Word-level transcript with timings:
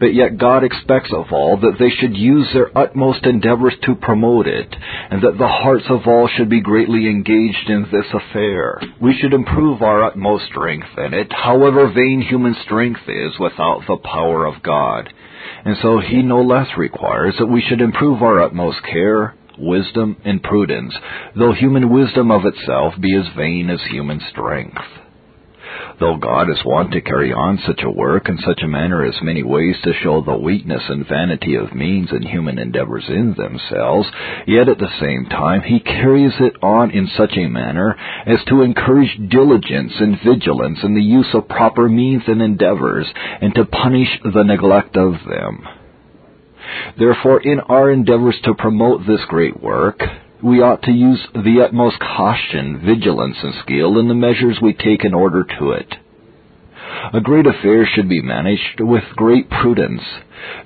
but 0.00 0.14
yet 0.14 0.38
God 0.38 0.64
expects 0.64 1.12
of 1.12 1.26
all 1.30 1.58
that 1.58 1.76
they 1.78 1.90
should 1.90 2.16
use 2.16 2.48
their 2.52 2.76
utmost 2.76 3.24
endeavors 3.26 3.74
to 3.84 3.94
promote 3.94 4.46
it, 4.46 4.74
and 5.10 5.22
that 5.22 5.36
the 5.38 5.46
hearts 5.46 5.84
of 5.90 6.06
all 6.06 6.26
should 6.26 6.48
be 6.48 6.62
greatly 6.62 7.06
engaged 7.06 7.68
in 7.68 7.82
this 7.92 8.06
affair. 8.12 8.80
We 9.00 9.16
should 9.20 9.34
improve 9.34 9.82
our 9.82 10.02
utmost 10.02 10.46
strength 10.46 10.88
in 10.96 11.12
it, 11.12 11.30
however 11.30 11.92
vain 11.92 12.22
human 12.22 12.56
strength 12.64 13.02
is 13.06 13.38
without 13.38 13.82
the 13.86 13.98
power 13.98 14.46
of 14.46 14.62
God. 14.62 15.12
And 15.64 15.76
so 15.82 16.00
he 16.00 16.22
no 16.22 16.42
less 16.42 16.68
requires 16.78 17.34
that 17.38 17.46
we 17.46 17.62
should 17.68 17.82
improve 17.82 18.22
our 18.22 18.42
utmost 18.42 18.78
care, 18.82 19.34
wisdom, 19.58 20.16
and 20.24 20.42
prudence, 20.42 20.94
though 21.36 21.52
human 21.52 21.90
wisdom 21.90 22.30
of 22.30 22.46
itself 22.46 22.94
be 22.98 23.14
as 23.14 23.36
vain 23.36 23.68
as 23.68 23.80
human 23.90 24.20
strength. 24.30 24.78
Though 26.00 26.16
God 26.16 26.48
is 26.48 26.64
wont 26.64 26.92
to 26.92 27.02
carry 27.02 27.30
on 27.30 27.58
such 27.66 27.82
a 27.82 27.90
work 27.90 28.30
in 28.30 28.38
such 28.38 28.62
a 28.62 28.68
manner 28.68 29.04
as 29.04 29.20
many 29.20 29.42
ways 29.42 29.76
to 29.84 29.92
show 30.02 30.22
the 30.22 30.38
weakness 30.38 30.82
and 30.88 31.06
vanity 31.06 31.56
of 31.56 31.74
means 31.74 32.10
and 32.10 32.26
human 32.26 32.58
endeavors 32.58 33.04
in 33.08 33.34
themselves, 33.36 34.08
yet 34.46 34.70
at 34.70 34.78
the 34.78 34.88
same 34.98 35.26
time 35.26 35.60
he 35.60 35.78
carries 35.78 36.32
it 36.40 36.54
on 36.62 36.90
in 36.90 37.06
such 37.18 37.36
a 37.36 37.48
manner 37.48 37.94
as 38.26 38.42
to 38.48 38.62
encourage 38.62 39.14
diligence 39.28 39.92
and 40.00 40.18
vigilance 40.24 40.78
in 40.82 40.94
the 40.94 41.02
use 41.02 41.28
of 41.34 41.46
proper 41.48 41.86
means 41.86 42.22
and 42.26 42.40
endeavors, 42.40 43.06
and 43.42 43.54
to 43.54 43.66
punish 43.66 44.08
the 44.24 44.42
neglect 44.42 44.96
of 44.96 45.12
them. 45.28 45.68
Therefore, 46.98 47.42
in 47.42 47.60
our 47.60 47.90
endeavors 47.90 48.36
to 48.44 48.54
promote 48.54 49.06
this 49.06 49.20
great 49.28 49.62
work, 49.62 50.00
we 50.42 50.62
ought 50.62 50.82
to 50.82 50.92
use 50.92 51.20
the 51.34 51.62
utmost 51.64 51.98
caution, 51.98 52.82
vigilance, 52.84 53.36
and 53.42 53.54
skill 53.62 53.98
in 53.98 54.08
the 54.08 54.14
measures 54.14 54.58
we 54.60 54.72
take 54.72 55.04
in 55.04 55.14
order 55.14 55.44
to 55.58 55.72
it. 55.72 55.94
A 57.12 57.20
great 57.20 57.46
affair 57.46 57.86
should 57.86 58.08
be 58.08 58.22
managed 58.22 58.80
with 58.80 59.04
great 59.16 59.48
prudence. 59.50 60.02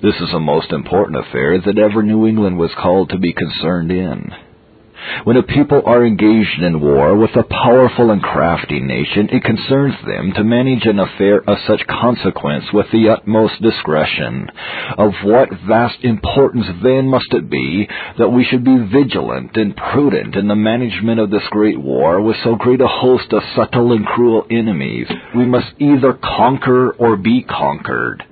This 0.01 0.15
is 0.15 0.33
a 0.33 0.39
most 0.39 0.71
important 0.71 1.25
affair 1.25 1.59
that 1.59 1.77
ever 1.77 2.03
New 2.03 2.27
England 2.27 2.57
was 2.57 2.71
called 2.81 3.09
to 3.09 3.17
be 3.17 3.33
concerned 3.33 3.91
in. 3.91 4.31
When 5.23 5.37
a 5.37 5.43
people 5.43 5.83
are 5.85 6.05
engaged 6.05 6.61
in 6.61 6.81
war 6.81 7.15
with 7.15 7.35
a 7.35 7.43
powerful 7.43 8.11
and 8.11 8.21
crafty 8.21 8.79
nation, 8.79 9.29
it 9.31 9.43
concerns 9.43 9.95
them 10.05 10.33
to 10.33 10.43
manage 10.43 10.85
an 10.85 10.99
affair 10.99 11.41
of 11.47 11.57
such 11.67 11.85
consequence 11.87 12.65
with 12.73 12.87
the 12.91 13.09
utmost 13.09 13.61
discretion. 13.61 14.49
Of 14.97 15.13
what 15.23 15.49
vast 15.67 16.03
importance 16.03 16.67
then 16.83 17.07
must 17.07 17.33
it 17.33 17.49
be 17.49 17.87
that 18.17 18.29
we 18.29 18.43
should 18.43 18.63
be 18.63 18.77
vigilant 18.77 19.55
and 19.57 19.75
prudent 19.75 20.35
in 20.35 20.47
the 20.47 20.55
management 20.55 21.19
of 21.19 21.29
this 21.29 21.47
great 21.49 21.79
war 21.79 22.21
with 22.21 22.37
so 22.43 22.55
great 22.55 22.81
a 22.81 22.87
host 22.87 23.31
of 23.33 23.43
subtle 23.55 23.93
and 23.93 24.05
cruel 24.05 24.45
enemies. 24.49 25.07
We 25.35 25.45
must 25.45 25.73
either 25.79 26.13
conquer 26.13 26.91
or 26.91 27.15
be 27.15 27.43
conquered 27.43 28.23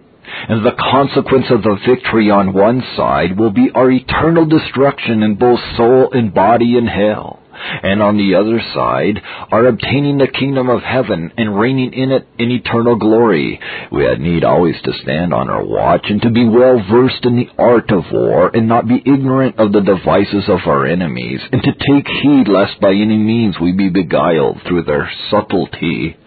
and 0.49 0.65
the 0.65 0.75
consequence 0.77 1.45
of 1.49 1.63
the 1.63 1.77
victory 1.87 2.29
on 2.29 2.53
one 2.53 2.83
side 2.97 3.37
will 3.37 3.51
be 3.51 3.69
our 3.73 3.89
eternal 3.89 4.45
destruction 4.45 5.23
in 5.23 5.35
both 5.35 5.59
soul 5.77 6.11
and 6.11 6.33
body 6.33 6.77
in 6.77 6.87
hell, 6.87 7.39
and 7.83 8.01
on 8.01 8.17
the 8.17 8.35
other 8.35 8.59
side, 8.73 9.21
our 9.51 9.67
obtaining 9.67 10.17
the 10.17 10.27
kingdom 10.27 10.69
of 10.69 10.81
heaven 10.81 11.31
and 11.37 11.57
reigning 11.57 11.93
in 11.93 12.11
it 12.11 12.27
in 12.37 12.51
eternal 12.51 12.95
glory. 12.97 13.59
We 13.91 14.03
had 14.03 14.19
need 14.19 14.43
always 14.43 14.75
to 14.83 14.93
stand 15.01 15.33
on 15.33 15.49
our 15.49 15.63
watch 15.63 16.05
and 16.09 16.21
to 16.23 16.29
be 16.29 16.45
well 16.45 16.83
versed 16.91 17.23
in 17.23 17.35
the 17.35 17.49
art 17.57 17.91
of 17.91 18.03
war 18.11 18.51
and 18.53 18.67
not 18.67 18.87
be 18.87 19.01
ignorant 19.05 19.59
of 19.59 19.71
the 19.71 19.81
devices 19.81 20.49
of 20.49 20.59
our 20.65 20.85
enemies, 20.85 21.39
and 21.51 21.61
to 21.63 21.71
take 21.71 22.07
heed 22.21 22.47
lest 22.47 22.81
by 22.81 22.89
any 22.89 23.17
means 23.17 23.55
we 23.59 23.71
be 23.71 23.89
beguiled 23.89 24.61
through 24.67 24.83
their 24.83 25.09
subtlety. 25.29 26.17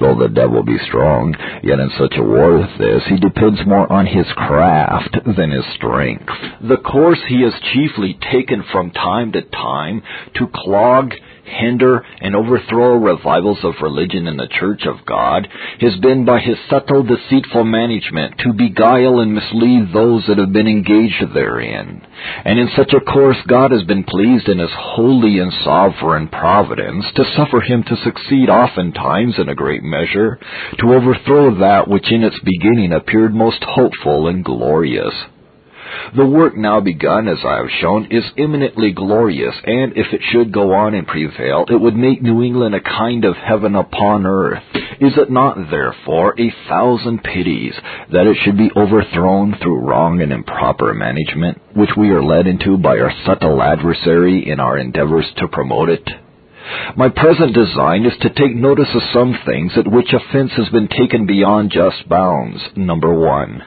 Though 0.00 0.18
the 0.18 0.28
devil 0.28 0.62
be 0.62 0.78
strong, 0.88 1.34
yet 1.62 1.78
in 1.78 1.90
such 1.98 2.14
a 2.16 2.22
war 2.22 2.62
as 2.62 2.78
this, 2.78 3.02
he 3.08 3.16
depends 3.16 3.60
more 3.66 3.90
on 3.92 4.06
his 4.06 4.26
craft 4.34 5.16
than 5.36 5.50
his 5.50 5.64
strength. 5.76 6.28
The 6.60 6.78
course 6.78 7.20
he 7.28 7.42
has 7.42 7.52
chiefly 7.72 8.18
taken 8.32 8.64
from 8.72 8.90
time 8.90 9.32
to 9.32 9.42
time 9.42 10.02
to 10.34 10.48
clog 10.54 11.12
hinder, 11.44 12.04
and 12.20 12.34
overthrow 12.34 12.96
revivals 12.96 13.58
of 13.62 13.74
religion 13.82 14.26
in 14.26 14.36
the 14.36 14.48
Church 14.48 14.82
of 14.86 15.04
God 15.06 15.48
has 15.80 15.96
been 16.00 16.24
by 16.24 16.40
his 16.40 16.56
subtle, 16.68 17.02
deceitful 17.02 17.64
management 17.64 18.38
to 18.38 18.52
beguile 18.52 19.20
and 19.20 19.34
mislead 19.34 19.92
those 19.92 20.24
that 20.26 20.38
have 20.38 20.52
been 20.52 20.68
engaged 20.68 21.22
therein. 21.34 22.06
And 22.44 22.58
in 22.58 22.68
such 22.76 22.92
a 22.92 23.00
course 23.00 23.36
God 23.46 23.70
has 23.72 23.82
been 23.84 24.04
pleased 24.04 24.48
in 24.48 24.58
his 24.58 24.70
holy 24.72 25.38
and 25.38 25.52
sovereign 25.64 26.28
providence 26.28 27.04
to 27.16 27.24
suffer 27.36 27.60
him 27.60 27.82
to 27.84 27.96
succeed 27.96 28.48
oftentimes 28.48 29.34
in 29.38 29.48
a 29.48 29.54
great 29.54 29.82
measure, 29.82 30.38
to 30.78 30.94
overthrow 30.94 31.58
that 31.58 31.88
which 31.88 32.10
in 32.10 32.22
its 32.22 32.38
beginning 32.40 32.92
appeared 32.92 33.34
most 33.34 33.62
hopeful 33.62 34.28
and 34.28 34.44
glorious. 34.44 35.14
The 36.16 36.26
work 36.26 36.56
now 36.56 36.80
begun, 36.80 37.28
as 37.28 37.38
I 37.44 37.56
have 37.56 37.70
shown, 37.80 38.06
is 38.10 38.24
eminently 38.38 38.92
glorious, 38.92 39.54
and 39.64 39.92
if 39.96 40.12
it 40.12 40.20
should 40.30 40.52
go 40.52 40.72
on 40.74 40.94
and 40.94 41.06
prevail, 41.06 41.64
it 41.68 41.80
would 41.80 41.96
make 41.96 42.22
New 42.22 42.42
England 42.42 42.74
a 42.74 42.80
kind 42.80 43.24
of 43.24 43.36
heaven 43.36 43.74
upon 43.74 44.26
earth. 44.26 44.62
Is 45.00 45.16
it 45.16 45.30
not, 45.30 45.70
therefore, 45.70 46.34
a 46.38 46.54
thousand 46.68 47.22
pities 47.22 47.74
that 48.12 48.26
it 48.26 48.36
should 48.44 48.56
be 48.56 48.70
overthrown 48.76 49.56
through 49.60 49.80
wrong 49.80 50.20
and 50.20 50.32
improper 50.32 50.94
management, 50.94 51.60
which 51.74 51.90
we 51.96 52.10
are 52.10 52.22
led 52.22 52.46
into 52.46 52.76
by 52.78 52.98
our 52.98 53.12
subtle 53.26 53.62
adversary 53.62 54.48
in 54.48 54.60
our 54.60 54.78
endeavors 54.78 55.26
to 55.38 55.48
promote 55.48 55.88
it? 55.88 56.08
My 56.96 57.08
present 57.08 57.54
design 57.54 58.06
is 58.06 58.16
to 58.20 58.30
take 58.30 58.54
notice 58.54 58.88
of 58.94 59.02
some 59.12 59.36
things 59.44 59.72
at 59.76 59.90
which 59.90 60.12
offense 60.12 60.52
has 60.56 60.68
been 60.70 60.88
taken 60.88 61.26
beyond 61.26 61.70
just 61.70 62.08
bounds. 62.08 62.60
Number 62.76 63.12
one. 63.12 63.62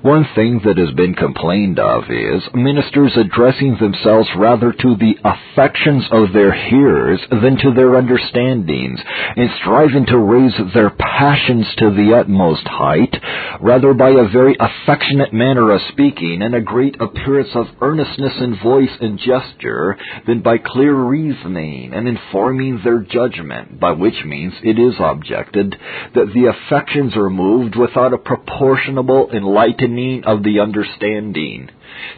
One 0.00 0.26
thing 0.34 0.60
that 0.64 0.78
has 0.78 0.90
been 0.92 1.14
complained 1.14 1.78
of 1.78 2.04
is 2.10 2.42
ministers 2.54 3.12
addressing 3.16 3.76
themselves 3.76 4.28
rather 4.36 4.72
to 4.72 4.96
the 4.96 5.16
affections 5.22 6.04
of 6.10 6.32
their 6.32 6.52
hearers 6.52 7.20
than 7.30 7.58
to 7.58 7.72
their 7.74 7.96
understandings, 7.96 9.00
and 9.36 9.50
striving 9.60 10.06
to 10.06 10.18
raise 10.18 10.54
their 10.72 10.90
passions 10.90 11.66
to 11.78 11.90
the 11.90 12.14
utmost 12.14 12.66
height, 12.66 13.14
rather 13.60 13.92
by 13.92 14.10
a 14.10 14.28
very 14.28 14.56
affectionate 14.58 15.32
manner 15.32 15.70
of 15.70 15.80
speaking 15.90 16.40
and 16.42 16.54
a 16.54 16.60
great 16.60 16.96
appearance 17.00 17.50
of 17.54 17.66
earnestness 17.80 18.40
in 18.40 18.58
voice 18.62 18.96
and 19.00 19.18
gesture, 19.18 19.98
than 20.26 20.40
by 20.40 20.56
clear 20.58 20.94
reasoning 20.94 21.92
and 21.92 22.08
informing 22.08 22.80
their 22.82 23.00
judgment, 23.00 23.78
by 23.78 23.92
which 23.92 24.24
means 24.24 24.54
it 24.62 24.78
is 24.78 24.94
objected 24.98 25.76
that 26.14 26.32
the 26.32 26.46
affections 26.46 27.14
are 27.14 27.30
moved 27.30 27.76
without 27.76 28.14
a 28.14 28.18
proportionable 28.18 29.30
enlightenment 29.32 29.81
enlightening 29.82 30.24
of 30.24 30.42
the 30.42 30.60
understanding. 30.60 31.68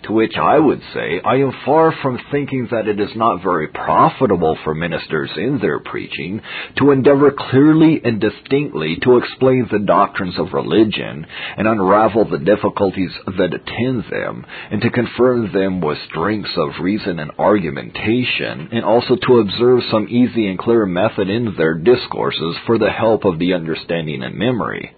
To 0.05 0.13
which 0.13 0.37
I 0.37 0.59
would 0.59 0.81
say, 0.93 1.21
I 1.25 1.37
am 1.37 1.53
far 1.65 1.93
from 2.01 2.21
thinking 2.31 2.69
that 2.71 2.87
it 2.87 3.01
is 3.01 3.11
not 3.17 3.43
very 3.43 3.69
profitable 3.69 4.57
for 4.63 4.75
ministers 4.75 5.31
in 5.37 5.59
their 5.59 5.81
preaching 5.81 6.41
to 6.79 6.91
endeavor 6.91 7.33
clearly 7.33 8.01
and 8.05 8.21
distinctly 8.21 8.97
to 9.03 9.17
explain 9.17 9.67
the 9.71 9.81
doctrines 9.81 10.39
of 10.39 10.53
religion 10.53 11.27
and 11.57 11.67
unravel 11.67 12.29
the 12.29 12.39
difficulties 12.39 13.11
that 13.27 13.55
attend 13.55 14.05
them, 14.11 14.47
and 14.71 14.81
to 14.81 14.91
confirm 14.91 15.53
them 15.53 15.81
with 15.81 15.99
strengths 16.09 16.53
of 16.57 16.83
reason 16.83 17.19
and 17.19 17.33
argumentation, 17.39 18.69
and 18.73 18.85
also 18.85 19.17
to 19.17 19.39
observe 19.41 19.81
some 19.91 20.07
easy 20.09 20.47
and 20.47 20.59
clear 20.59 20.87
method 20.87 21.29
in 21.29 21.55
their 21.57 21.75
discourses 21.75 22.57
for 22.67 22.79
the 22.79 22.91
help 22.91 23.25
of 23.25 23.39
the 23.39 23.55
understanding 23.55 24.23
and 24.23 24.37
memory 24.37 24.95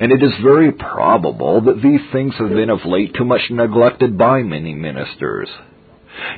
and 0.00 0.12
it 0.12 0.22
is 0.22 0.32
very 0.42 0.72
probable 0.72 1.62
that 1.62 1.82
these 1.82 2.00
things 2.12 2.34
have 2.38 2.50
been 2.50 2.70
of 2.70 2.84
late 2.84 3.14
too 3.14 3.24
much 3.24 3.42
neglected 3.50 4.16
by 4.16 4.42
many 4.42 4.74
ministers. 4.74 5.48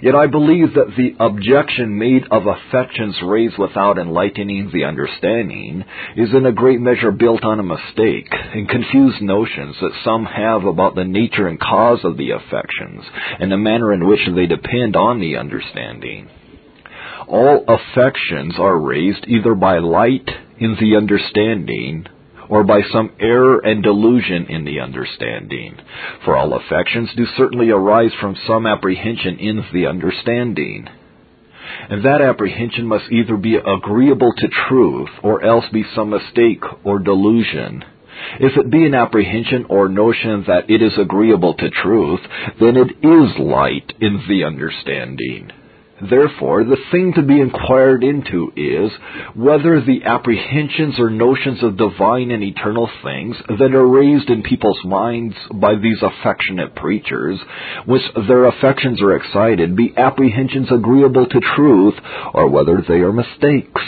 Yet 0.02 0.14
I 0.14 0.26
believe 0.26 0.74
that 0.74 0.94
the 0.96 1.16
objection 1.18 1.98
made 1.98 2.24
of 2.30 2.46
affections 2.46 3.16
raised 3.24 3.58
without 3.58 3.98
enlightening 3.98 4.70
the 4.72 4.84
understanding 4.84 5.84
is 6.16 6.32
in 6.32 6.46
a 6.46 6.52
great 6.52 6.80
measure 6.80 7.10
built 7.10 7.42
on 7.42 7.58
a 7.58 7.64
mistake 7.64 8.28
and 8.30 8.68
confused 8.68 9.22
notions 9.22 9.76
that 9.80 9.98
some 10.04 10.24
have 10.26 10.64
about 10.64 10.94
the 10.94 11.04
nature 11.04 11.48
and 11.48 11.58
cause 11.58 12.00
of 12.04 12.16
the 12.16 12.30
affections 12.30 13.04
and 13.40 13.50
the 13.50 13.56
manner 13.56 13.92
in 13.92 14.06
which 14.06 14.20
they 14.34 14.46
depend 14.46 14.94
on 14.94 15.20
the 15.20 15.36
understanding. 15.36 16.28
All 17.26 17.64
affections 17.66 18.54
are 18.58 18.78
raised 18.78 19.24
either 19.26 19.54
by 19.54 19.78
light 19.78 20.28
in 20.58 20.76
the 20.80 20.96
understanding 20.96 22.06
or 22.52 22.62
by 22.64 22.82
some 22.92 23.10
error 23.18 23.60
and 23.60 23.82
delusion 23.82 24.44
in 24.50 24.66
the 24.66 24.78
understanding. 24.78 25.74
For 26.22 26.36
all 26.36 26.52
affections 26.52 27.08
do 27.16 27.24
certainly 27.34 27.70
arise 27.70 28.10
from 28.20 28.36
some 28.46 28.66
apprehension 28.66 29.38
in 29.38 29.64
the 29.72 29.86
understanding. 29.86 30.86
And 31.88 32.04
that 32.04 32.20
apprehension 32.20 32.86
must 32.86 33.10
either 33.10 33.38
be 33.38 33.56
agreeable 33.56 34.34
to 34.36 34.48
truth, 34.68 35.08
or 35.22 35.42
else 35.42 35.64
be 35.72 35.82
some 35.94 36.10
mistake 36.10 36.62
or 36.84 36.98
delusion. 36.98 37.86
If 38.38 38.58
it 38.58 38.70
be 38.70 38.84
an 38.84 38.94
apprehension 38.94 39.64
or 39.70 39.88
notion 39.88 40.44
that 40.46 40.68
it 40.68 40.82
is 40.82 40.92
agreeable 40.98 41.54
to 41.54 41.70
truth, 41.70 42.20
then 42.60 42.76
it 42.76 42.90
is 43.02 43.38
light 43.38 43.94
in 43.98 44.24
the 44.28 44.44
understanding. 44.44 45.50
Therefore, 46.08 46.64
the 46.64 46.78
thing 46.90 47.12
to 47.14 47.22
be 47.22 47.40
inquired 47.40 48.02
into 48.02 48.52
is 48.56 48.90
whether 49.34 49.80
the 49.80 50.02
apprehensions 50.04 50.98
or 50.98 51.10
notions 51.10 51.62
of 51.62 51.76
divine 51.76 52.30
and 52.30 52.42
eternal 52.42 52.90
things 53.04 53.36
that 53.48 53.74
are 53.74 53.86
raised 53.86 54.28
in 54.28 54.42
people's 54.42 54.84
minds 54.84 55.36
by 55.54 55.76
these 55.76 56.02
affectionate 56.02 56.74
preachers, 56.74 57.38
which 57.86 58.02
their 58.26 58.46
affections 58.46 59.00
are 59.00 59.16
excited, 59.16 59.76
be 59.76 59.94
apprehensions 59.96 60.68
agreeable 60.72 61.26
to 61.26 61.40
truth, 61.54 61.94
or 62.34 62.48
whether 62.48 62.82
they 62.86 63.00
are 63.00 63.12
mistakes. 63.12 63.82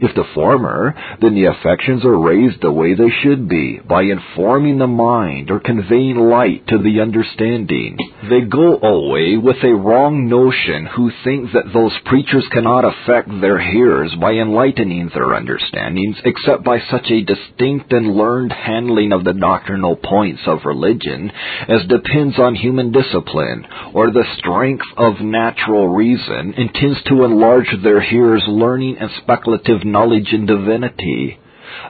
If 0.00 0.14
the 0.14 0.24
former, 0.34 0.94
then 1.20 1.34
the 1.34 1.46
affections 1.46 2.04
are 2.04 2.18
raised 2.18 2.62
the 2.62 2.72
way 2.72 2.94
they 2.94 3.10
should 3.22 3.48
be, 3.48 3.80
by 3.86 4.02
informing 4.02 4.78
the 4.78 4.86
mind 4.86 5.50
or 5.50 5.60
conveying 5.60 6.16
light 6.16 6.66
to 6.68 6.78
the 6.78 7.00
understanding. 7.00 7.98
They 8.28 8.42
go 8.42 8.78
away 8.78 9.36
with 9.36 9.56
a 9.62 9.74
wrong 9.74 10.28
notion 10.28 10.86
who 10.86 11.10
think 11.22 11.52
that 11.52 11.72
those 11.72 11.92
preachers 12.06 12.46
cannot 12.50 12.84
affect 12.84 13.28
their 13.40 13.58
hearers 13.60 14.14
by 14.20 14.32
enlightening 14.32 15.10
their 15.12 15.34
understandings 15.34 16.16
except 16.24 16.64
by 16.64 16.78
such 16.90 17.10
a 17.10 17.22
distinct 17.22 17.92
and 17.92 18.14
learned 18.14 18.52
handling 18.52 19.12
of 19.12 19.24
the 19.24 19.32
doctrinal 19.32 19.96
points 19.96 20.42
of 20.46 20.64
religion 20.64 21.30
as 21.68 21.86
depends 21.88 22.38
on 22.38 22.54
human 22.54 22.92
discipline 22.92 23.66
or 23.94 24.10
the 24.10 24.24
strength 24.38 24.84
of 24.96 25.20
natural 25.20 25.88
reason 25.88 26.54
and 26.56 26.72
tends 26.74 27.02
to 27.04 27.24
enlarge 27.24 27.68
their 27.82 28.00
hearers' 28.00 28.44
learning 28.46 28.96
and 28.98 29.10
speculative 29.22 29.84
knowledge 29.92 30.32
in 30.32 30.46
divinity. 30.46 31.38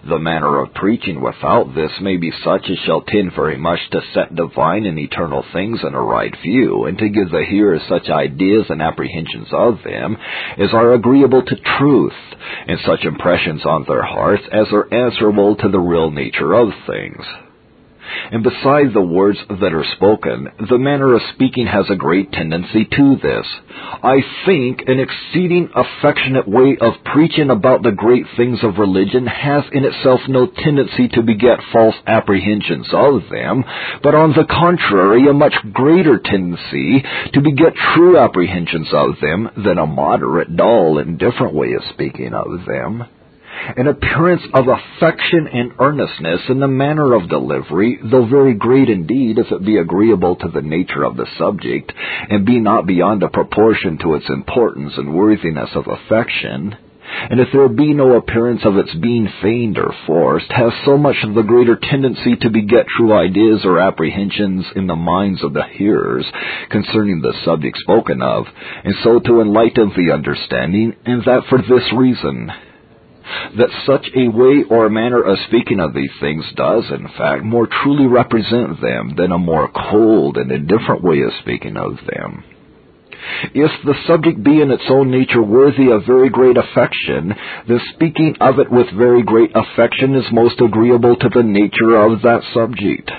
The 0.08 0.18
manner 0.18 0.62
of 0.62 0.74
preaching 0.74 1.20
without 1.20 1.74
this 1.74 1.92
may 2.00 2.16
be 2.16 2.30
such 2.44 2.68
as 2.70 2.78
shall 2.78 3.00
tend 3.02 3.32
very 3.34 3.56
much 3.56 3.80
to 3.90 4.00
set 4.14 4.34
divine 4.34 4.86
and 4.86 4.98
eternal 4.98 5.42
things 5.52 5.80
in 5.82 5.94
a 5.94 6.00
right 6.00 6.34
view, 6.42 6.84
and 6.84 6.98
to 6.98 7.08
give 7.08 7.30
the 7.30 7.44
hearers 7.44 7.82
such 7.88 8.08
ideas 8.08 8.66
and 8.68 8.82
apprehensions 8.82 9.48
of 9.52 9.82
them 9.82 10.16
as 10.58 10.72
are 10.72 10.92
agreeable 10.92 11.42
to 11.42 11.56
truth, 11.78 12.16
and 12.66 12.78
such 12.80 13.04
impressions 13.04 13.64
on 13.64 13.84
their 13.84 14.02
hearts 14.02 14.44
as 14.52 14.72
are 14.72 14.92
answerable 14.92 15.56
to 15.56 15.68
the 15.68 15.80
real 15.80 16.10
nature 16.10 16.54
of 16.54 16.68
things. 16.86 17.24
And 18.32 18.42
beside 18.42 18.92
the 18.92 19.02
words 19.02 19.38
that 19.48 19.74
are 19.74 19.84
spoken, 19.96 20.48
the 20.68 20.78
manner 20.78 21.14
of 21.14 21.22
speaking 21.34 21.66
has 21.66 21.86
a 21.90 21.96
great 21.96 22.32
tendency 22.32 22.84
to 22.84 23.16
this. 23.16 23.46
I 24.02 24.18
think 24.46 24.82
an 24.86 25.00
exceeding 25.00 25.70
affectionate 25.74 26.48
way 26.48 26.76
of 26.80 26.94
preaching 27.04 27.50
about 27.50 27.82
the 27.82 27.92
great 27.92 28.26
things 28.36 28.60
of 28.62 28.78
religion 28.78 29.26
has 29.26 29.64
in 29.72 29.84
itself 29.84 30.20
no 30.28 30.46
tendency 30.46 31.08
to 31.08 31.22
beget 31.22 31.58
false 31.72 31.96
apprehensions 32.06 32.88
of 32.92 33.22
them, 33.30 33.64
but 34.02 34.14
on 34.14 34.32
the 34.32 34.46
contrary, 34.48 35.28
a 35.28 35.32
much 35.32 35.54
greater 35.72 36.18
tendency 36.18 37.04
to 37.32 37.40
beget 37.40 37.74
true 37.94 38.18
apprehensions 38.18 38.88
of 38.92 39.20
them 39.20 39.50
than 39.64 39.78
a 39.78 39.86
moderate, 39.86 40.56
dull, 40.56 40.98
indifferent 40.98 41.54
way 41.54 41.72
of 41.72 41.82
speaking 41.92 42.32
of 42.34 42.64
them 42.66 43.04
an 43.76 43.86
appearance 43.86 44.42
of 44.54 44.66
affection 44.68 45.46
and 45.52 45.72
earnestness 45.78 46.40
in 46.48 46.60
the 46.60 46.68
manner 46.68 47.14
of 47.14 47.28
delivery, 47.28 47.98
though 48.10 48.26
very 48.26 48.54
great 48.54 48.88
indeed, 48.88 49.38
if 49.38 49.50
it 49.50 49.64
be 49.64 49.78
agreeable 49.78 50.36
to 50.36 50.48
the 50.48 50.62
nature 50.62 51.04
of 51.04 51.16
the 51.16 51.26
subject, 51.38 51.92
and 52.28 52.46
be 52.46 52.60
not 52.60 52.86
beyond 52.86 53.22
a 53.22 53.28
proportion 53.28 53.98
to 53.98 54.14
its 54.14 54.28
importance 54.28 54.94
and 54.96 55.14
worthiness 55.14 55.70
of 55.74 55.86
affection, 55.86 56.76
and 57.30 57.40
if 57.40 57.48
there 57.52 57.68
be 57.68 57.92
no 57.92 58.16
appearance 58.16 58.60
of 58.64 58.76
its 58.76 58.94
being 58.94 59.28
feigned 59.42 59.78
or 59.78 59.92
forced, 60.06 60.50
has 60.50 60.72
so 60.84 60.96
much 60.96 61.16
the 61.22 61.42
greater 61.42 61.76
tendency 61.76 62.36
to 62.36 62.50
beget 62.50 62.86
true 62.96 63.12
ideas 63.12 63.60
or 63.64 63.80
apprehensions 63.80 64.64
in 64.76 64.86
the 64.86 64.96
minds 64.96 65.42
of 65.42 65.52
the 65.52 65.64
hearers 65.64 66.26
concerning 66.70 67.20
the 67.20 67.34
subject 67.44 67.76
spoken 67.78 68.22
of, 68.22 68.46
and 68.84 68.94
so 69.02 69.18
to 69.18 69.40
enlighten 69.40 69.92
the 69.96 70.12
understanding, 70.12 70.94
and 71.04 71.22
that 71.24 71.42
for 71.48 71.58
this 71.58 71.92
reason 71.96 72.50
that 73.56 73.70
such 73.86 74.06
a 74.16 74.28
way 74.28 74.64
or 74.68 74.88
manner 74.88 75.22
of 75.22 75.38
speaking 75.46 75.80
of 75.80 75.94
these 75.94 76.10
things 76.20 76.44
does, 76.56 76.84
in 76.90 77.08
fact, 77.16 77.44
more 77.44 77.66
truly 77.66 78.06
represent 78.06 78.80
them 78.80 79.14
than 79.16 79.32
a 79.32 79.38
more 79.38 79.70
cold 79.90 80.36
and 80.36 80.50
indifferent 80.50 81.02
way 81.02 81.20
of 81.22 81.32
speaking 81.40 81.76
of 81.76 81.96
them. 82.06 82.44
If 83.54 83.70
the 83.84 83.94
subject 84.06 84.42
be 84.42 84.60
in 84.60 84.70
its 84.70 84.84
own 84.88 85.10
nature 85.10 85.42
worthy 85.42 85.90
of 85.90 86.06
very 86.06 86.30
great 86.30 86.56
affection, 86.56 87.34
then 87.68 87.80
speaking 87.94 88.36
of 88.40 88.58
it 88.58 88.70
with 88.70 88.86
very 88.96 89.22
great 89.22 89.52
affection 89.54 90.14
is 90.14 90.24
most 90.32 90.60
agreeable 90.60 91.16
to 91.16 91.28
the 91.28 91.42
nature 91.42 91.96
of 91.96 92.22
that 92.22 92.42
subject 92.54 93.10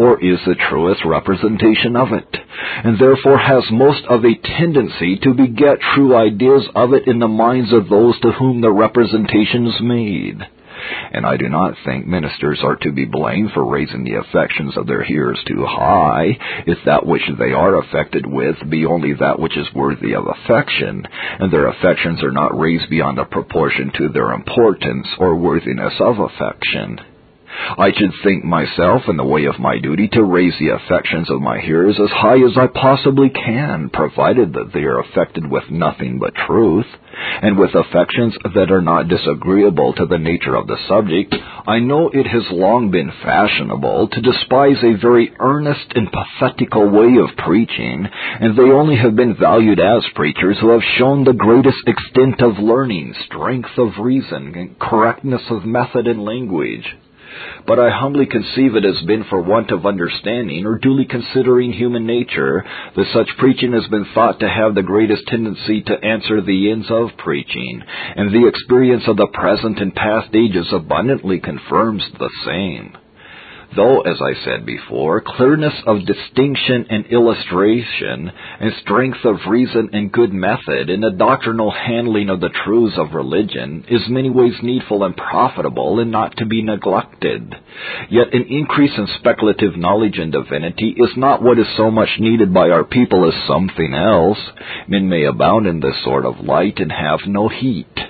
or 0.00 0.18
is 0.18 0.38
the 0.46 0.54
truest 0.54 1.04
representation 1.04 1.94
of 1.94 2.08
it, 2.14 2.36
and 2.84 2.98
therefore 2.98 3.36
has 3.36 3.64
most 3.70 4.02
of 4.08 4.24
a 4.24 4.34
tendency 4.58 5.18
to 5.18 5.34
beget 5.34 5.78
true 5.94 6.16
ideas 6.16 6.66
of 6.74 6.94
it 6.94 7.06
in 7.06 7.18
the 7.18 7.28
minds 7.28 7.70
of 7.70 7.90
those 7.90 8.18
to 8.20 8.32
whom 8.32 8.62
the 8.62 8.70
representation 8.72 9.66
is 9.66 9.78
made. 9.82 10.40
And 11.12 11.26
I 11.26 11.36
do 11.36 11.50
not 11.50 11.74
think 11.84 12.06
ministers 12.06 12.60
are 12.64 12.76
to 12.76 12.92
be 12.92 13.04
blamed 13.04 13.50
for 13.52 13.62
raising 13.66 14.04
the 14.04 14.14
affections 14.14 14.74
of 14.78 14.86
their 14.86 15.04
hearers 15.04 15.38
too 15.46 15.66
high, 15.66 16.38
if 16.66 16.78
that 16.86 17.04
which 17.04 17.28
they 17.38 17.52
are 17.52 17.76
affected 17.76 18.24
with 18.24 18.56
be 18.70 18.86
only 18.86 19.12
that 19.12 19.38
which 19.38 19.58
is 19.58 19.66
worthy 19.74 20.14
of 20.14 20.24
affection, 20.26 21.06
and 21.38 21.52
their 21.52 21.66
affections 21.66 22.22
are 22.22 22.32
not 22.32 22.58
raised 22.58 22.88
beyond 22.88 23.18
a 23.18 23.26
proportion 23.26 23.92
to 23.98 24.08
their 24.08 24.32
importance 24.32 25.06
or 25.18 25.36
worthiness 25.36 25.92
of 26.00 26.18
affection. 26.18 26.98
I 27.78 27.92
should 27.92 28.12
think 28.22 28.44
myself 28.44 29.02
in 29.08 29.16
the 29.16 29.24
way 29.24 29.46
of 29.46 29.58
my 29.58 29.78
duty 29.78 30.08
to 30.08 30.22
raise 30.22 30.54
the 30.58 30.68
affections 30.68 31.30
of 31.30 31.40
my 31.40 31.58
hearers 31.58 31.98
as 32.00 32.10
high 32.10 32.38
as 32.38 32.56
I 32.56 32.66
possibly 32.68 33.28
can, 33.30 33.90
provided 33.90 34.52
that 34.54 34.72
they 34.72 34.84
are 34.84 35.00
affected 35.00 35.50
with 35.50 35.70
nothing 35.70 36.18
but 36.18 36.34
truth, 36.34 36.86
and 37.42 37.58
with 37.58 37.74
affections 37.74 38.36
that 38.54 38.70
are 38.70 38.80
not 38.80 39.08
disagreeable 39.08 39.92
to 39.94 40.06
the 40.06 40.18
nature 40.18 40.54
of 40.54 40.66
the 40.66 40.78
subject. 40.88 41.34
I 41.66 41.78
know 41.80 42.08
it 42.08 42.26
has 42.26 42.50
long 42.50 42.90
been 42.90 43.12
fashionable 43.22 44.08
to 44.08 44.20
despise 44.20 44.82
a 44.82 45.00
very 45.00 45.32
earnest 45.38 45.92
and 45.94 46.08
pathetical 46.10 46.88
way 46.88 47.16
of 47.18 47.36
preaching, 47.36 48.08
and 48.40 48.56
they 48.56 48.70
only 48.70 48.96
have 48.96 49.16
been 49.16 49.34
valued 49.34 49.80
as 49.80 50.04
preachers 50.14 50.58
who 50.60 50.70
have 50.70 50.82
shown 50.98 51.24
the 51.24 51.32
greatest 51.32 51.86
extent 51.86 52.40
of 52.42 52.58
learning, 52.58 53.14
strength 53.26 53.76
of 53.76 53.98
reason, 53.98 54.54
and 54.54 54.78
correctness 54.78 55.42
of 55.50 55.64
method 55.64 56.06
and 56.06 56.24
language. 56.24 56.96
But 57.66 57.78
I 57.78 57.90
humbly 57.90 58.26
conceive 58.26 58.74
it 58.76 58.84
has 58.84 59.00
been 59.06 59.24
for 59.24 59.40
want 59.40 59.70
of 59.70 59.86
understanding 59.86 60.66
or 60.66 60.78
duly 60.78 61.04
considering 61.04 61.72
human 61.72 62.06
nature 62.06 62.64
that 62.96 63.06
such 63.12 63.36
preaching 63.38 63.72
has 63.72 63.86
been 63.88 64.06
thought 64.14 64.40
to 64.40 64.48
have 64.48 64.74
the 64.74 64.82
greatest 64.82 65.26
tendency 65.26 65.82
to 65.82 66.04
answer 66.04 66.40
the 66.40 66.70
ends 66.70 66.90
of 66.90 67.10
preaching, 67.18 67.82
and 68.16 68.32
the 68.32 68.46
experience 68.46 69.04
of 69.06 69.16
the 69.16 69.28
present 69.32 69.78
and 69.80 69.94
past 69.94 70.34
ages 70.34 70.72
abundantly 70.72 71.40
confirms 71.40 72.04
the 72.18 72.30
same 72.44 72.96
though, 73.76 74.00
as 74.00 74.20
I 74.20 74.44
said 74.44 74.66
before, 74.66 75.22
clearness 75.24 75.74
of 75.86 76.06
distinction 76.06 76.86
and 76.90 77.06
illustration, 77.06 78.30
and 78.60 78.72
strength 78.82 79.24
of 79.24 79.36
reason 79.48 79.90
and 79.92 80.12
good 80.12 80.32
method 80.32 80.90
in 80.90 81.00
the 81.00 81.10
doctrinal 81.10 81.70
handling 81.70 82.28
of 82.30 82.40
the 82.40 82.50
truths 82.64 82.96
of 82.98 83.14
religion 83.14 83.84
is 83.88 84.02
many 84.08 84.30
ways 84.30 84.54
needful 84.62 85.04
and 85.04 85.16
profitable 85.16 86.00
and 86.00 86.10
not 86.10 86.36
to 86.38 86.46
be 86.46 86.62
neglected. 86.62 87.54
Yet 88.10 88.34
an 88.34 88.46
increase 88.48 88.92
in 88.96 89.06
speculative 89.18 89.76
knowledge 89.76 90.18
in 90.18 90.30
divinity 90.30 90.94
is 90.96 91.10
not 91.16 91.42
what 91.42 91.58
is 91.58 91.66
so 91.76 91.90
much 91.90 92.10
needed 92.18 92.52
by 92.52 92.70
our 92.70 92.84
people 92.84 93.28
as 93.28 93.48
something 93.48 93.94
else. 93.94 94.38
Men 94.88 95.08
may 95.08 95.24
abound 95.24 95.66
in 95.66 95.80
this 95.80 96.02
sort 96.04 96.24
of 96.24 96.40
light 96.40 96.78
and 96.78 96.90
have 96.90 97.20
no 97.26 97.48
heat. 97.48 98.09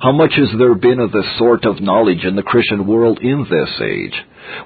How 0.00 0.12
much 0.12 0.32
has 0.36 0.48
there 0.58 0.74
been 0.74 1.00
of 1.00 1.12
this 1.12 1.38
sort 1.38 1.64
of 1.64 1.80
knowledge 1.80 2.24
in 2.24 2.36
the 2.36 2.42
Christian 2.42 2.86
world 2.86 3.18
in 3.20 3.46
this 3.50 3.80
age? 3.80 4.14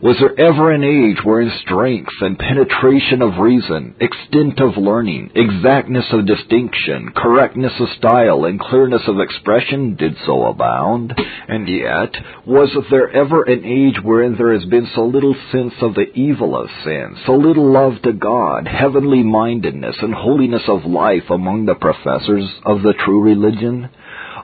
Was 0.00 0.16
there 0.20 0.38
ever 0.38 0.70
an 0.70 0.84
age 0.84 1.24
wherein 1.24 1.50
strength 1.62 2.12
and 2.20 2.38
penetration 2.38 3.20
of 3.22 3.38
reason, 3.38 3.94
extent 3.98 4.60
of 4.60 4.76
learning, 4.76 5.30
exactness 5.34 6.04
of 6.12 6.26
distinction, 6.26 7.12
correctness 7.16 7.72
of 7.80 7.88
style, 7.98 8.44
and 8.44 8.60
clearness 8.60 9.02
of 9.08 9.18
expression 9.18 9.96
did 9.96 10.16
so 10.24 10.44
abound? 10.46 11.14
And 11.48 11.66
yet, 11.66 12.14
was 12.46 12.70
there 12.90 13.10
ever 13.10 13.42
an 13.42 13.64
age 13.64 14.00
wherein 14.02 14.36
there 14.36 14.52
has 14.52 14.64
been 14.66 14.88
so 14.94 15.04
little 15.04 15.34
sense 15.50 15.74
of 15.80 15.94
the 15.94 16.12
evil 16.14 16.56
of 16.56 16.70
sin, 16.84 17.16
so 17.26 17.34
little 17.34 17.72
love 17.72 18.02
to 18.02 18.12
God, 18.12 18.68
heavenly 18.68 19.22
mindedness, 19.22 19.96
and 20.00 20.14
holiness 20.14 20.68
of 20.68 20.84
life 20.84 21.28
among 21.30 21.66
the 21.66 21.74
professors 21.74 22.48
of 22.64 22.82
the 22.82 22.94
true 23.04 23.22
religion? 23.22 23.88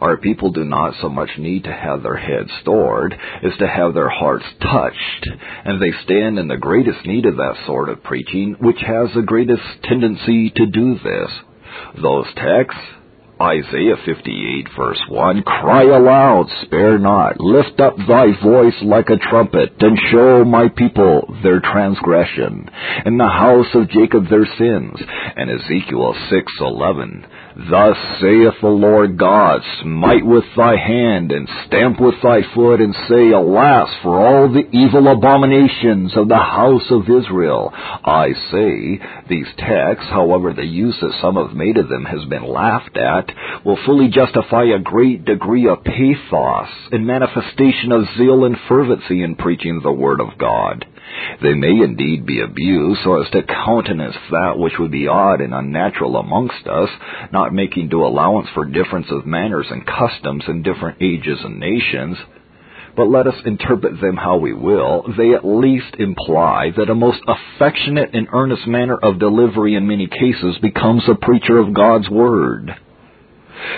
Our 0.01 0.17
people 0.17 0.51
do 0.53 0.65
not 0.65 0.95
so 1.01 1.09
much 1.09 1.31
need 1.39 1.65
to 1.65 1.73
have 1.73 2.03
their 2.03 2.17
heads 2.17 2.51
stored 2.63 3.15
as 3.43 3.57
to 3.59 3.69
have 3.69 3.95
their 3.95 4.09
hearts 4.09 4.45
touched, 4.61 5.29
and 5.65 5.81
they 5.81 5.93
stand 6.05 6.39
in 6.39 6.49
the 6.49 6.57
greatest 6.57 7.05
need 7.05 7.27
of 7.27 7.37
that 7.37 7.57
sort 7.67 7.89
of 7.89 8.03
preaching 8.03 8.57
which 8.61 8.81
has 8.81 9.09
the 9.15 9.23
greatest 9.23 9.63
tendency 9.85 10.51
to 10.51 10.67
do 10.67 10.95
this. 10.95 11.31
Those 12.01 12.27
texts 12.37 12.81
Isaiah 13.41 13.95
58 14.05 14.69
verse 14.77 15.01
1, 15.09 15.43
Cry 15.45 15.85
aloud, 15.85 16.47
spare 16.63 16.99
not, 16.99 17.39
lift 17.39 17.79
up 17.79 17.95
thy 17.97 18.33
voice 18.43 18.75
like 18.83 19.11
a 19.11 19.31
trumpet, 19.31 19.75
and 19.79 19.97
show 20.11 20.45
my 20.45 20.67
people 20.69 21.37
their 21.45 21.61
transgression, 21.61 22.69
and 23.05 23.19
the 23.19 23.29
house 23.29 23.69
of 23.75 23.91
Jacob 23.91 24.29
their 24.29 24.47
sins. 24.59 24.99
And 25.37 25.51
Ezekiel 25.51 26.15
6:11, 26.33 27.25
Thus 27.59 27.97
saith 28.21 28.55
the 28.61 28.69
Lord 28.69 29.19
God, 29.19 29.63
Smite 29.83 30.25
with 30.25 30.45
thy 30.57 30.77
hand, 30.77 31.33
and 31.33 31.49
stamp 31.67 32.01
with 32.01 32.15
thy 32.23 32.43
foot, 32.55 32.81
and 32.81 32.95
say, 33.09 33.33
Alas, 33.33 33.89
for 34.01 34.17
all 34.17 34.49
the 34.49 34.69
evil 34.71 35.09
abominations 35.09 36.17
of 36.17 36.29
the 36.29 36.37
house 36.37 36.89
of 36.91 37.11
Israel. 37.11 37.73
I 37.75 38.29
say, 38.53 39.01
these 39.29 39.49
texts, 39.59 40.09
however 40.09 40.53
the 40.53 40.65
use 40.65 40.97
that 41.01 41.19
some 41.21 41.35
have 41.35 41.57
made 41.57 41.79
of 41.79 41.89
them 41.89 42.05
has 42.05 42.25
been 42.27 42.47
laughed 42.47 42.97
at, 42.97 43.35
will 43.65 43.79
fully 43.85 44.09
justify 44.09 44.63
a 44.67 44.79
great 44.79 45.25
degree 45.25 45.67
of 45.67 45.83
pathos 45.83 46.69
and 46.93 47.09
manifestation 47.09 47.91
of 47.91 48.07
zeal 48.17 48.45
and 48.45 48.57
fervency 48.69 49.25
in 49.25 49.35
preaching 49.35 49.81
the 49.83 49.91
Word 49.93 50.21
of 50.21 50.39
God. 50.39 50.87
They 51.43 51.55
may 51.55 51.83
indeed 51.83 52.27
be 52.27 52.41
abused 52.41 53.01
so 53.05 53.23
as 53.23 53.31
to 53.31 53.43
countenance 53.43 54.17
that 54.31 54.59
which 54.59 54.79
would 54.79 54.91
be 54.91 55.09
odd 55.09 55.41
and 55.41 55.55
unnatural 55.55 56.17
amongst 56.17 56.67
us, 56.67 56.91
not 57.33 57.55
making 57.55 57.89
due 57.89 58.05
allowance 58.05 58.49
for 58.55 58.65
difference 58.65 59.07
of 59.11 59.27
manners 59.27 59.67
and 59.71 59.87
customs 59.87 60.45
in 60.49 60.63
different 60.63 60.99
ages 61.01 61.39
and 61.45 61.61
nations. 61.61 62.19
But 62.97 63.09
let 63.09 63.29
us 63.29 63.41
interpret 63.45 64.01
them 64.01 64.17
how 64.17 64.39
we 64.39 64.53
will, 64.53 65.05
they 65.17 65.33
at 65.33 65.47
least 65.47 65.95
imply 66.01 66.73
that 66.77 66.91
a 66.91 66.95
most 66.97 67.21
affectionate 67.29 68.11
and 68.13 68.27
earnest 68.33 68.67
manner 68.67 68.97
of 68.97 69.21
delivery 69.21 69.77
in 69.77 69.87
many 69.87 70.09
cases 70.09 70.59
becomes 70.61 71.05
a 71.09 71.15
preacher 71.15 71.59
of 71.59 71.73
God's 71.73 72.11
Word. 72.11 72.75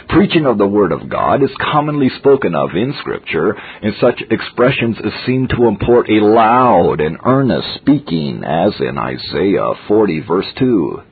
Preaching 0.08 0.46
of 0.46 0.58
the 0.58 0.66
Word 0.66 0.92
of 0.92 1.08
God 1.08 1.42
is 1.42 1.50
commonly 1.60 2.08
spoken 2.18 2.54
of 2.54 2.70
in 2.74 2.94
Scripture, 3.00 3.56
and 3.82 3.94
such 4.00 4.22
expressions 4.30 4.96
as 5.04 5.12
seem 5.26 5.48
to 5.48 5.66
import 5.66 6.08
a 6.10 6.24
loud 6.24 7.00
and 7.00 7.18
earnest 7.24 7.74
speaking, 7.76 8.42
as 8.44 8.72
in 8.80 8.98
Isaiah 8.98 9.72
40 9.88 10.20
verse 10.20 10.46
2. 10.58 11.02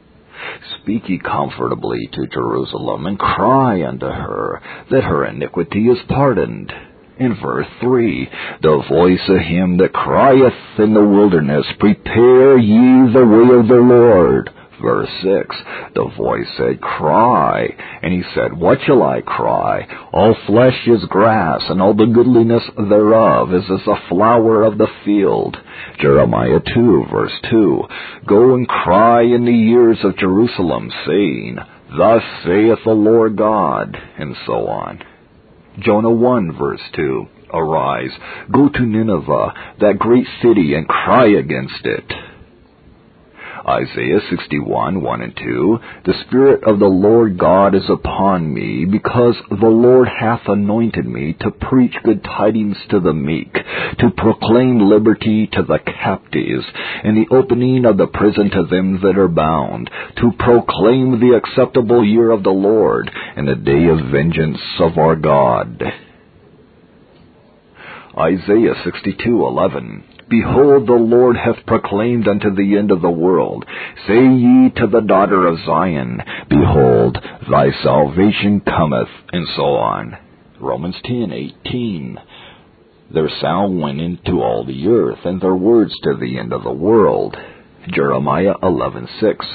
Speak 0.81 1.09
ye 1.09 1.19
comfortably 1.19 2.09
to 2.13 2.27
Jerusalem, 2.27 3.07
and 3.07 3.19
cry 3.19 3.85
unto 3.85 4.07
her, 4.07 4.61
that 4.91 5.05
her 5.05 5.25
iniquity 5.25 5.89
is 5.89 5.99
pardoned. 6.09 6.73
In 7.19 7.35
verse 7.43 7.67
3, 7.81 8.31
the 8.63 8.83
voice 8.89 9.29
of 9.29 9.41
him 9.41 9.79
that 9.79 9.93
crieth 9.93 10.79
in 10.79 10.95
the 10.95 11.05
wilderness, 11.05 11.67
Prepare 11.81 12.57
ye 12.59 13.13
the 13.13 13.27
way 13.27 13.59
of 13.59 13.67
the 13.67 13.75
Lord 13.75 14.51
Verse 14.81 15.09
6, 15.23 15.57
the 15.95 16.09
voice 16.17 16.47
said, 16.57 16.81
Cry. 16.81 17.69
And 18.03 18.13
he 18.13 18.23
said, 18.35 18.57
What 18.57 18.79
shall 18.87 19.03
I 19.03 19.23
cry? 19.23 19.87
All 20.13 20.37
flesh 20.47 20.87
is 20.87 21.05
grass, 21.09 21.63
and 21.69 21.83
all 21.83 21.95
the 21.95 22.07
goodliness 22.07 22.63
thereof 22.77 23.53
is 23.53 23.65
as 23.65 23.85
the 23.85 23.97
flower 24.09 24.63
of 24.63 24.79
the 24.79 24.87
field. 25.05 25.57
Jeremiah 26.01 26.61
2, 26.75 27.07
verse 27.11 27.33
2, 27.51 27.83
Go 28.27 28.55
and 28.55 28.69
cry 28.69 29.23
in 29.23 29.45
the 29.45 29.51
ears 29.51 29.99
of 30.05 30.17
Jerusalem, 30.17 30.93
saying, 31.07 31.57
Thus 31.97 32.23
saith 32.45 32.79
the 32.85 32.93
Lord 32.93 33.37
God, 33.37 33.97
and 34.17 34.37
so 34.47 34.69
on. 34.69 35.03
Jonah 35.81 36.11
1, 36.11 36.57
verse 36.57 36.83
2, 36.95 37.27
Arise, 37.53 38.11
go 38.53 38.69
to 38.69 38.81
Nineveh, 38.81 39.55
that 39.81 39.99
great 39.99 40.27
city, 40.43 40.75
and 40.75 40.87
cry 40.87 41.27
against 41.27 41.85
it 41.85 42.05
Isaiah 43.69 44.21
61, 44.31 45.03
1 45.03 45.21
and 45.21 45.37
2, 45.37 45.79
The 46.07 46.15
Spirit 46.27 46.65
of 46.65 46.79
the 46.79 46.87
Lord 46.87 47.39
God 47.39 47.75
is 47.75 47.85
upon 47.91 48.55
me, 48.55 48.87
because 48.87 49.37
the 49.51 49.69
Lord 49.69 50.09
hath 50.09 50.41
anointed 50.47 51.07
me 51.07 51.37
to 51.41 51.51
preach 51.51 51.93
good 52.03 52.25
tidings 52.25 52.79
to 52.89 52.99
the 52.99 53.13
meek, 53.13 53.53
to 53.53 54.11
proclaim 54.17 54.79
liberty 54.89 55.49
to 55.53 55.63
the 55.63 55.81
captives, 55.85 56.65
and 57.05 57.15
the 57.15 57.35
opening 57.35 57.85
of 57.85 57.99
the 57.99 58.07
prison 58.07 58.49
to 58.51 58.65
them 58.65 59.01
that 59.03 59.19
are 59.19 59.29
bound, 59.29 59.91
to 60.17 60.33
proclaim 60.39 61.21
the 61.21 61.37
acceptable 61.37 62.03
year 62.03 62.31
of 62.31 62.43
the 62.43 62.51
Lord, 62.51 63.11
and 63.37 63.47
the 63.47 63.55
day 63.55 63.89
of 63.89 64.11
vengeance 64.11 64.61
of 64.81 64.97
our 64.97 65.15
God. 65.15 65.83
Isaiah 68.17 68.75
62:11 68.83 70.08
Behold, 70.29 70.87
the 70.87 70.93
Lord 70.93 71.37
hath 71.37 71.65
proclaimed 71.67 72.29
unto 72.29 72.55
the 72.55 72.77
end 72.77 72.91
of 72.91 73.01
the 73.01 73.11
world. 73.11 73.65
Say 74.07 74.27
ye 74.27 74.71
to 74.77 74.87
the 74.87 75.01
daughter 75.01 75.47
of 75.47 75.59
Zion, 75.65 76.23
Behold, 76.51 77.19
thy 77.51 77.71
salvation 77.83 78.61
cometh, 78.61 79.09
and 79.33 79.47
so 79.57 79.63
on. 79.63 80.17
Romans 80.61 80.97
10:18. 81.05 82.19
Their 83.11 83.31
sound 83.41 83.81
went 83.81 84.01
into 84.01 84.43
all 84.43 84.65
the 84.65 84.89
earth, 84.89 85.25
and 85.25 85.41
their 85.41 85.55
words 85.55 85.95
to 86.03 86.15
the 86.15 86.39
end 86.39 86.53
of 86.53 86.63
the 86.63 86.73
world. 86.73 87.37
Jeremiah 87.87 88.55
11:6. 88.63 89.47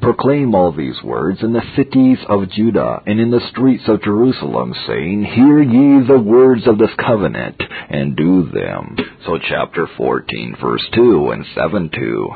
Proclaim 0.00 0.54
all 0.54 0.72
these 0.72 1.02
words 1.02 1.42
in 1.42 1.52
the 1.52 1.62
cities 1.74 2.18
of 2.28 2.50
Judah 2.50 3.02
and 3.06 3.18
in 3.20 3.30
the 3.30 3.46
streets 3.50 3.88
of 3.88 4.02
Jerusalem, 4.02 4.74
saying, 4.86 5.24
Hear 5.24 5.60
ye 5.60 6.06
the 6.06 6.18
words 6.18 6.66
of 6.66 6.78
this 6.78 6.94
covenant, 6.94 7.62
and 7.88 8.16
do 8.16 8.42
them. 8.42 8.96
So 9.26 9.38
chapter 9.38 9.86
14, 9.96 10.56
verse 10.60 10.86
2 10.94 11.30
and 11.30 11.44
7 11.54 11.90
2. 11.90 12.28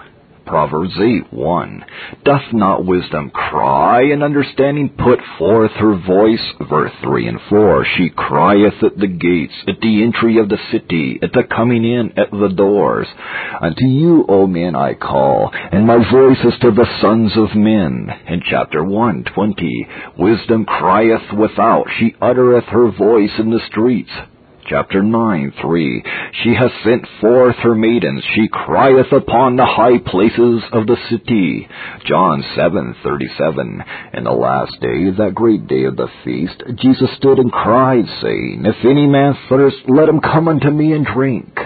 Proverbs 0.47 0.95
8, 0.99 1.33
1. 1.33 1.85
Doth 2.25 2.53
not 2.53 2.85
wisdom 2.85 3.31
cry, 3.31 4.03
and 4.03 4.23
understanding 4.23 4.91
put 4.91 5.21
forth 5.39 5.71
her 5.73 5.97
voice? 5.97 6.41
Verse 6.69 6.93
3 7.03 7.29
and 7.29 7.41
4. 7.49 7.87
She 7.97 8.11
crieth 8.11 8.83
at 8.83 8.99
the 8.99 9.07
gates, 9.07 9.55
at 9.69 9.81
the 9.81 10.03
entry 10.03 10.39
of 10.39 10.49
the 10.49 10.59
city, 10.71 11.19
at 11.23 11.33
the 11.33 11.45
coming 11.45 11.85
in 11.85 12.13
at 12.19 12.31
the 12.31 12.53
doors. 12.55 13.07
Unto 13.61 13.85
you, 13.87 14.25
O 14.29 14.47
men, 14.47 14.75
I 14.75 14.95
call, 14.95 15.51
and 15.53 15.87
my 15.87 15.99
voice 16.11 16.39
is 16.45 16.59
to 16.61 16.71
the 16.71 16.87
sons 17.01 17.33
of 17.37 17.57
men. 17.57 18.09
In 18.29 18.43
chapter 18.49 18.85
1, 18.85 19.25
20. 19.35 19.89
Wisdom 20.19 20.65
crieth 20.65 21.33
without, 21.39 21.87
she 21.99 22.15
uttereth 22.21 22.65
her 22.65 22.91
voice 22.91 23.33
in 23.39 23.51
the 23.51 23.61
streets 23.71 24.11
chapter 24.73 25.03
9, 25.03 25.53
3. 25.61 26.05
She 26.43 26.55
has 26.55 26.71
sent 26.83 27.07
forth 27.21 27.57
her 27.57 27.75
maidens. 27.75 28.25
She 28.35 28.49
crieth 28.49 29.13
upon 29.13 29.57
the 29.57 29.67
high 29.67 29.99
places 29.99 30.63
of 30.73 30.87
the 30.87 30.97
city. 31.11 31.69
John 32.07 32.43
7, 32.57 32.97
37. 33.03 33.85
In 34.15 34.25
the 34.25 34.31
last 34.31 34.73
day, 34.81 35.11
that 35.11 35.35
great 35.35 35.67
day 35.67 35.85
of 35.85 35.97
the 35.97 36.09
feast, 36.25 36.63
Jesus 36.77 37.11
stood 37.19 37.39
and 37.39 37.53
cried, 37.53 38.07
saying, 38.23 38.63
If 38.65 38.83
any 38.87 39.07
man 39.07 39.37
thirst, 39.51 39.77
let 39.89 40.09
him 40.09 40.21
come 40.21 40.49
unto 40.49 40.71
me 40.71 40.93
and 40.93 41.05
drink. 41.05 41.59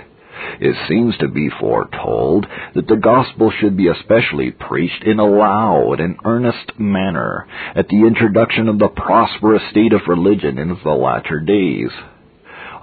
It 0.58 0.74
seems 0.88 1.16
to 1.18 1.28
be 1.28 1.48
foretold 1.60 2.46
that 2.74 2.88
the 2.88 2.96
gospel 2.96 3.52
should 3.52 3.76
be 3.76 3.86
especially 3.86 4.50
preached 4.50 5.04
in 5.04 5.20
a 5.20 5.26
loud 5.26 6.00
and 6.00 6.18
earnest 6.24 6.76
manner 6.76 7.46
at 7.76 7.86
the 7.86 8.04
introduction 8.04 8.68
of 8.68 8.80
the 8.80 8.88
prosperous 8.88 9.62
state 9.70 9.92
of 9.92 10.08
religion 10.08 10.58
in 10.58 10.76
the 10.82 10.90
latter 10.90 11.38
days. 11.38 11.90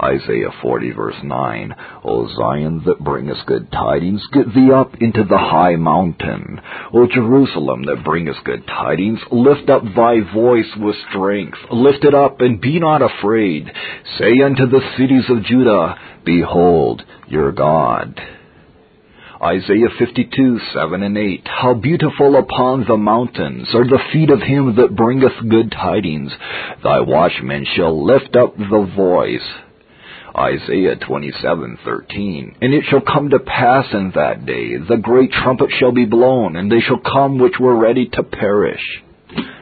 Isaiah 0.01 0.51
40 0.61 0.91
verse 0.91 1.15
9, 1.23 1.75
O 2.03 2.27
Zion 2.35 2.83
that 2.85 3.03
bringest 3.03 3.45
good 3.45 3.71
tidings, 3.71 4.21
get 4.31 4.53
thee 4.53 4.71
up 4.71 4.95
into 5.01 5.23
the 5.23 5.37
high 5.37 5.75
mountain. 5.75 6.59
O 6.93 7.07
Jerusalem 7.07 7.83
that 7.85 8.03
bringest 8.03 8.43
good 8.43 8.65
tidings, 8.67 9.19
lift 9.31 9.69
up 9.69 9.83
thy 9.95 10.19
voice 10.33 10.71
with 10.77 10.95
strength. 11.09 11.57
Lift 11.71 12.03
it 12.03 12.13
up 12.13 12.41
and 12.41 12.61
be 12.61 12.79
not 12.79 13.01
afraid. 13.01 13.71
Say 14.17 14.41
unto 14.43 14.67
the 14.67 14.81
cities 14.97 15.25
of 15.29 15.43
Judah, 15.43 15.95
Behold 16.25 17.03
your 17.27 17.51
God. 17.51 18.19
Isaiah 19.43 19.89
52, 19.99 20.59
7 20.73 21.03
and 21.03 21.17
8. 21.17 21.41
How 21.45 21.73
beautiful 21.73 22.37
upon 22.37 22.85
the 22.87 22.95
mountains 22.95 23.67
are 23.73 23.83
the 23.83 23.99
feet 24.13 24.29
of 24.29 24.41
him 24.41 24.77
that 24.77 24.95
bringeth 24.95 25.33
good 25.49 25.69
tidings. 25.69 26.31
Thy 26.81 27.01
watchmen 27.01 27.65
shall 27.75 28.05
lift 28.05 28.37
up 28.37 28.55
the 28.55 28.89
voice. 28.95 29.41
Isaiah 30.35 30.95
27:13. 30.95 32.55
And 32.61 32.73
it 32.73 32.85
shall 32.89 33.01
come 33.01 33.29
to 33.29 33.39
pass 33.39 33.93
in 33.93 34.11
that 34.15 34.45
day, 34.45 34.77
the 34.77 34.97
great 34.97 35.31
trumpet 35.31 35.69
shall 35.79 35.91
be 35.91 36.05
blown, 36.05 36.55
and 36.55 36.71
they 36.71 36.81
shall 36.81 36.97
come 36.97 37.37
which 37.37 37.59
were 37.59 37.75
ready 37.75 38.07
to 38.13 38.23
perish. 38.23 39.01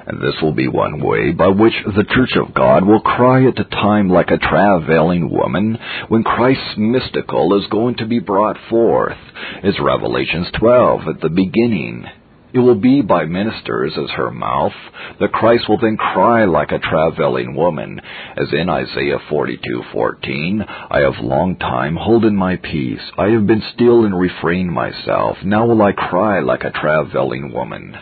And 0.05 0.19
this 0.21 0.41
will 0.41 0.53
be 0.53 0.67
one 0.67 0.99
way 0.99 1.31
by 1.31 1.47
which 1.47 1.73
the 1.85 2.03
Church 2.03 2.35
of 2.35 2.53
God 2.53 2.85
will 2.85 3.01
cry 3.01 3.45
at 3.45 3.55
the 3.55 3.63
time 3.63 4.09
like 4.09 4.31
a 4.31 4.37
travailing 4.37 5.29
woman 5.29 5.77
when 6.09 6.23
Christ's 6.23 6.75
mystical 6.77 7.57
is 7.59 7.67
going 7.67 7.95
to 7.95 8.05
be 8.05 8.19
brought 8.19 8.57
forth, 8.69 9.17
as 9.63 9.79
Revelations 9.79 10.47
12 10.59 11.01
at 11.07 11.21
the 11.21 11.29
beginning. 11.29 12.05
It 12.53 12.59
will 12.59 12.75
be 12.75 13.01
by 13.01 13.25
ministers 13.25 13.97
as 13.97 14.09
her 14.11 14.29
mouth 14.29 14.73
that 15.19 15.31
Christ 15.31 15.69
will 15.69 15.77
then 15.77 15.95
cry 15.95 16.43
like 16.45 16.71
a 16.71 16.79
travailing 16.79 17.55
woman, 17.55 18.01
as 18.35 18.51
in 18.51 18.69
Isaiah 18.69 19.19
42:14, 19.29 20.65
I 20.91 20.99
have 20.99 21.19
long 21.23 21.55
time 21.55 21.95
holden 21.95 22.35
my 22.35 22.57
peace, 22.57 23.11
I 23.17 23.29
have 23.29 23.47
been 23.47 23.61
still 23.73 24.03
and 24.03 24.19
refrained 24.19 24.71
myself, 24.71 25.37
now 25.43 25.65
will 25.65 25.81
I 25.81 25.93
cry 25.93 26.39
like 26.41 26.65
a 26.65 26.71
travailing 26.71 27.53
woman. 27.53 27.97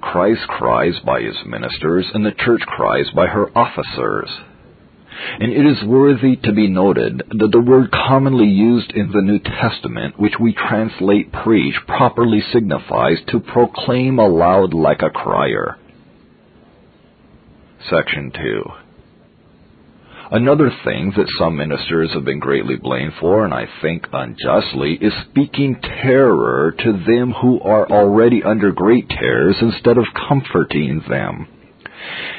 Christ 0.00 0.46
cries 0.48 0.98
by 1.00 1.20
his 1.22 1.44
ministers, 1.46 2.06
and 2.12 2.24
the 2.24 2.32
church 2.32 2.62
cries 2.66 3.10
by 3.10 3.26
her 3.26 3.50
officers. 3.56 4.30
And 5.40 5.52
it 5.52 5.66
is 5.66 5.84
worthy 5.84 6.36
to 6.36 6.52
be 6.52 6.68
noted 6.68 7.22
that 7.30 7.50
the 7.52 7.60
word 7.60 7.90
commonly 7.90 8.46
used 8.46 8.92
in 8.92 9.10
the 9.12 9.22
New 9.22 9.38
Testament, 9.38 10.18
which 10.18 10.34
we 10.40 10.52
translate 10.52 11.32
preach, 11.32 11.74
properly 11.86 12.42
signifies 12.52 13.18
to 13.28 13.40
proclaim 13.40 14.18
aloud 14.18 14.74
like 14.74 15.02
a 15.02 15.10
crier. 15.10 15.76
Section 17.90 18.32
2. 18.32 18.62
Another 20.30 20.70
thing 20.84 21.12
that 21.16 21.32
some 21.38 21.56
ministers 21.56 22.12
have 22.12 22.24
been 22.24 22.38
greatly 22.38 22.76
blamed 22.76 23.14
for, 23.18 23.46
and 23.46 23.54
I 23.54 23.66
think 23.80 24.06
unjustly, 24.12 24.98
is 25.00 25.12
speaking 25.30 25.80
terror 25.80 26.74
to 26.78 26.92
them 26.92 27.32
who 27.32 27.60
are 27.60 27.90
already 27.90 28.42
under 28.42 28.70
great 28.70 29.08
terrors 29.08 29.56
instead 29.62 29.96
of 29.96 30.04
comforting 30.28 31.02
them. 31.08 31.48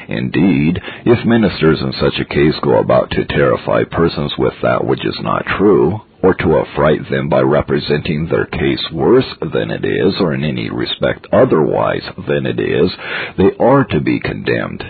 Indeed, 0.08 0.80
if 1.06 1.26
ministers 1.26 1.82
in 1.82 1.94
such 1.94 2.20
a 2.20 2.26
case 2.26 2.56
go 2.64 2.80
about 2.80 3.12
to 3.12 3.26
terrify 3.26 3.84
persons 3.84 4.34
with 4.38 4.54
that 4.62 4.86
which 4.86 5.06
is 5.06 5.18
not 5.22 5.46
true, 5.58 6.02
or 6.22 6.34
to 6.34 6.60
affright 6.60 7.10
them 7.10 7.30
by 7.30 7.42
representing 7.42 8.28
their 8.28 8.46
case 8.46 8.84
worse 8.92 9.28
than 9.42 9.72
it 9.72 9.86
is, 9.86 10.16
or 10.20 10.34
in 10.34 10.44
any 10.44 10.70
respect 10.70 11.28
otherwise 11.32 12.04
than 12.28 12.46
it 12.46 12.60
is, 12.60 12.92
they 13.38 13.52
are 13.60 13.86
to 13.86 14.02
be 14.02 14.20
condemned. 14.20 14.84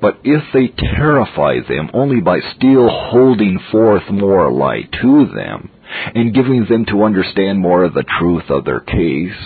But 0.00 0.18
if 0.24 0.42
they 0.52 0.68
terrify 0.68 1.60
them 1.60 1.90
only 1.94 2.20
by 2.20 2.40
still 2.56 2.88
holding 2.88 3.58
forth 3.70 4.10
more 4.10 4.50
light 4.50 4.92
to 5.00 5.26
them, 5.34 5.70
and 6.14 6.34
giving 6.34 6.66
them 6.68 6.84
to 6.86 7.04
understand 7.04 7.60
more 7.60 7.84
of 7.84 7.94
the 7.94 8.04
truth 8.18 8.50
of 8.50 8.64
their 8.64 8.80
case, 8.80 9.36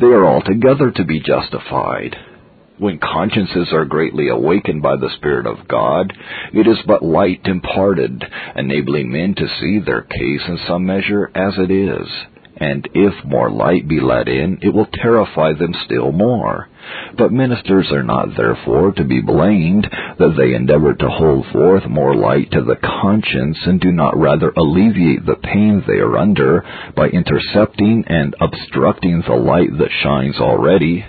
they 0.00 0.06
are 0.06 0.24
altogether 0.24 0.90
to 0.90 1.04
be 1.04 1.20
justified. 1.20 2.16
When 2.80 2.98
consciences 2.98 3.68
are 3.74 3.84
greatly 3.84 4.28
awakened 4.28 4.80
by 4.80 4.96
the 4.96 5.10
Spirit 5.16 5.46
of 5.46 5.68
God, 5.68 6.14
it 6.54 6.66
is 6.66 6.78
but 6.86 7.02
light 7.02 7.42
imparted, 7.44 8.24
enabling 8.56 9.12
men 9.12 9.34
to 9.34 9.46
see 9.60 9.80
their 9.80 10.00
case 10.00 10.40
in 10.48 10.58
some 10.66 10.86
measure 10.86 11.30
as 11.34 11.52
it 11.58 11.70
is. 11.70 12.08
And 12.56 12.88
if 12.94 13.22
more 13.22 13.50
light 13.50 13.86
be 13.86 14.00
let 14.00 14.28
in, 14.28 14.60
it 14.62 14.72
will 14.72 14.86
terrify 14.94 15.52
them 15.52 15.74
still 15.84 16.10
more. 16.10 16.70
But 17.18 17.32
ministers 17.32 17.92
are 17.92 18.02
not 18.02 18.34
therefore 18.34 18.92
to 18.92 19.04
be 19.04 19.20
blamed 19.20 19.86
that 20.18 20.34
they 20.38 20.54
endeavor 20.54 20.94
to 20.94 21.08
hold 21.10 21.44
forth 21.52 21.86
more 21.86 22.14
light 22.14 22.50
to 22.52 22.62
the 22.62 22.76
conscience 22.76 23.58
and 23.66 23.78
do 23.78 23.92
not 23.92 24.16
rather 24.16 24.54
alleviate 24.56 25.26
the 25.26 25.36
pain 25.36 25.84
they 25.86 25.98
are 25.98 26.16
under 26.16 26.64
by 26.96 27.08
intercepting 27.08 28.04
and 28.06 28.34
obstructing 28.40 29.22
the 29.28 29.34
light 29.34 29.76
that 29.76 29.90
shines 30.02 30.36
already 30.40 31.04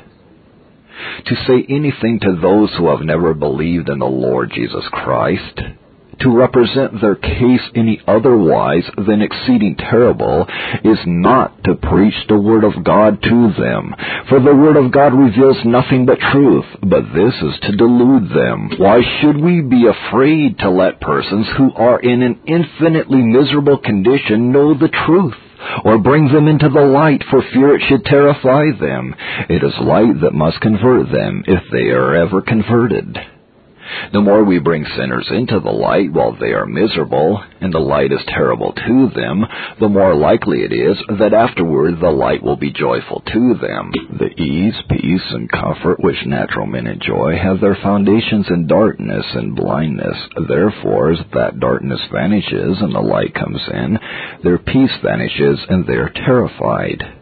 to 1.25 1.36
say 1.48 1.66
anything 1.70 2.20
to 2.22 2.40
those 2.42 2.70
who 2.78 2.90
have 2.90 3.01
never 3.01 3.34
believed 3.34 3.90
in 3.90 4.00
the 4.00 4.06
Lord 4.06 4.51
Jesus 4.54 4.84
Christ, 4.92 5.62
to 6.22 6.30
represent 6.30 7.01
their 7.01 7.16
case 7.16 7.62
any 7.75 8.01
otherwise 8.08 8.84
than 8.96 9.22
exceeding 9.22 9.75
terrible, 9.75 10.46
is 10.84 11.00
not 11.06 11.63
to 11.63 11.75
preach 11.75 12.13
the 12.28 12.40
Word 12.40 12.63
of 12.63 12.84
God 12.84 13.22
to 13.24 13.54
them. 13.58 13.96
For 14.30 14.40
the 14.40 14.56
Word 14.56 14.78
of 14.78 14.92
God 14.92 15.13
reveals 15.13 15.58
nothing 15.66 16.06
but 16.06 16.20
truth, 16.32 16.66
but 16.82 17.04
this 17.13 17.34
is 17.34 17.60
to 17.63 17.75
delude 17.75 18.30
them. 18.30 18.70
Why 18.78 19.01
should 19.20 19.42
we 19.42 19.62
be 19.62 19.88
afraid 19.88 20.60
to 20.60 20.70
let 20.70 21.01
persons 21.01 21.48
who 21.58 21.74
are 21.74 22.00
in 22.00 22.22
an 22.22 22.40
infinitely 22.46 23.24
miserable 23.24 23.78
condition 23.78 24.51
know 24.51 24.74
the 24.75 24.90
truth? 25.06 25.34
Or 25.84 25.98
bring 26.00 26.32
them 26.32 26.48
into 26.48 26.70
the 26.70 26.82
light 26.82 27.24
for 27.30 27.41
fear 27.53 27.75
it 27.75 27.84
should 27.88 28.06
terrify 28.06 28.65
them. 28.80 29.15
It 29.50 29.63
is 29.63 29.74
light 29.82 30.22
that 30.22 30.34
must 30.34 30.62
convert 30.62 31.12
them 31.12 31.44
if 31.48 31.63
they 31.72 31.89
are 31.89 32.15
ever 32.15 32.41
converted. 32.41 33.18
The 34.14 34.22
more 34.22 34.44
we 34.44 34.60
bring 34.60 34.86
sinners 34.98 35.28
into 35.32 35.60
the 35.60 35.72
light 35.72 36.12
while 36.12 36.34
they 36.40 36.54
are 36.54 36.66
miserable, 36.66 37.42
and 37.60 37.74
the 37.74 37.80
light 37.80 38.12
is 38.12 38.22
terrible 38.28 38.74
to 38.74 39.10
them, 39.16 39.46
the 39.80 39.90
more 39.90 40.16
likely 40.16 40.64
it 40.64 40.74
is 40.74 40.98
that 41.20 41.34
afterward 41.34 42.00
the 42.00 42.10
light 42.10 42.44
will 42.44 42.58
be 42.58 42.72
joyful 42.72 43.22
to 43.34 43.54
them. 43.56 43.92
The 44.18 44.34
ease, 44.42 44.76
peace, 44.90 45.26
and 45.32 45.52
comfort 45.52 46.00
which 46.00 46.26
natural 46.26 46.68
men 46.68 46.88
enjoy 46.88 47.38
have 47.38 47.62
their 47.62 47.78
foundations 47.82 48.48
in 48.50 48.68
darkness 48.68 49.26
and 49.34 49.56
blindness. 49.56 50.18
Therefore, 50.48 51.12
as 51.12 51.20
that 51.34 51.60
darkness 51.60 52.02
vanishes 52.12 52.82
and 52.82 52.94
the 52.94 53.00
light 53.00 53.34
comes 53.34 53.62
in, 53.74 54.00
their 54.44 54.58
peace 54.58 54.92
vanishes 55.04 55.60
and 55.70 55.86
they 55.86 55.96
are 55.96 56.10
terrified. 56.10 57.21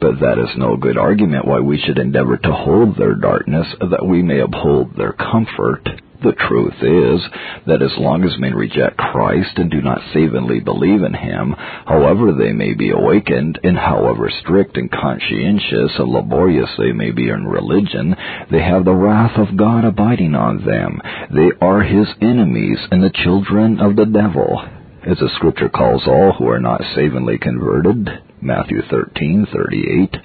But 0.00 0.20
that 0.20 0.38
is 0.38 0.56
no 0.56 0.76
good 0.76 0.98
argument 0.98 1.46
why 1.46 1.60
we 1.60 1.78
should 1.78 1.98
endeavor 1.98 2.36
to 2.36 2.52
hold 2.52 2.96
their 2.96 3.14
darkness, 3.14 3.66
that 3.80 4.06
we 4.06 4.22
may 4.22 4.40
uphold 4.40 4.96
their 4.96 5.12
comfort. 5.12 5.88
The 6.22 6.32
truth 6.32 6.74
is 6.80 7.20
that 7.66 7.82
as 7.82 7.98
long 7.98 8.22
as 8.22 8.38
men 8.38 8.54
reject 8.54 8.96
Christ 8.96 9.58
and 9.58 9.68
do 9.68 9.82
not 9.82 10.00
savingly 10.12 10.60
believe 10.60 11.02
in 11.02 11.14
Him, 11.14 11.56
however 11.84 12.32
they 12.32 12.52
may 12.52 12.74
be 12.74 12.90
awakened, 12.90 13.58
and 13.64 13.76
however 13.76 14.30
strict 14.30 14.76
and 14.76 14.88
conscientious 14.88 15.98
and 15.98 16.08
laborious 16.08 16.70
they 16.78 16.92
may 16.92 17.10
be 17.10 17.28
in 17.28 17.44
religion, 17.44 18.14
they 18.52 18.62
have 18.62 18.84
the 18.84 18.94
wrath 18.94 19.36
of 19.36 19.56
God 19.56 19.84
abiding 19.84 20.36
on 20.36 20.64
them. 20.64 21.00
They 21.34 21.50
are 21.60 21.82
His 21.82 22.06
enemies 22.20 22.78
and 22.92 23.02
the 23.02 23.10
children 23.10 23.80
of 23.80 23.96
the 23.96 24.06
devil. 24.06 24.62
As 25.04 25.18
the 25.18 25.28
scripture 25.30 25.68
calls 25.68 26.06
all 26.06 26.32
who 26.34 26.48
are 26.48 26.60
not 26.60 26.80
savingly 26.94 27.36
converted, 27.36 28.08
Matthew 28.40 28.82
13:38, 28.82 30.16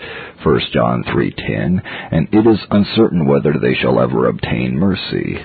1 0.43 0.59
John 0.71 1.03
3:10, 1.03 1.81
and 2.11 2.27
it 2.31 2.45
is 2.45 2.63
uncertain 2.69 3.25
whether 3.25 3.53
they 3.53 3.73
shall 3.73 3.99
ever 3.99 4.27
obtain 4.27 4.77
mercy. 4.77 5.39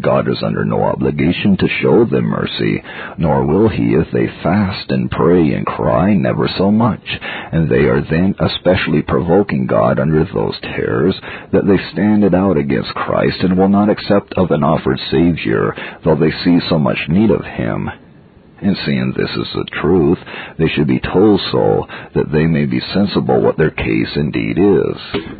God 0.00 0.28
is 0.28 0.42
under 0.42 0.64
no 0.64 0.82
obligation 0.82 1.56
to 1.58 1.68
show 1.68 2.04
them 2.04 2.24
mercy, 2.24 2.82
nor 3.16 3.46
will 3.46 3.68
he 3.68 3.94
if 3.94 4.10
they 4.10 4.26
fast 4.42 4.90
and 4.90 5.08
pray 5.08 5.54
and 5.54 5.64
cry 5.64 6.14
never 6.14 6.48
so 6.48 6.72
much, 6.72 7.20
and 7.52 7.68
they 7.68 7.84
are 7.84 8.00
then 8.00 8.34
especially 8.40 9.02
provoking 9.02 9.66
God 9.66 10.00
under 10.00 10.24
those 10.24 10.58
terrors 10.60 11.14
that 11.52 11.64
they 11.64 11.78
stand 11.92 12.24
it 12.24 12.34
out 12.34 12.56
against 12.56 12.92
Christ 12.96 13.40
and 13.44 13.56
will 13.56 13.68
not 13.68 13.88
accept 13.88 14.32
of 14.32 14.50
an 14.50 14.64
offered 14.64 14.98
Savior, 15.12 15.76
though 16.02 16.16
they 16.16 16.32
see 16.32 16.58
so 16.68 16.76
much 16.76 17.08
need 17.08 17.30
of 17.30 17.44
him 17.44 17.88
and 18.62 18.76
seeing 18.84 19.12
this 19.16 19.30
is 19.30 19.52
the 19.54 19.66
truth, 19.80 20.18
they 20.58 20.68
should 20.68 20.86
be 20.86 21.00
told 21.00 21.40
so, 21.52 21.86
that 22.14 22.32
they 22.32 22.46
may 22.46 22.66
be 22.66 22.80
sensible 22.92 23.40
what 23.40 23.56
their 23.56 23.70
case 23.70 24.10
indeed 24.16 24.58
is. 24.58 24.96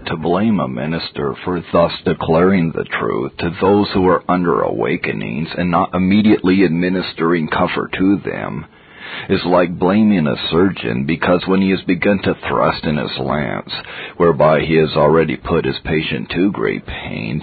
To 0.07 0.16
blame 0.16 0.61
a 0.61 0.68
minister 0.68 1.35
for 1.44 1.62
thus 1.72 1.92
declaring 2.05 2.72
the 2.72 2.85
truth 2.85 3.33
to 3.38 3.57
those 3.61 3.88
who 3.92 4.07
are 4.09 4.22
under 4.29 4.61
awakenings 4.62 5.48
and 5.57 5.70
not 5.70 5.94
immediately 5.94 6.64
administering 6.64 7.48
comfort 7.48 7.92
to 7.92 8.18
them, 8.24 8.66
is 9.29 9.44
like 9.46 9.79
blaming 9.79 10.27
a 10.27 10.50
surgeon 10.50 11.07
because 11.07 11.42
when 11.46 11.62
he 11.62 11.70
has 11.70 11.83
begun 11.83 12.20
to 12.22 12.35
thrust 12.48 12.85
in 12.85 12.96
his 12.96 13.18
lance, 13.18 13.72
whereby 14.16 14.61
he 14.61 14.74
has 14.74 14.90
already 14.96 15.37
put 15.37 15.64
his 15.64 15.77
patient 15.85 16.31
to 16.31 16.53
great 16.53 16.85
pain, 16.87 17.42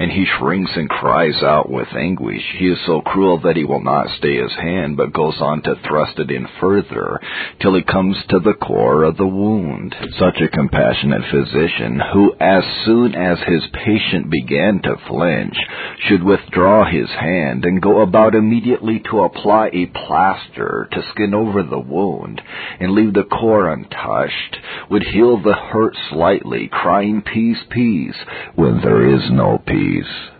and 0.00 0.10
he 0.10 0.24
shrinks 0.38 0.70
and 0.74 0.88
cries 0.88 1.42
out 1.42 1.68
with 1.70 1.88
anguish. 1.94 2.42
He 2.58 2.68
is 2.68 2.78
so 2.86 3.02
cruel 3.02 3.38
that 3.40 3.56
he 3.56 3.64
will 3.64 3.84
not 3.84 4.08
stay 4.16 4.36
his 4.36 4.52
hand, 4.54 4.96
but 4.96 5.12
goes 5.12 5.36
on 5.40 5.60
to 5.62 5.74
thrust 5.86 6.18
it 6.18 6.30
in 6.30 6.48
further, 6.58 7.20
till 7.60 7.74
he 7.74 7.82
comes 7.82 8.16
to 8.30 8.40
the 8.40 8.54
core 8.54 9.02
of 9.02 9.18
the 9.18 9.26
wound. 9.26 9.94
Such 10.18 10.40
a 10.40 10.48
compassionate 10.48 11.20
physician, 11.30 12.00
who 12.14 12.32
as 12.40 12.64
soon 12.86 13.14
as 13.14 13.38
his 13.46 13.62
patient 13.84 14.30
began 14.30 14.80
to 14.84 14.96
flinch, 15.06 15.56
should 16.08 16.22
withdraw 16.22 16.90
his 16.90 17.10
hand 17.10 17.66
and 17.66 17.82
go 17.82 18.00
about 18.00 18.34
immediately 18.34 19.02
to 19.10 19.24
apply 19.24 19.68
a 19.74 19.84
plaster 19.86 20.88
to 20.92 21.02
skin 21.10 21.34
over 21.34 21.62
the 21.62 21.78
wound, 21.78 22.40
and 22.80 22.92
leave 22.92 23.12
the 23.12 23.24
core 23.24 23.68
untouched, 23.68 24.56
would 24.90 25.02
heal 25.02 25.36
the 25.42 25.52
hurt 25.52 25.94
slightly, 26.08 26.70
crying 26.72 27.20
peace, 27.20 27.58
peace, 27.68 28.16
when 28.54 28.80
there 28.80 29.06
is 29.06 29.30
no 29.30 29.62
peace 29.66 29.89
trees. 29.90 30.39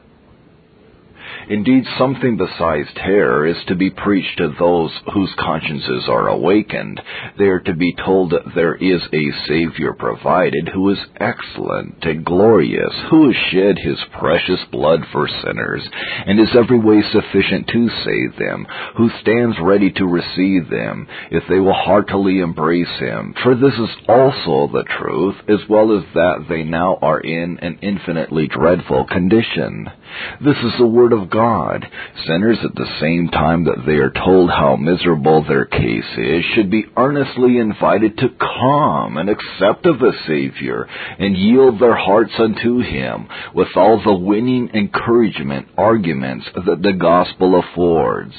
Indeed, 1.50 1.84
something 1.98 2.36
besides 2.36 2.88
terror 2.94 3.44
is 3.44 3.56
to 3.66 3.74
be 3.74 3.90
preached 3.90 4.38
to 4.38 4.54
those 4.56 4.92
whose 5.12 5.34
consciences 5.36 6.04
are 6.08 6.28
awakened. 6.28 7.00
They 7.38 7.46
are 7.46 7.58
to 7.58 7.74
be 7.74 7.92
told 8.06 8.30
that 8.30 8.54
there 8.54 8.76
is 8.76 9.02
a 9.12 9.32
Savior 9.48 9.92
provided 9.92 10.68
who 10.72 10.90
is 10.90 10.98
excellent 11.16 12.04
and 12.04 12.24
glorious, 12.24 12.94
who 13.10 13.26
has 13.26 13.36
shed 13.50 13.78
his 13.78 13.98
precious 14.16 14.60
blood 14.70 15.00
for 15.10 15.26
sinners, 15.26 15.82
and 16.24 16.38
is 16.38 16.54
every 16.54 16.78
way 16.78 17.02
sufficient 17.10 17.66
to 17.66 17.88
save 18.04 18.38
them, 18.38 18.64
who 18.96 19.10
stands 19.20 19.56
ready 19.60 19.90
to 19.90 20.06
receive 20.06 20.70
them, 20.70 21.08
if 21.32 21.42
they 21.48 21.58
will 21.58 21.74
heartily 21.74 22.38
embrace 22.38 22.96
him. 23.00 23.34
For 23.42 23.56
this 23.56 23.74
is 23.74 23.90
also 24.06 24.70
the 24.72 24.84
truth, 25.00 25.34
as 25.48 25.68
well 25.68 25.98
as 25.98 26.04
that 26.14 26.46
they 26.48 26.62
now 26.62 26.96
are 27.02 27.18
in 27.18 27.58
an 27.60 27.80
infinitely 27.82 28.46
dreadful 28.46 29.04
condition. 29.06 29.90
This 30.40 30.56
is 30.56 30.72
the 30.78 30.86
Word 30.86 31.12
of 31.12 31.30
God. 31.30 31.86
Sinners, 32.26 32.58
at 32.64 32.74
the 32.74 32.90
same 33.00 33.28
time 33.28 33.64
that 33.64 33.84
they 33.86 33.96
are 33.96 34.10
told 34.10 34.50
how 34.50 34.76
miserable 34.76 35.44
their 35.44 35.64
case 35.64 36.04
is, 36.16 36.44
should 36.54 36.70
be 36.70 36.86
earnestly 36.96 37.58
invited 37.58 38.16
to 38.18 38.28
come 38.28 39.16
and 39.16 39.28
accept 39.28 39.86
of 39.86 39.98
the 39.98 40.12
Savior 40.26 40.86
and 41.18 41.36
yield 41.36 41.80
their 41.80 41.96
hearts 41.96 42.32
unto 42.38 42.80
Him 42.80 43.28
with 43.54 43.68
all 43.76 44.02
the 44.02 44.14
winning 44.14 44.70
encouragement 44.74 45.68
arguments 45.76 46.46
that 46.54 46.82
the 46.82 46.92
gospel 46.92 47.60
affords. 47.60 48.34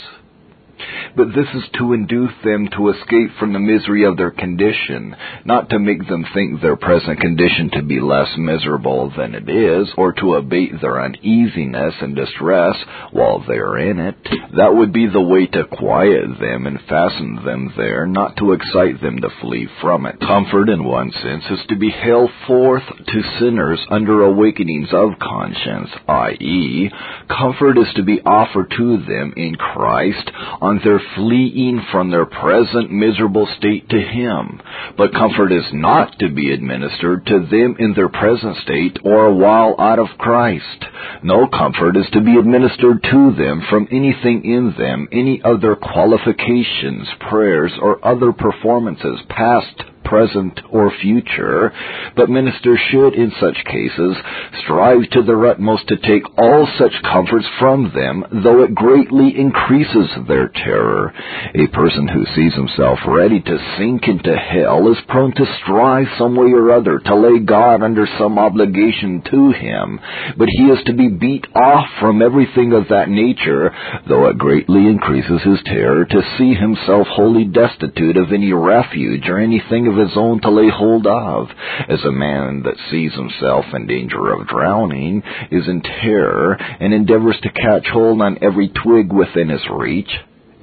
But 1.15 1.34
this 1.36 1.48
is 1.54 1.63
to 1.78 1.94
induce 1.94 2.32
them 2.44 2.70
to 2.78 2.89
escape 2.89 3.32
from 3.39 3.54
the 3.54 3.60
misery 3.60 4.06
of 4.06 4.17
their 4.17 4.32
condition, 4.32 5.15
not 5.46 5.70
to 5.70 5.80
make 5.80 6.08
them 6.08 6.26
think 6.34 6.62
their 6.62 6.76
present 6.76 7.20
condition 7.20 7.70
to 7.74 7.84
be 7.84 8.00
less 8.00 8.30
miserable 8.38 9.12
than 9.15 9.36
it 9.36 9.50
is, 9.50 9.89
or 9.98 10.13
to 10.13 10.36
abate 10.36 10.80
their 10.82 11.02
uneasiness 11.02 11.96
and 12.02 12.15
distress 12.15 12.76
while 13.12 13.44
they 13.48 13.58
are 13.58 13.78
in 13.78 14.00
it. 14.00 14.15
That 14.56 14.76
would 14.76 14.94
be 14.94 15.08
the 15.08 15.22
way 15.22 15.48
to 15.48 15.65
quiet 15.65 16.39
them 16.39 16.67
and 16.67 16.80
fasten 16.88 17.39
them 17.44 17.74
there, 17.76 18.06
not 18.06 18.38
to 18.38 18.54
excite 18.54 19.02
them 19.02 19.20
to 19.22 19.30
flee 19.41 19.67
from 19.82 20.06
it. 20.06 20.20
Comfort, 20.20 20.70
in 20.70 20.84
one 20.84 21.12
sense, 21.12 21.44
is 21.50 21.65
to 21.70 21.76
be 21.76 21.91
held 21.91 22.30
forth 22.48 22.84
to 23.08 23.22
sinners 23.39 23.80
under 23.89 24.22
awakenings 24.24 24.89
of 24.94 25.20
conscience, 25.20 25.89
i.e., 26.08 26.89
comfort 27.28 27.78
is 27.78 27.94
to 27.96 28.04
be 28.04 28.22
offered 28.26 28.72
to 28.78 28.98
them 28.98 29.34
in 29.36 29.56
Christ 29.56 30.32
on 30.62 30.71
their 30.80 31.02
fleeing 31.16 31.82
from 31.92 32.12
their 32.12 32.26
present 32.26 32.92
miserable 32.92 33.48
state 33.58 33.90
to 33.90 34.00
Him. 34.00 34.62
But 34.98 35.14
comfort 35.14 35.52
is 35.52 35.66
not 35.74 36.18
to 36.20 36.30
be 36.30 36.52
administered 36.52 37.26
to 37.28 37.40
them 37.40 37.76
in 37.80 37.94
their 37.94 38.10
present 38.10 38.58
state 38.58 39.00
or 39.04 39.34
while 39.34 39.76
out 39.80 40.00
of 40.00 40.18
Christ. 40.18 40.86
No 41.24 41.48
comfort 41.48 41.98
is 41.98 42.08
to 42.14 42.22
be 42.22 42.38
administered 42.38 43.04
to 43.04 43.34
them 43.34 43.64
from 43.70 43.88
anything 43.92 44.46
in 44.46 44.74
them, 44.78 45.08
any 45.12 45.42
other 45.44 45.76
qualifications, 45.76 47.08
prayers, 47.30 47.74
or 47.82 48.06
other 48.06 48.32
performances, 48.32 49.20
past, 49.30 49.84
present, 50.12 50.60
or 50.69 50.91
future, 51.02 51.71
but 52.17 52.30
ministers 52.30 52.80
should, 52.91 53.13
in 53.13 53.32
such 53.39 53.56
cases, 53.63 54.17
strive 54.62 55.10
to 55.12 55.24
their 55.24 55.47
utmost 55.47 55.88
to 55.88 55.95
take 55.95 56.24
all 56.38 56.67
such 56.78 56.91
comforts 57.04 57.47
from 57.58 57.93
them, 57.95 58.26
though 58.43 58.62
it 58.62 58.76
greatly 58.76 59.34
increases 59.39 60.10
their 60.28 60.50
terror. 60.50 61.13
A 61.56 61.65
person 61.67 62.10
who 62.10 62.26
sees 62.36 62.54
himself 62.56 63.00
ready 63.08 63.39
to 63.39 63.76
sink 63.78 64.10
into 64.10 64.36
hell 64.36 64.91
is 64.91 64.97
prone 65.08 65.34
to 65.34 65.45
strive 65.63 66.08
some 66.17 66.36
way 66.36 66.52
or 66.52 66.71
other 66.71 67.00
to 67.00 67.15
lay 67.15 67.39
God 67.39 67.82
under 67.82 68.06
some 68.19 68.38
obligation 68.38 69.24
to 69.32 69.52
him, 69.52 69.97
but 70.38 70.50
he 70.50 70.63
is 70.65 70.80
to 70.88 70.93
be 70.93 71.08
beat 71.08 71.47
off 71.56 71.88
from 72.02 72.21
everything 72.21 72.74
of 72.74 72.89
that 72.89 73.08
nature, 73.08 73.71
though 74.10 74.28
it 74.28 74.38
greatly 74.38 74.88
increases 74.88 75.41
his 75.43 75.60
terror 75.63 76.04
to 76.04 76.21
see 76.38 76.54
himself 76.54 77.08
wholly 77.08 77.45
destitute 77.45 78.17
of 78.17 78.34
any 78.34 78.52
refuge 78.52 79.30
or 79.30 79.39
anything 79.39 79.88
of 79.88 80.01
his 80.08 80.18
own 80.18 80.42
to 80.42 80.50
lay 80.50 80.70
hold 80.70 81.08
of, 81.08 81.48
as 81.88 82.04
a 82.04 82.12
man 82.12 82.64
that 82.64 82.78
sees 82.90 83.14
himself 83.14 83.66
in 83.74 83.88
danger 83.88 84.34
of 84.34 84.48
drowning 84.48 85.24
is 85.52 85.68
in 85.68 85.82
terror 85.82 86.54
and 86.80 86.94
endeavors 86.94 87.38
to 87.42 87.52
catch 87.52 87.88
hold 87.92 88.22
on 88.22 88.38
every 88.42 88.70
twig 88.70 89.12
within 89.12 89.50
his 89.50 89.62
reach 89.72 90.12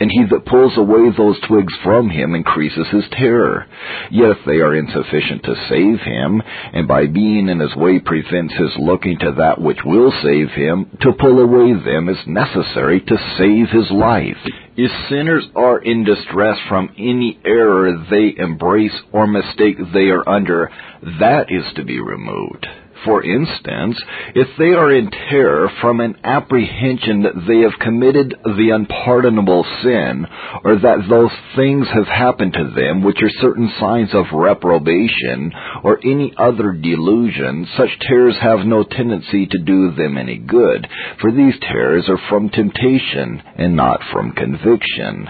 and 0.01 0.11
he 0.11 0.25
that 0.31 0.47
pulls 0.47 0.77
away 0.77 1.11
those 1.17 1.39
twigs 1.47 1.73
from 1.83 2.09
him 2.09 2.35
increases 2.35 2.87
his 2.91 3.05
terror. 3.13 3.67
Yet 4.11 4.31
if 4.31 4.39
they 4.47 4.59
are 4.59 4.75
insufficient 4.75 5.43
to 5.45 5.67
save 5.69 6.01
him, 6.01 6.43
and 6.73 6.87
by 6.87 7.07
being 7.07 7.49
in 7.49 7.61
his 7.61 7.75
way 7.77 7.99
prevents 7.99 8.55
his 8.55 8.71
looking 8.79 9.19
to 9.19 9.33
that 9.39 9.61
which 9.61 9.79
will 9.85 10.13
save 10.23 10.51
him, 10.51 10.87
to 11.01 11.13
pull 11.13 11.41
away 11.41 11.73
them 11.73 12.09
is 12.09 12.19
necessary 12.27 13.01
to 13.01 13.17
save 13.39 13.71
his 13.71 13.91
life. 13.91 14.39
If 14.77 14.93
sinners 15.09 15.45
are 15.57 15.79
in 15.81 16.05
distress 16.05 16.57
from 16.69 16.91
any 16.97 17.41
error 17.45 18.05
they 18.11 18.35
embrace 18.37 18.93
or 19.13 19.27
mistake 19.27 19.77
they 19.93 20.11
are 20.11 20.29
under, 20.29 20.71
that 21.19 21.51
is 21.51 21.65
to 21.75 21.85
be 21.85 22.01
removed. 22.01 22.67
For 23.05 23.23
instance, 23.23 23.97
if 24.35 24.49
they 24.59 24.73
are 24.73 24.93
in 24.93 25.11
terror 25.11 25.71
from 25.81 26.01
an 26.01 26.17
apprehension 26.25 27.23
that 27.23 27.47
they 27.47 27.61
have 27.61 27.79
committed 27.81 28.35
the 28.45 28.71
unpardonable 28.71 29.65
sin, 29.83 30.27
or 30.65 30.77
that 30.77 31.07
those 31.09 31.31
things 31.55 31.87
have 31.89 32.09
happened 32.09 32.55
to 32.55 32.73
them 32.75 33.03
which 33.03 33.23
are 33.23 33.41
certain 33.41 33.73
signs 33.79 34.11
of 34.15 34.27
reprobation, 34.33 35.53
or 35.85 35.99
any 36.05 36.35
other 36.37 36.73
delusion, 36.73 37.69
such 37.77 37.91
terrors 38.01 38.37
have 38.41 38.67
no 38.67 38.83
tendency 38.83 39.47
to 39.47 39.59
do 39.59 39.93
them 39.93 40.19
any 40.19 40.39
good, 40.39 40.87
for 41.21 41.31
these 41.31 41.55
terrors 41.61 42.09
are 42.09 42.21
from 42.29 42.49
temptation, 42.49 43.43
and 43.57 43.77
not 43.77 44.01
from 44.13 44.33
conviction. 44.33 45.29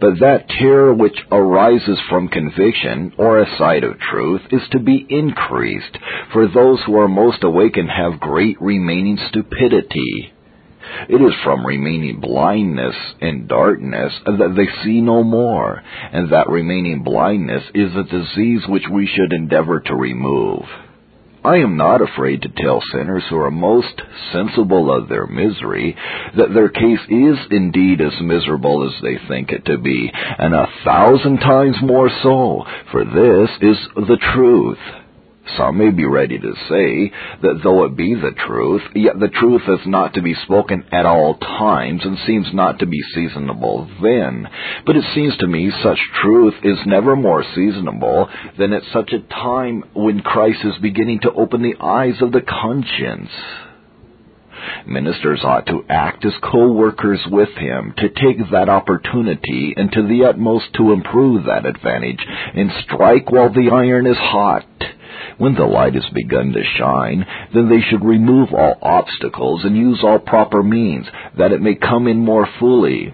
But 0.00 0.20
that 0.20 0.48
terror 0.48 0.94
which 0.94 1.16
arises 1.30 2.00
from 2.08 2.28
conviction, 2.28 3.12
or 3.18 3.38
a 3.38 3.56
sight 3.58 3.84
of 3.84 3.98
truth, 3.98 4.42
is 4.50 4.62
to 4.70 4.78
be 4.78 5.06
increased, 5.08 5.98
for 6.32 6.46
those 6.46 6.80
who 6.84 6.98
are 6.98 7.08
most 7.08 7.44
awakened 7.44 7.90
have 7.90 8.20
great 8.20 8.60
remaining 8.60 9.18
stupidity. 9.28 10.32
It 11.08 11.22
is 11.22 11.34
from 11.44 11.64
remaining 11.64 12.20
blindness 12.20 12.96
and 13.20 13.46
darkness 13.46 14.12
that 14.24 14.54
they 14.56 14.66
see 14.82 15.00
no 15.00 15.22
more, 15.22 15.82
and 16.12 16.30
that 16.30 16.48
remaining 16.48 17.02
blindness 17.02 17.62
is 17.74 17.94
a 17.94 18.04
disease 18.04 18.66
which 18.66 18.88
we 18.90 19.06
should 19.06 19.32
endeavor 19.32 19.80
to 19.80 19.94
remove. 19.94 20.64
I 21.42 21.56
am 21.56 21.76
not 21.78 22.02
afraid 22.02 22.42
to 22.42 22.62
tell 22.62 22.82
sinners 22.92 23.24
who 23.30 23.36
are 23.38 23.50
most 23.50 24.00
sensible 24.32 24.94
of 24.94 25.08
their 25.08 25.26
misery 25.26 25.96
that 26.36 26.52
their 26.52 26.68
case 26.68 27.00
is 27.08 27.38
indeed 27.50 28.00
as 28.00 28.12
miserable 28.20 28.86
as 28.86 29.02
they 29.02 29.16
think 29.26 29.50
it 29.50 29.64
to 29.64 29.78
be, 29.78 30.10
and 30.12 30.54
a 30.54 30.68
thousand 30.84 31.38
times 31.38 31.76
more 31.82 32.10
so, 32.22 32.64
for 32.92 33.04
this 33.04 33.50
is 33.62 33.78
the 33.96 34.18
truth. 34.34 34.78
Some 35.56 35.78
may 35.78 35.90
be 35.90 36.04
ready 36.04 36.38
to 36.38 36.52
say 36.68 37.12
that 37.42 37.60
though 37.62 37.84
it 37.84 37.96
be 37.96 38.14
the 38.14 38.32
truth, 38.46 38.82
yet 38.94 39.18
the 39.18 39.28
truth 39.28 39.62
is 39.68 39.86
not 39.86 40.14
to 40.14 40.22
be 40.22 40.34
spoken 40.44 40.84
at 40.92 41.06
all 41.06 41.34
times 41.34 42.02
and 42.04 42.18
seems 42.26 42.48
not 42.52 42.78
to 42.78 42.86
be 42.86 43.00
seasonable 43.14 43.88
then. 44.02 44.48
But 44.86 44.96
it 44.96 45.04
seems 45.14 45.36
to 45.38 45.46
me 45.46 45.70
such 45.82 45.98
truth 46.22 46.54
is 46.62 46.78
never 46.86 47.16
more 47.16 47.44
seasonable 47.54 48.28
than 48.58 48.72
at 48.72 48.82
such 48.92 49.12
a 49.12 49.20
time 49.20 49.84
when 49.94 50.20
Christ 50.20 50.60
is 50.64 50.78
beginning 50.82 51.20
to 51.20 51.32
open 51.32 51.62
the 51.62 51.76
eyes 51.80 52.20
of 52.20 52.32
the 52.32 52.42
conscience. 52.42 53.30
Ministers 54.86 55.40
ought 55.42 55.66
to 55.66 55.84
act 55.88 56.24
as 56.24 56.32
co-workers 56.42 57.20
with 57.30 57.50
him, 57.56 57.94
to 57.96 58.08
take 58.08 58.38
that 58.50 58.68
opportunity 58.68 59.74
and 59.76 59.90
to 59.92 60.02
the 60.06 60.24
utmost 60.24 60.66
to 60.74 60.92
improve 60.92 61.44
that 61.44 61.66
advantage, 61.66 62.24
and 62.54 62.70
strike 62.84 63.30
while 63.30 63.52
the 63.52 63.70
iron 63.72 64.06
is 64.06 64.18
hot. 64.18 64.66
When 65.38 65.54
the 65.54 65.64
light 65.64 65.94
has 65.94 66.06
begun 66.12 66.52
to 66.52 66.62
shine, 66.78 67.26
then 67.54 67.68
they 67.68 67.80
should 67.80 68.04
remove 68.04 68.52
all 68.52 68.76
obstacles 68.82 69.64
and 69.64 69.76
use 69.76 70.00
all 70.02 70.18
proper 70.18 70.62
means, 70.62 71.06
that 71.38 71.52
it 71.52 71.62
may 71.62 71.74
come 71.74 72.06
in 72.06 72.18
more 72.18 72.48
fully. 72.58 73.12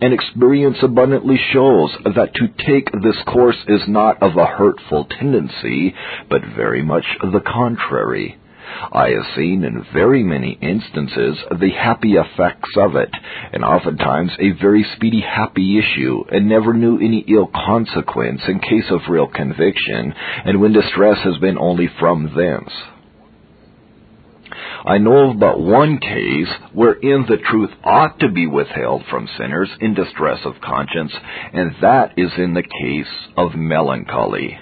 And 0.00 0.14
experience 0.14 0.78
abundantly 0.82 1.38
shows 1.52 1.90
that 2.04 2.32
to 2.34 2.48
take 2.66 2.90
this 2.92 3.20
course 3.26 3.58
is 3.66 3.82
not 3.88 4.22
of 4.22 4.36
a 4.36 4.46
hurtful 4.46 5.06
tendency, 5.06 5.94
but 6.30 6.42
very 6.56 6.82
much 6.82 7.04
the 7.20 7.40
contrary. 7.40 8.37
I 8.92 9.10
have 9.10 9.34
seen 9.36 9.64
in 9.64 9.84
very 9.92 10.22
many 10.22 10.58
instances 10.60 11.38
the 11.60 11.70
happy 11.70 12.14
effects 12.14 12.70
of 12.76 12.96
it, 12.96 13.10
and 13.52 13.64
oftentimes 13.64 14.32
a 14.38 14.50
very 14.52 14.84
speedy 14.96 15.20
happy 15.20 15.78
issue, 15.78 16.24
and 16.30 16.48
never 16.48 16.72
knew 16.72 16.96
any 16.96 17.24
ill 17.28 17.46
consequence 17.46 18.42
in 18.48 18.60
case 18.60 18.90
of 18.90 19.08
real 19.08 19.26
conviction, 19.26 20.14
and 20.44 20.60
when 20.60 20.72
distress 20.72 21.18
has 21.24 21.38
been 21.38 21.58
only 21.58 21.88
from 21.98 22.32
thence. 22.36 22.72
I 24.84 24.98
know 24.98 25.30
of 25.30 25.38
but 25.38 25.60
one 25.60 25.98
case 25.98 26.48
wherein 26.72 27.26
the 27.28 27.36
truth 27.50 27.70
ought 27.84 28.20
to 28.20 28.30
be 28.30 28.46
withheld 28.46 29.04
from 29.10 29.28
sinners 29.38 29.70
in 29.80 29.94
distress 29.94 30.40
of 30.44 30.60
conscience, 30.62 31.12
and 31.52 31.74
that 31.82 32.14
is 32.16 32.30
in 32.38 32.54
the 32.54 32.62
case 32.62 33.28
of 33.36 33.54
melancholy. 33.54 34.58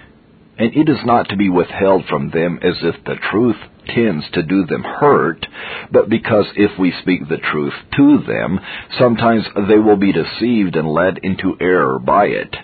And 0.58 0.74
it 0.74 0.88
is 0.88 1.04
not 1.04 1.28
to 1.28 1.36
be 1.36 1.50
withheld 1.50 2.06
from 2.08 2.30
them 2.30 2.58
as 2.62 2.76
if 2.82 3.04
the 3.04 3.16
truth 3.30 3.56
tends 3.94 4.24
to 4.32 4.42
do 4.42 4.64
them 4.64 4.82
hurt, 4.82 5.46
but 5.92 6.08
because 6.08 6.46
if 6.56 6.78
we 6.78 6.92
speak 7.02 7.28
the 7.28 7.36
truth 7.36 7.74
to 7.96 8.18
them, 8.26 8.60
sometimes 8.98 9.44
they 9.68 9.78
will 9.78 9.96
be 9.96 10.12
deceived 10.12 10.76
and 10.76 10.88
led 10.88 11.18
into 11.18 11.56
error 11.60 11.98
by 11.98 12.26
it, 12.26 12.56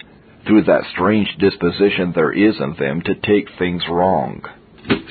through 0.46 0.64
that 0.64 0.85
strange 0.92 1.37
disposition 1.38 2.12
there 2.14 2.33
is 2.33 2.57
in 2.61 2.74
them 2.78 3.02
to 3.02 3.14
take 3.14 3.48
things 3.59 3.83
wrong 3.88 4.42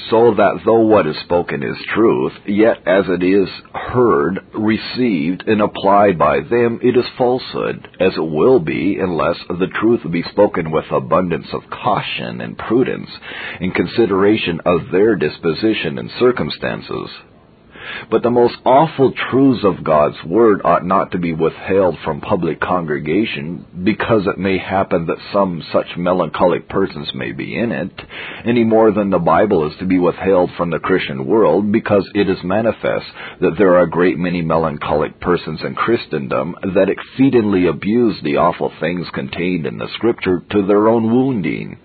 so 0.09 0.33
that 0.35 0.59
though 0.65 0.81
what 0.81 1.07
is 1.07 1.15
spoken 1.23 1.63
is 1.63 1.77
truth, 1.95 2.33
yet 2.45 2.85
as 2.85 3.05
it 3.07 3.23
is 3.23 3.47
heard, 3.73 4.39
received, 4.53 5.43
and 5.47 5.61
applied 5.61 6.17
by 6.17 6.41
them, 6.41 6.79
it 6.83 6.97
is 6.97 7.05
falsehood, 7.17 7.87
as 7.99 8.11
it 8.17 8.19
will 8.19 8.59
be 8.59 8.97
unless 8.99 9.37
the 9.47 9.69
truth 9.79 10.01
be 10.11 10.23
spoken 10.31 10.71
with 10.71 10.85
abundance 10.91 11.47
of 11.53 11.69
caution 11.69 12.41
and 12.41 12.57
prudence, 12.57 13.09
in 13.61 13.71
consideration 13.71 14.59
of 14.65 14.91
their 14.91 15.15
disposition 15.15 15.97
and 15.97 16.11
circumstances. 16.19 17.09
But 18.09 18.23
the 18.23 18.29
most 18.29 18.55
awful 18.65 19.13
truths 19.29 19.63
of 19.63 19.83
God's 19.83 20.17
Word 20.25 20.61
ought 20.63 20.85
not 20.85 21.11
to 21.11 21.17
be 21.17 21.33
withheld 21.33 21.97
from 22.03 22.21
public 22.21 22.59
congregation 22.59 23.65
because 23.83 24.27
it 24.27 24.37
may 24.37 24.57
happen 24.57 25.05
that 25.07 25.17
some 25.33 25.63
such 25.71 25.97
melancholic 25.97 26.67
persons 26.69 27.11
may 27.13 27.31
be 27.31 27.57
in 27.57 27.71
it, 27.71 27.91
any 28.45 28.63
more 28.63 28.91
than 28.91 29.09
the 29.09 29.19
Bible 29.19 29.69
is 29.69 29.77
to 29.79 29.85
be 29.85 29.99
withheld 29.99 30.51
from 30.57 30.69
the 30.69 30.79
Christian 30.79 31.25
world 31.25 31.71
because 31.71 32.09
it 32.13 32.29
is 32.29 32.43
manifest 32.43 33.05
that 33.39 33.55
there 33.57 33.75
are 33.75 33.83
a 33.83 33.89
great 33.89 34.17
many 34.17 34.41
melancholic 34.41 35.19
persons 35.19 35.61
in 35.63 35.75
Christendom 35.75 36.55
that 36.75 36.89
exceedingly 36.89 37.67
abuse 37.67 38.17
the 38.23 38.37
awful 38.37 38.71
things 38.79 39.07
contained 39.13 39.65
in 39.65 39.77
the 39.77 39.89
Scripture 39.95 40.43
to 40.51 40.65
their 40.65 40.87
own 40.87 41.11
wounding. 41.11 41.77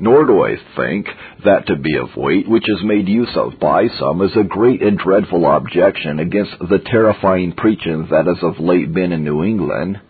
Nor 0.00 0.26
do 0.26 0.44
I 0.44 0.56
think 0.76 1.06
that 1.44 1.66
to 1.68 1.76
be 1.76 1.96
of 1.96 2.16
weight 2.16 2.48
which 2.48 2.68
is 2.68 2.84
made 2.84 3.08
use 3.08 3.34
of 3.36 3.58
by 3.58 3.88
some 3.98 4.20
is 4.22 4.36
a 4.36 4.44
great 4.44 4.82
and 4.82 4.98
dreadful 4.98 5.46
objection 5.46 6.20
against 6.20 6.58
the 6.58 6.78
terrifying 6.78 7.52
preaching 7.52 8.08
that 8.10 8.26
has 8.26 8.42
of 8.42 8.60
late 8.60 8.92
been 8.92 9.12
in 9.12 9.24
New 9.24 9.42
England, 9.42 10.00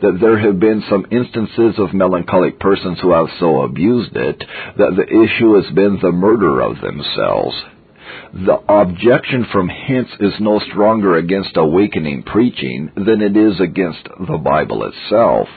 that 0.00 0.18
there 0.20 0.38
have 0.38 0.60
been 0.60 0.82
some 0.88 1.06
instances 1.10 1.74
of 1.78 1.94
melancholic 1.94 2.60
persons 2.60 2.98
who 3.00 3.12
have 3.12 3.28
so 3.40 3.62
abused 3.62 4.16
it 4.16 4.38
that 4.76 4.94
the 4.96 5.06
issue 5.06 5.54
has 5.54 5.74
been 5.74 5.98
the 6.00 6.12
murder 6.12 6.60
of 6.60 6.80
themselves. 6.80 7.56
The 8.32 8.60
objection 8.68 9.46
from 9.52 9.68
hence 9.68 10.08
is 10.20 10.34
no 10.38 10.60
stronger 10.70 11.16
against 11.16 11.56
awakening 11.56 12.22
preaching 12.24 12.90
than 12.94 13.20
it 13.22 13.36
is 13.36 13.60
against 13.60 14.04
the 14.04 14.38
Bible 14.38 14.84
itself. 14.84 15.48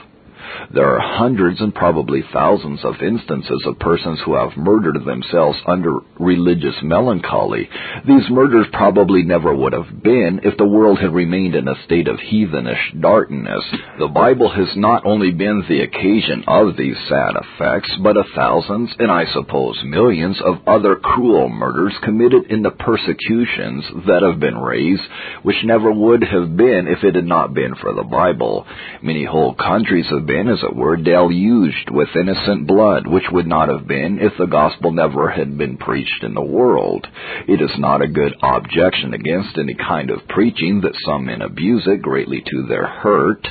There 0.74 0.88
are 0.88 1.00
hundreds 1.00 1.60
and 1.60 1.74
probably 1.74 2.22
thousands 2.32 2.84
of 2.84 3.02
instances 3.02 3.62
of 3.66 3.78
persons 3.78 4.20
who 4.24 4.34
have 4.34 4.56
murdered 4.56 5.04
themselves 5.04 5.58
under 5.66 5.98
religious 6.18 6.74
melancholy. 6.82 7.68
These 8.06 8.30
murders 8.30 8.66
probably 8.72 9.22
never 9.22 9.54
would 9.54 9.72
have 9.72 10.02
been 10.02 10.40
if 10.44 10.56
the 10.56 10.66
world 10.66 10.98
had 10.98 11.12
remained 11.12 11.54
in 11.54 11.68
a 11.68 11.82
state 11.84 12.08
of 12.08 12.18
heathenish 12.18 12.94
darkness. 13.00 13.64
The 13.98 14.08
Bible 14.08 14.50
has 14.50 14.68
not 14.76 15.04
only 15.04 15.30
been 15.30 15.64
the 15.68 15.82
occasion 15.82 16.44
of 16.46 16.76
these 16.76 16.96
sad 17.08 17.34
effects, 17.36 17.90
but 18.02 18.16
of 18.16 18.26
thousands, 18.34 18.90
and 18.98 19.10
I 19.10 19.26
suppose 19.32 19.78
millions, 19.84 20.40
of 20.44 20.56
other 20.66 20.96
cruel 20.96 21.48
murders 21.48 21.94
committed 22.02 22.50
in 22.50 22.62
the 22.62 22.70
persecutions 22.70 23.84
that 24.06 24.22
have 24.22 24.40
been 24.40 24.56
raised, 24.56 25.02
which 25.42 25.64
never 25.64 25.92
would 25.92 26.24
have 26.24 26.56
been 26.56 26.86
if 26.88 27.04
it 27.04 27.14
had 27.14 27.26
not 27.26 27.54
been 27.54 27.74
for 27.74 27.92
the 27.94 28.04
Bible. 28.04 28.66
Many 29.02 29.24
whole 29.24 29.54
countries 29.54 30.06
have 30.10 30.26
been 30.26 30.31
as 30.38 30.62
it 30.62 30.74
were, 30.74 30.96
deluged 30.96 31.90
with 31.90 32.08
innocent 32.16 32.66
blood, 32.66 33.06
which 33.06 33.30
would 33.30 33.46
not 33.46 33.68
have 33.68 33.86
been 33.86 34.18
if 34.18 34.32
the 34.38 34.46
gospel 34.46 34.90
never 34.90 35.30
had 35.30 35.56
been 35.58 35.76
preached 35.76 36.22
in 36.22 36.34
the 36.34 36.42
world. 36.42 37.06
It 37.46 37.60
is 37.60 37.78
not 37.78 38.02
a 38.02 38.08
good 38.08 38.34
objection 38.42 39.14
against 39.14 39.58
any 39.58 39.74
kind 39.74 40.10
of 40.10 40.26
preaching 40.28 40.80
that 40.82 40.96
some 41.04 41.26
men 41.26 41.42
abuse 41.42 41.86
it 41.86 42.02
greatly 42.02 42.42
to 42.50 42.66
their 42.68 42.86
hurt. 42.86 43.46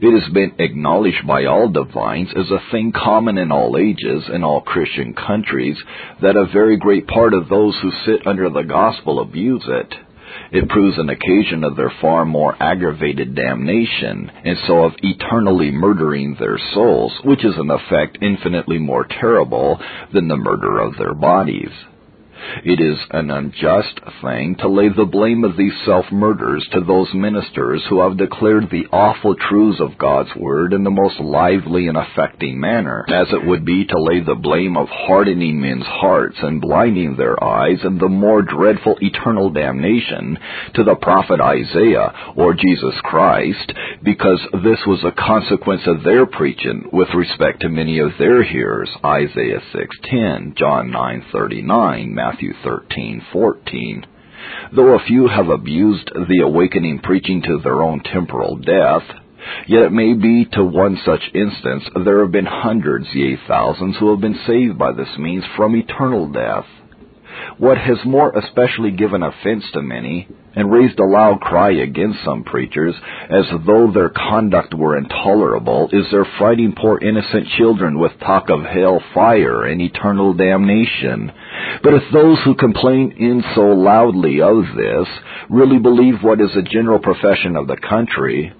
It 0.00 0.20
has 0.20 0.32
been 0.32 0.54
acknowledged 0.58 1.26
by 1.26 1.44
all 1.44 1.68
divines 1.68 2.30
as 2.34 2.50
a 2.50 2.70
thing 2.70 2.92
common 2.92 3.36
in 3.36 3.52
all 3.52 3.76
ages 3.76 4.24
and 4.28 4.44
all 4.44 4.62
Christian 4.62 5.12
countries 5.12 5.76
that 6.22 6.36
a 6.36 6.46
very 6.46 6.76
great 6.76 7.06
part 7.06 7.34
of 7.34 7.48
those 7.48 7.76
who 7.82 7.90
sit 8.06 8.26
under 8.26 8.48
the 8.48 8.62
gospel 8.62 9.20
abuse 9.20 9.64
it. 9.66 9.94
It 10.52 10.68
proves 10.68 10.98
an 10.98 11.08
occasion 11.08 11.64
of 11.64 11.76
their 11.76 11.92
far 12.00 12.24
more 12.24 12.54
aggravated 12.60 13.34
damnation, 13.34 14.30
and 14.44 14.56
so 14.66 14.84
of 14.84 14.94
eternally 15.02 15.70
murdering 15.70 16.34
their 16.34 16.58
souls, 16.74 17.12
which 17.24 17.44
is 17.44 17.56
an 17.56 17.70
effect 17.70 18.18
infinitely 18.20 18.78
more 18.78 19.04
terrible 19.04 19.80
than 20.12 20.28
the 20.28 20.36
murder 20.36 20.78
of 20.78 20.96
their 20.96 21.14
bodies. 21.14 21.70
It 22.64 22.80
is 22.80 22.98
an 23.10 23.30
unjust 23.30 24.00
thing 24.22 24.56
to 24.56 24.68
lay 24.68 24.88
the 24.88 25.04
blame 25.04 25.44
of 25.44 25.56
these 25.56 25.74
self-murders 25.84 26.66
to 26.72 26.80
those 26.80 27.12
ministers 27.14 27.82
who 27.88 28.00
have 28.00 28.16
declared 28.16 28.70
the 28.70 28.86
awful 28.92 29.34
truths 29.34 29.80
of 29.80 29.98
God's 29.98 30.34
Word 30.36 30.72
in 30.72 30.84
the 30.84 30.90
most 30.90 31.18
lively 31.20 31.88
and 31.88 31.96
affecting 31.96 32.58
manner, 32.60 33.04
as 33.08 33.28
it 33.32 33.46
would 33.46 33.64
be 33.64 33.84
to 33.86 34.02
lay 34.02 34.20
the 34.20 34.34
blame 34.34 34.76
of 34.76 34.88
hardening 34.88 35.60
men's 35.60 35.86
hearts 35.86 36.36
and 36.42 36.60
blinding 36.60 37.16
their 37.16 37.42
eyes 37.42 37.78
and 37.82 38.00
the 38.00 38.08
more 38.08 38.42
dreadful 38.42 38.96
eternal 39.00 39.50
damnation 39.50 40.38
to 40.74 40.84
the 40.84 40.96
prophet 40.96 41.40
Isaiah 41.40 42.12
or 42.36 42.54
Jesus 42.54 42.94
Christ, 43.02 43.72
because 44.02 44.40
this 44.62 44.80
was 44.86 45.04
a 45.04 45.12
consequence 45.12 45.82
of 45.86 46.02
their 46.02 46.26
preaching 46.26 46.88
with 46.92 47.08
respect 47.14 47.60
to 47.60 47.68
many 47.68 47.98
of 47.98 48.12
their 48.18 48.42
hearers, 48.42 48.90
Isaiah 49.04 49.62
6:10, 49.72 50.54
John 50.56 50.90
9:39, 50.90 52.14
Matthew 52.26 52.54
Matthew 52.64 53.20
13:14. 53.32 54.04
Though 54.72 54.94
a 54.94 54.98
few 54.98 55.28
have 55.28 55.48
abused 55.48 56.10
the 56.12 56.40
awakening 56.42 56.98
preaching 56.98 57.40
to 57.42 57.58
their 57.58 57.80
own 57.82 58.00
temporal 58.00 58.56
death, 58.56 59.04
yet 59.68 59.82
it 59.82 59.92
may 59.92 60.12
be 60.12 60.44
to 60.46 60.64
one 60.64 60.96
such 61.04 61.30
instance 61.34 61.88
there 61.94 62.22
have 62.22 62.32
been 62.32 62.46
hundreds, 62.46 63.14
yea, 63.14 63.36
thousands, 63.46 63.96
who 63.98 64.10
have 64.10 64.20
been 64.20 64.40
saved 64.44 64.76
by 64.76 64.90
this 64.90 65.16
means 65.18 65.44
from 65.56 65.76
eternal 65.76 66.26
death. 66.26 66.66
What 67.58 67.78
has 67.78 67.98
more 68.04 68.30
especially 68.36 68.90
given 68.90 69.22
offense 69.22 69.64
to 69.72 69.82
many, 69.82 70.28
and 70.54 70.70
raised 70.70 70.98
a 70.98 71.04
loud 71.04 71.40
cry 71.40 71.70
against 71.70 72.24
some 72.24 72.44
preachers, 72.44 72.94
as 73.30 73.44
though 73.66 73.90
their 73.92 74.08
conduct 74.08 74.74
were 74.74 74.96
intolerable, 74.96 75.88
is 75.92 76.10
their 76.10 76.26
frighting 76.38 76.74
poor 76.76 76.98
innocent 76.98 77.46
children 77.58 77.98
with 77.98 78.18
talk 78.20 78.48
of 78.50 78.62
hell 78.64 79.02
fire 79.14 79.64
and 79.64 79.80
eternal 79.80 80.34
damnation. 80.34 81.30
But 81.82 81.94
if 81.94 82.02
those 82.12 82.38
who 82.44 82.54
complain 82.54 83.12
in 83.18 83.44
so 83.54 83.68
loudly 83.68 84.40
of 84.40 84.64
this 84.76 85.08
really 85.50 85.78
believe 85.78 86.22
what 86.22 86.40
is 86.40 86.54
a 86.56 86.62
general 86.62 86.98
profession 86.98 87.56
of 87.56 87.66
the 87.66 87.76
country, 87.76 88.52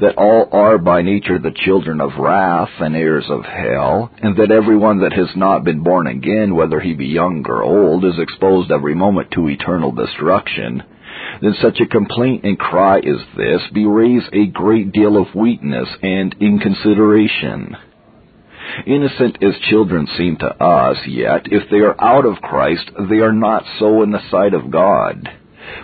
that 0.00 0.16
all 0.16 0.48
are 0.52 0.78
by 0.78 1.02
nature 1.02 1.38
the 1.38 1.54
children 1.64 2.00
of 2.00 2.18
wrath 2.18 2.70
and 2.80 2.96
heirs 2.96 3.26
of 3.28 3.44
hell, 3.44 4.10
and 4.20 4.36
that 4.36 4.50
everyone 4.50 5.00
that 5.00 5.12
has 5.12 5.30
not 5.36 5.64
been 5.64 5.82
born 5.82 6.06
again, 6.06 6.54
whether 6.54 6.80
he 6.80 6.94
be 6.94 7.06
young 7.06 7.44
or 7.48 7.62
old, 7.62 8.04
is 8.04 8.18
exposed 8.18 8.70
every 8.70 8.94
moment 8.94 9.30
to 9.32 9.48
eternal 9.48 9.92
destruction, 9.92 10.82
then 11.40 11.54
such 11.60 11.80
a 11.80 11.86
complaint 11.86 12.44
and 12.44 12.58
cry 12.58 12.98
as 12.98 13.20
this 13.36 13.62
beways 13.72 14.22
a 14.32 14.46
great 14.46 14.92
deal 14.92 15.16
of 15.16 15.34
weakness 15.34 15.88
and 16.02 16.34
inconsideration. 16.40 17.76
Innocent 18.86 19.38
as 19.42 19.54
children 19.70 20.08
seem 20.16 20.36
to 20.38 20.46
us, 20.46 20.96
yet 21.06 21.42
if 21.46 21.70
they 21.70 21.78
are 21.78 22.00
out 22.02 22.24
of 22.24 22.42
Christ, 22.42 22.90
they 23.08 23.18
are 23.18 23.32
not 23.32 23.64
so 23.78 24.02
in 24.02 24.10
the 24.10 24.30
sight 24.30 24.54
of 24.54 24.70
God 24.70 25.28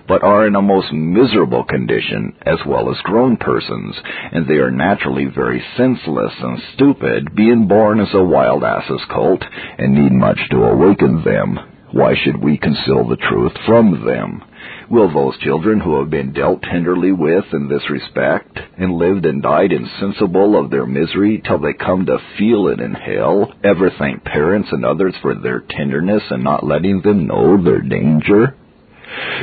but 0.06 0.22
are 0.22 0.46
in 0.46 0.56
a 0.56 0.62
most 0.62 0.92
miserable 0.92 1.64
condition 1.64 2.34
as 2.42 2.58
well 2.66 2.90
as 2.90 3.00
grown 3.02 3.36
persons, 3.36 3.96
and 4.32 4.46
they 4.46 4.54
are 4.54 4.70
naturally 4.70 5.26
very 5.26 5.62
senseless 5.76 6.32
and 6.40 6.62
stupid, 6.74 7.34
being 7.34 7.66
born 7.66 8.00
as 8.00 8.12
a 8.14 8.22
wild 8.22 8.64
ass's 8.64 9.02
colt, 9.10 9.42
and 9.78 9.94
need 9.94 10.12
much 10.12 10.40
to 10.50 10.64
awaken 10.64 11.22
them. 11.24 11.58
Why 11.92 12.14
should 12.14 12.42
we 12.42 12.56
conceal 12.56 13.08
the 13.08 13.16
truth 13.16 13.52
from 13.66 14.04
them? 14.06 14.42
Will 14.90 15.12
those 15.12 15.38
children 15.38 15.80
who 15.80 15.98
have 15.98 16.10
been 16.10 16.32
dealt 16.32 16.62
tenderly 16.62 17.10
with 17.10 17.44
in 17.52 17.68
this 17.68 17.88
respect, 17.90 18.58
and 18.78 18.94
lived 18.94 19.26
and 19.26 19.42
died 19.42 19.72
insensible 19.72 20.56
of 20.56 20.70
their 20.70 20.86
misery 20.86 21.42
till 21.44 21.58
they 21.58 21.72
come 21.72 22.06
to 22.06 22.18
feel 22.38 22.68
it 22.68 22.80
in 22.80 22.94
hell, 22.94 23.52
ever 23.64 23.90
thank 23.98 24.22
parents 24.24 24.68
and 24.70 24.84
others 24.84 25.14
for 25.20 25.34
their 25.34 25.60
tenderness 25.60 26.22
and 26.30 26.44
not 26.44 26.64
letting 26.64 27.00
them 27.02 27.26
know 27.26 27.60
their 27.62 27.80
danger? 27.80 28.56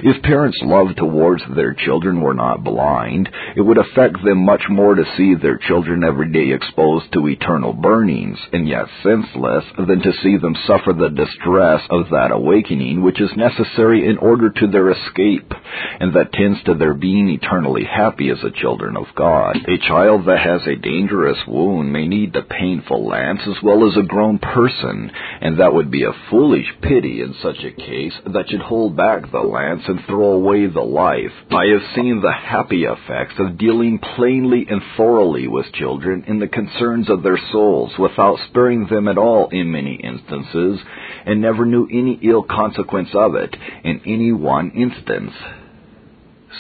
If 0.03 0.21
parents' 0.23 0.59
love 0.63 0.95
towards 0.95 1.43
their 1.55 1.73
children 1.73 2.21
were 2.21 2.33
not 2.33 2.63
blind, 2.63 3.29
it 3.55 3.61
would 3.61 3.77
affect 3.77 4.23
them 4.23 4.45
much 4.45 4.63
more 4.69 4.95
to 4.95 5.03
see 5.15 5.33
their 5.35 5.57
children 5.57 6.03
every 6.03 6.31
day 6.31 6.53
exposed 6.53 7.11
to 7.13 7.27
eternal 7.27 7.73
burnings, 7.73 8.37
and 8.53 8.67
yet 8.67 8.85
senseless, 9.03 9.65
than 9.77 10.01
to 10.01 10.13
see 10.21 10.37
them 10.37 10.55
suffer 10.65 10.93
the 10.93 11.09
distress 11.09 11.81
of 11.89 12.09
that 12.11 12.31
awakening 12.31 13.01
which 13.01 13.19
is 13.19 13.35
necessary 13.35 14.07
in 14.07 14.17
order 14.17 14.49
to 14.49 14.67
their 14.67 14.91
escape, 14.91 15.51
and 15.99 16.13
that 16.13 16.31
tends 16.31 16.61
to 16.63 16.73
their 16.73 16.93
being 16.93 17.29
eternally 17.29 17.83
happy 17.83 18.29
as 18.29 18.39
the 18.41 18.51
children 18.51 18.95
of 18.95 19.05
God. 19.15 19.57
A 19.67 19.77
child 19.87 20.25
that 20.25 20.39
has 20.39 20.61
a 20.67 20.75
dangerous 20.75 21.39
wound 21.47 21.91
may 21.91 22.07
need 22.07 22.33
the 22.33 22.43
painful 22.43 23.07
lance 23.07 23.41
as 23.47 23.61
well 23.63 23.87
as 23.87 23.97
a 23.97 24.07
grown 24.07 24.37
person, 24.37 25.11
and 25.41 25.59
that 25.59 25.73
would 25.73 25.91
be 25.91 26.03
a 26.03 26.13
foolish 26.29 26.67
pity 26.81 27.21
in 27.21 27.33
such 27.41 27.63
a 27.63 27.71
case 27.71 28.13
that 28.25 28.49
should 28.49 28.61
hold 28.61 28.95
back 28.95 29.31
the 29.31 29.41
glance 29.57 29.81
and 29.87 29.99
throw 30.05 30.33
away 30.33 30.67
the 30.67 30.81
life. 30.81 31.31
I 31.49 31.65
have 31.73 31.95
seen 31.95 32.21
the 32.21 32.31
happy 32.31 32.83
effects 32.83 33.35
of 33.39 33.57
dealing 33.57 33.99
plainly 34.15 34.67
and 34.69 34.81
thoroughly 34.95 35.47
with 35.47 35.71
children 35.73 36.25
in 36.27 36.39
the 36.39 36.47
concerns 36.47 37.09
of 37.09 37.23
their 37.23 37.39
souls 37.51 37.91
without 37.97 38.37
sparing 38.49 38.87
them 38.87 39.07
at 39.07 39.17
all 39.17 39.49
in 39.49 39.71
many 39.71 39.95
instances, 39.95 40.79
and 41.25 41.41
never 41.41 41.65
knew 41.65 41.87
any 41.91 42.19
ill 42.21 42.43
consequence 42.43 43.09
of 43.13 43.33
it 43.33 43.55
in 43.83 44.01
any 44.05 44.31
one 44.31 44.71
instance. 44.71 45.33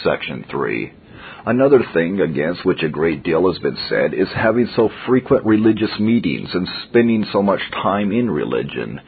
Section 0.03 0.45
3. 0.49 0.91
Another 1.45 1.81
thing 1.93 2.19
against 2.19 2.65
which 2.65 2.83
a 2.83 2.89
great 2.89 3.23
deal 3.23 3.51
has 3.51 3.61
been 3.61 3.77
said 3.89 4.13
is 4.13 4.27
having 4.35 4.67
so 4.75 4.89
frequent 5.05 5.45
religious 5.45 5.99
meetings 5.99 6.49
and 6.53 6.67
spending 6.89 7.25
so 7.31 7.43
much 7.43 7.61
time 7.71 8.11
in 8.11 8.29
religion 8.29 8.99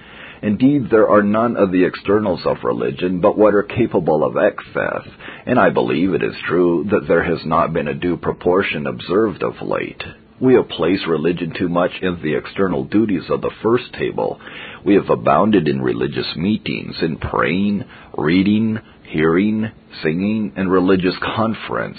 Indeed, 0.42 0.90
there 0.90 1.10
are 1.10 1.22
none 1.22 1.58
of 1.58 1.72
the 1.72 1.84
externals 1.84 2.42
of 2.46 2.64
religion 2.64 3.20
but 3.20 3.38
what 3.38 3.54
are 3.54 3.64
capable 3.64 4.24
of 4.24 4.38
excess, 4.38 5.08
and 5.46 5.60
I 5.60 5.70
believe 5.70 6.14
it 6.14 6.24
is 6.24 6.36
true 6.48 6.86
that 6.92 7.08
there 7.08 7.24
has 7.24 7.46
not 7.46 7.74
been 7.74 7.88
a 7.88 7.94
due 7.94 8.16
proportion 8.16 8.88
observed 8.88 9.44
of 9.44 9.62
late. 9.62 10.02
We 10.40 10.54
have 10.54 10.70
placed 10.70 11.06
religion 11.06 11.54
too 11.58 11.68
much 11.68 11.92
in 12.02 12.22
the 12.22 12.36
external 12.36 12.86
duties 12.86 13.30
of 13.30 13.42
the 13.42 13.52
first 13.62 13.92
table. 13.94 14.40
We 14.86 14.96
have 14.96 15.10
abounded 15.10 15.68
in 15.68 15.82
religious 15.82 16.34
meetings, 16.38 16.96
in 17.02 17.18
praying, 17.18 17.84
reading, 18.18 18.80
hearing, 19.04 19.70
singing, 20.02 20.54
and 20.56 20.72
religious 20.72 21.16
conference 21.36 21.98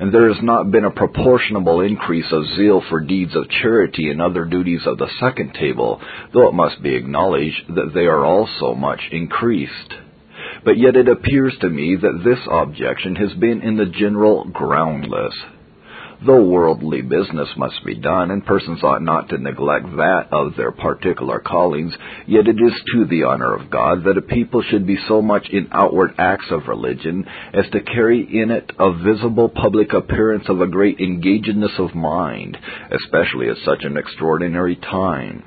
and 0.00 0.12
there 0.12 0.32
has 0.32 0.42
not 0.42 0.70
been 0.70 0.84
a 0.84 0.90
proportionable 0.90 1.80
increase 1.80 2.30
of 2.32 2.44
zeal 2.56 2.82
for 2.88 3.00
deeds 3.00 3.34
of 3.34 3.48
charity 3.48 4.10
and 4.10 4.20
other 4.20 4.44
duties 4.44 4.82
of 4.86 4.98
the 4.98 5.08
second 5.20 5.54
table, 5.54 6.00
though 6.32 6.48
it 6.48 6.54
must 6.54 6.82
be 6.82 6.94
acknowledged 6.94 7.62
that 7.68 7.92
they 7.94 8.06
are 8.06 8.24
also 8.24 8.74
much 8.74 9.00
increased. 9.10 9.94
But 10.64 10.78
yet 10.78 10.96
it 10.96 11.08
appears 11.08 11.54
to 11.60 11.68
me 11.68 11.96
that 11.96 12.22
this 12.24 12.38
objection 12.50 13.16
has 13.16 13.32
been 13.34 13.62
in 13.62 13.76
the 13.76 13.86
general 13.86 14.44
groundless. 14.44 15.34
Though 16.24 16.42
worldly 16.42 17.02
business 17.02 17.48
must 17.58 17.84
be 17.84 17.94
done, 17.94 18.30
and 18.30 18.44
persons 18.44 18.82
ought 18.82 19.02
not 19.02 19.28
to 19.28 19.38
neglect 19.38 19.84
that 19.96 20.28
of 20.32 20.56
their 20.56 20.72
particular 20.72 21.40
callings, 21.40 21.94
yet 22.26 22.48
it 22.48 22.56
is 22.58 22.72
to 22.94 23.04
the 23.04 23.24
honor 23.24 23.52
of 23.54 23.70
God 23.70 24.04
that 24.04 24.16
a 24.16 24.22
people 24.22 24.62
should 24.62 24.86
be 24.86 24.96
so 25.08 25.20
much 25.20 25.46
in 25.50 25.68
outward 25.72 26.14
acts 26.16 26.50
of 26.50 26.68
religion 26.68 27.26
as 27.52 27.68
to 27.72 27.80
carry 27.80 28.22
in 28.22 28.50
it 28.50 28.72
a 28.78 28.94
visible 28.94 29.50
public 29.50 29.92
appearance 29.92 30.48
of 30.48 30.62
a 30.62 30.66
great 30.66 31.00
engagedness 31.00 31.72
of 31.78 31.94
mind, 31.94 32.56
especially 32.90 33.50
at 33.50 33.58
such 33.58 33.84
an 33.84 33.98
extraordinary 33.98 34.76
time. 34.76 35.42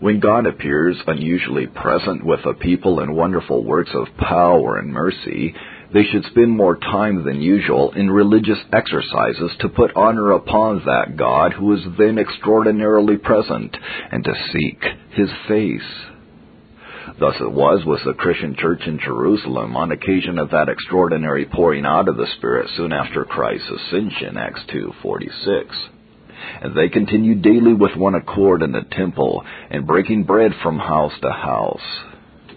When 0.00 0.20
God 0.20 0.44
appears 0.44 1.00
unusually 1.06 1.66
present 1.66 2.22
with 2.22 2.44
a 2.44 2.52
people 2.52 3.00
in 3.00 3.14
wonderful 3.14 3.64
works 3.64 3.92
of 3.94 4.14
power 4.18 4.76
and 4.76 4.92
mercy, 4.92 5.54
they 5.94 6.02
should 6.02 6.24
spend 6.24 6.50
more 6.50 6.76
time 6.76 7.24
than 7.24 7.40
usual 7.40 7.92
in 7.92 8.10
religious 8.10 8.58
exercises 8.72 9.52
to 9.60 9.68
put 9.68 9.94
honor 9.94 10.32
upon 10.32 10.82
that 10.84 11.16
God 11.16 11.52
who 11.52 11.72
is 11.72 11.80
then 11.96 12.18
extraordinarily 12.18 13.16
present, 13.16 13.76
and 14.10 14.24
to 14.24 14.34
seek 14.52 14.82
his 15.12 15.30
face. 15.46 15.80
Thus 17.20 17.36
it 17.40 17.52
was 17.52 17.84
with 17.86 18.00
the 18.04 18.14
Christian 18.14 18.56
church 18.58 18.80
in 18.86 18.98
Jerusalem 18.98 19.76
on 19.76 19.92
occasion 19.92 20.40
of 20.40 20.50
that 20.50 20.68
extraordinary 20.68 21.46
pouring 21.46 21.84
out 21.86 22.08
of 22.08 22.16
the 22.16 22.26
Spirit 22.38 22.68
soon 22.76 22.92
after 22.92 23.24
Christ's 23.24 23.70
ascension, 23.70 24.36
Acts 24.36 24.64
2:46. 24.66 25.76
And 26.60 26.74
they 26.74 26.88
continued 26.88 27.42
daily 27.42 27.72
with 27.72 27.94
one 27.94 28.16
accord 28.16 28.62
in 28.62 28.72
the 28.72 28.82
temple, 28.82 29.44
and 29.70 29.86
breaking 29.86 30.24
bread 30.24 30.52
from 30.56 30.76
house 30.76 31.16
to 31.20 31.30
house 31.30 32.04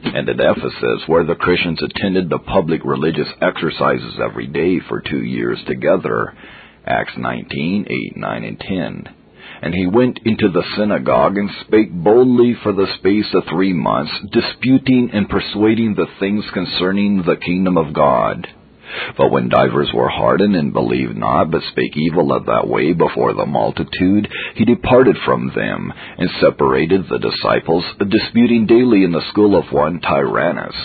and 0.03 0.29
at 0.29 0.39
Ephesus, 0.39 1.07
where 1.07 1.23
the 1.23 1.35
Christians 1.35 1.81
attended 1.81 2.29
the 2.29 2.39
public 2.39 2.81
religious 2.83 3.27
exercises 3.41 4.15
every 4.23 4.47
day 4.47 4.79
for 4.87 5.01
two 5.01 5.23
years 5.23 5.59
together. 5.67 6.33
Acts 6.85 7.13
19, 7.17 7.87
8, 7.89 8.17
9, 8.17 8.43
and 8.43 8.59
10. 8.59 9.03
And 9.61 9.73
he 9.73 9.87
went 9.87 10.19
into 10.25 10.49
the 10.49 10.63
synagogue 10.77 11.37
and 11.37 11.49
spake 11.61 11.91
boldly 11.91 12.55
for 12.61 12.73
the 12.73 12.87
space 12.99 13.33
of 13.33 13.43
three 13.49 13.73
months, 13.73 14.11
disputing 14.31 15.09
and 15.13 15.29
persuading 15.29 15.95
the 15.95 16.07
things 16.19 16.45
concerning 16.53 17.23
the 17.23 17.37
kingdom 17.37 17.77
of 17.77 17.93
God. 17.93 18.47
But 19.17 19.31
when 19.31 19.49
divers 19.49 19.91
were 19.93 20.09
hardened 20.09 20.55
and 20.55 20.73
believed 20.73 21.17
not, 21.17 21.51
but 21.51 21.61
spake 21.71 21.95
evil 21.95 22.33
of 22.33 22.45
that 22.45 22.67
way 22.67 22.93
before 22.93 23.33
the 23.33 23.45
multitude, 23.45 24.27
he 24.55 24.65
departed 24.65 25.17
from 25.25 25.51
them, 25.55 25.93
and 26.17 26.29
separated 26.41 27.05
the 27.09 27.19
disciples, 27.19 27.85
disputing 28.09 28.65
daily 28.65 29.03
in 29.03 29.11
the 29.11 29.27
school 29.29 29.57
of 29.57 29.71
one 29.71 29.99
Tyrannus. 29.99 30.75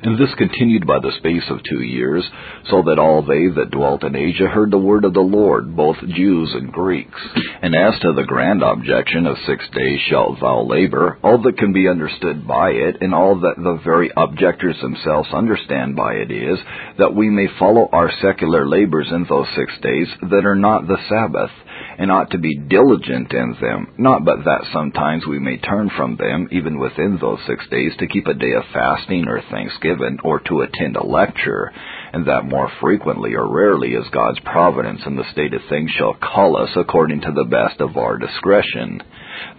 And 0.00 0.16
this 0.16 0.32
continued 0.38 0.86
by 0.86 1.00
the 1.00 1.12
space 1.18 1.42
of 1.50 1.58
two 1.68 1.82
years, 1.82 2.24
so 2.70 2.82
that 2.82 3.00
all 3.00 3.22
they 3.22 3.48
that 3.48 3.72
dwelt 3.72 4.04
in 4.04 4.14
Asia 4.14 4.46
heard 4.46 4.70
the 4.70 4.78
word 4.78 5.04
of 5.04 5.12
the 5.12 5.20
Lord, 5.20 5.74
both 5.74 5.96
Jews 6.06 6.50
and 6.54 6.72
Greeks. 6.72 7.20
And 7.62 7.74
as 7.74 7.98
to 8.00 8.12
the 8.12 8.26
grand 8.26 8.62
objection 8.62 9.26
of 9.26 9.36
six 9.46 9.64
days 9.74 10.00
shalt 10.08 10.40
thou 10.40 10.62
labor, 10.62 11.18
all 11.22 11.42
that 11.42 11.58
can 11.58 11.72
be 11.72 11.88
understood 11.88 12.46
by 12.46 12.70
it, 12.70 12.98
and 13.00 13.12
all 13.12 13.40
that 13.40 13.56
the 13.56 13.80
very 13.84 14.10
objectors 14.16 14.76
themselves 14.80 15.28
understand 15.32 15.96
by 15.96 16.14
it 16.14 16.30
is, 16.30 16.58
that 16.98 17.14
we 17.14 17.28
may 17.28 17.48
follow 17.58 17.88
our 17.92 18.10
secular 18.22 18.68
labors 18.68 19.08
in 19.10 19.26
those 19.28 19.48
six 19.56 19.72
days 19.82 20.08
that 20.30 20.46
are 20.46 20.56
not 20.56 20.86
the 20.86 20.98
Sabbath, 21.08 21.50
and 21.98 22.12
ought 22.12 22.30
to 22.30 22.38
be 22.38 22.56
diligent 22.56 23.32
in 23.32 23.56
them, 23.60 23.92
not 23.98 24.24
but 24.24 24.44
that 24.44 24.64
sometimes 24.72 25.26
we 25.26 25.40
may 25.40 25.58
turn 25.58 25.90
from 25.96 26.16
them, 26.16 26.48
even 26.52 26.78
within 26.78 27.18
those 27.20 27.40
six 27.46 27.66
days, 27.68 27.92
to 27.98 28.06
keep 28.06 28.26
a 28.28 28.34
day 28.34 28.52
of 28.52 28.62
fasting 28.72 29.26
or 29.26 29.42
thanksgiving, 29.50 30.16
or 30.22 30.38
to 30.38 30.60
attend 30.60 30.96
a 30.96 31.04
lecture, 31.04 31.72
and 32.12 32.26
that 32.26 32.44
more 32.44 32.70
frequently 32.80 33.34
or 33.34 33.52
rarely 33.52 33.96
as 33.96 34.08
God's 34.12 34.38
providence 34.44 35.00
and 35.04 35.18
the 35.18 35.30
state 35.32 35.52
of 35.52 35.60
things 35.68 35.90
shall 35.90 36.14
call 36.14 36.56
us 36.56 36.70
according 36.76 37.20
to 37.22 37.32
the 37.32 37.44
best 37.44 37.80
of 37.80 37.96
our 37.96 38.16
discretion. 38.16 39.02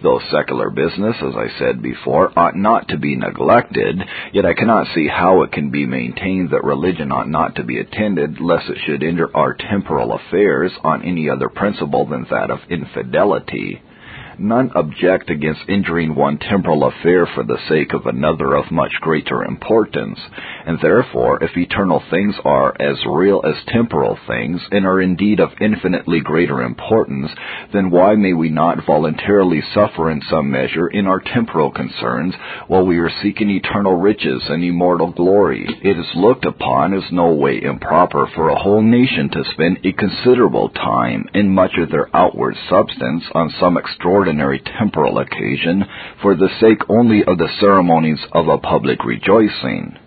Though 0.02 0.18
secular 0.30 0.68
business, 0.68 1.16
as 1.22 1.34
I 1.36 1.48
said 1.58 1.80
before, 1.80 2.30
ought 2.36 2.54
not 2.54 2.88
to 2.88 2.98
be 2.98 3.16
neglected, 3.16 4.04
yet 4.32 4.44
I 4.44 4.52
cannot 4.52 4.88
see 4.88 5.08
how 5.08 5.42
it 5.42 5.52
can 5.52 5.70
be 5.70 5.86
maintained 5.86 6.50
that 6.50 6.64
religion 6.64 7.10
ought 7.10 7.28
not 7.30 7.54
to 7.54 7.64
be 7.64 7.78
attended, 7.78 8.40
lest 8.40 8.68
it 8.68 8.78
should 8.84 9.02
injure 9.02 9.30
our 9.34 9.54
temporal 9.54 10.12
affairs 10.12 10.72
on 10.84 11.02
any 11.02 11.30
other 11.30 11.48
principle 11.48 12.04
than 12.04 12.26
that 12.30 12.50
of 12.50 12.60
infidelity 12.68 13.80
none 14.38 14.70
object 14.74 15.28
against 15.28 15.68
injuring 15.68 16.14
one 16.14 16.38
temporal 16.38 16.84
affair 16.84 17.26
for 17.26 17.42
the 17.42 17.58
sake 17.68 17.92
of 17.92 18.06
another 18.06 18.54
of 18.54 18.70
much 18.70 18.92
greater 19.00 19.44
importance, 19.44 20.18
and 20.66 20.78
therefore, 20.80 21.42
if 21.42 21.56
eternal 21.56 22.02
things 22.10 22.34
are 22.44 22.74
as 22.80 22.96
real 23.06 23.42
as 23.44 23.54
temporal 23.68 24.18
things, 24.26 24.60
and 24.70 24.86
are 24.86 25.00
indeed 25.00 25.40
of 25.40 25.50
infinitely 25.60 26.20
greater 26.20 26.62
importance, 26.62 27.30
then 27.72 27.90
why 27.90 28.14
may 28.14 28.32
we 28.32 28.48
not 28.48 28.86
voluntarily 28.86 29.62
suffer 29.74 30.10
in 30.10 30.22
some 30.30 30.50
measure 30.50 30.88
in 30.88 31.06
our 31.06 31.20
temporal 31.20 31.70
concerns, 31.70 32.34
while 32.68 32.86
we 32.86 32.98
are 32.98 33.10
seeking 33.22 33.50
eternal 33.50 34.00
riches 34.00 34.42
and 34.48 34.64
immortal 34.64 35.12
glory? 35.12 35.66
It 35.82 35.98
is 35.98 36.06
looked 36.14 36.44
upon 36.44 36.94
as 36.94 37.04
no 37.12 37.32
way 37.32 37.60
improper 37.62 38.26
for 38.34 38.48
a 38.48 38.58
whole 38.58 38.82
nation 38.82 39.28
to 39.30 39.44
spend 39.52 39.78
a 39.84 39.92
considerable 39.92 40.68
time 40.70 41.26
and 41.34 41.50
much 41.50 41.72
of 41.76 41.90
their 41.90 42.08
outward 42.14 42.54
substance 42.68 43.24
on 43.34 43.52
some 43.60 43.76
extraordinary 43.76 44.29
ordinary 44.30 44.62
temporal 44.78 45.18
occasion 45.18 45.84
for 46.22 46.36
the 46.36 46.48
sake 46.60 46.88
only 46.88 47.24
of 47.24 47.36
the 47.36 47.48
ceremonies 47.58 48.20
of 48.30 48.46
a 48.46 48.58
public 48.58 49.04
rejoicing. 49.04 49.98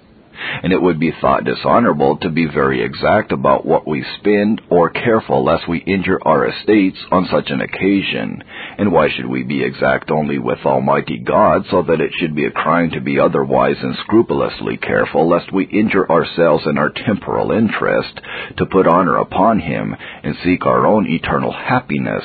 And 0.63 0.71
it 0.71 0.81
would 0.81 0.97
be 0.97 1.11
thought 1.19 1.43
dishonorable 1.43 2.17
to 2.19 2.29
be 2.29 2.45
very 2.45 2.81
exact 2.81 3.33
about 3.33 3.65
what 3.65 3.85
we 3.85 4.05
spend 4.19 4.61
or 4.69 4.89
careful 4.89 5.43
lest 5.43 5.67
we 5.67 5.79
injure 5.79 6.19
our 6.25 6.47
estates 6.47 6.97
on 7.11 7.27
such 7.29 7.49
an 7.49 7.59
occasion. 7.59 8.41
And 8.77 8.93
why 8.93 9.09
should 9.09 9.25
we 9.25 9.43
be 9.43 9.61
exact 9.61 10.09
only 10.09 10.39
with 10.39 10.59
Almighty 10.65 11.17
God 11.17 11.65
so 11.69 11.81
that 11.83 11.99
it 11.99 12.13
should 12.17 12.33
be 12.33 12.45
a 12.45 12.51
crime 12.51 12.91
to 12.91 13.01
be 13.01 13.19
otherwise 13.19 13.77
and 13.81 13.97
scrupulously 14.05 14.77
careful 14.77 15.29
lest 15.29 15.51
we 15.51 15.65
injure 15.65 16.09
ourselves 16.09 16.63
in 16.65 16.77
our 16.77 16.91
temporal 17.05 17.51
interest 17.51 18.21
to 18.57 18.65
put 18.65 18.87
honor 18.87 19.17
upon 19.17 19.59
Him 19.59 19.93
and 20.23 20.35
seek 20.45 20.65
our 20.65 20.87
own 20.87 21.07
eternal 21.09 21.51
happiness? 21.51 22.23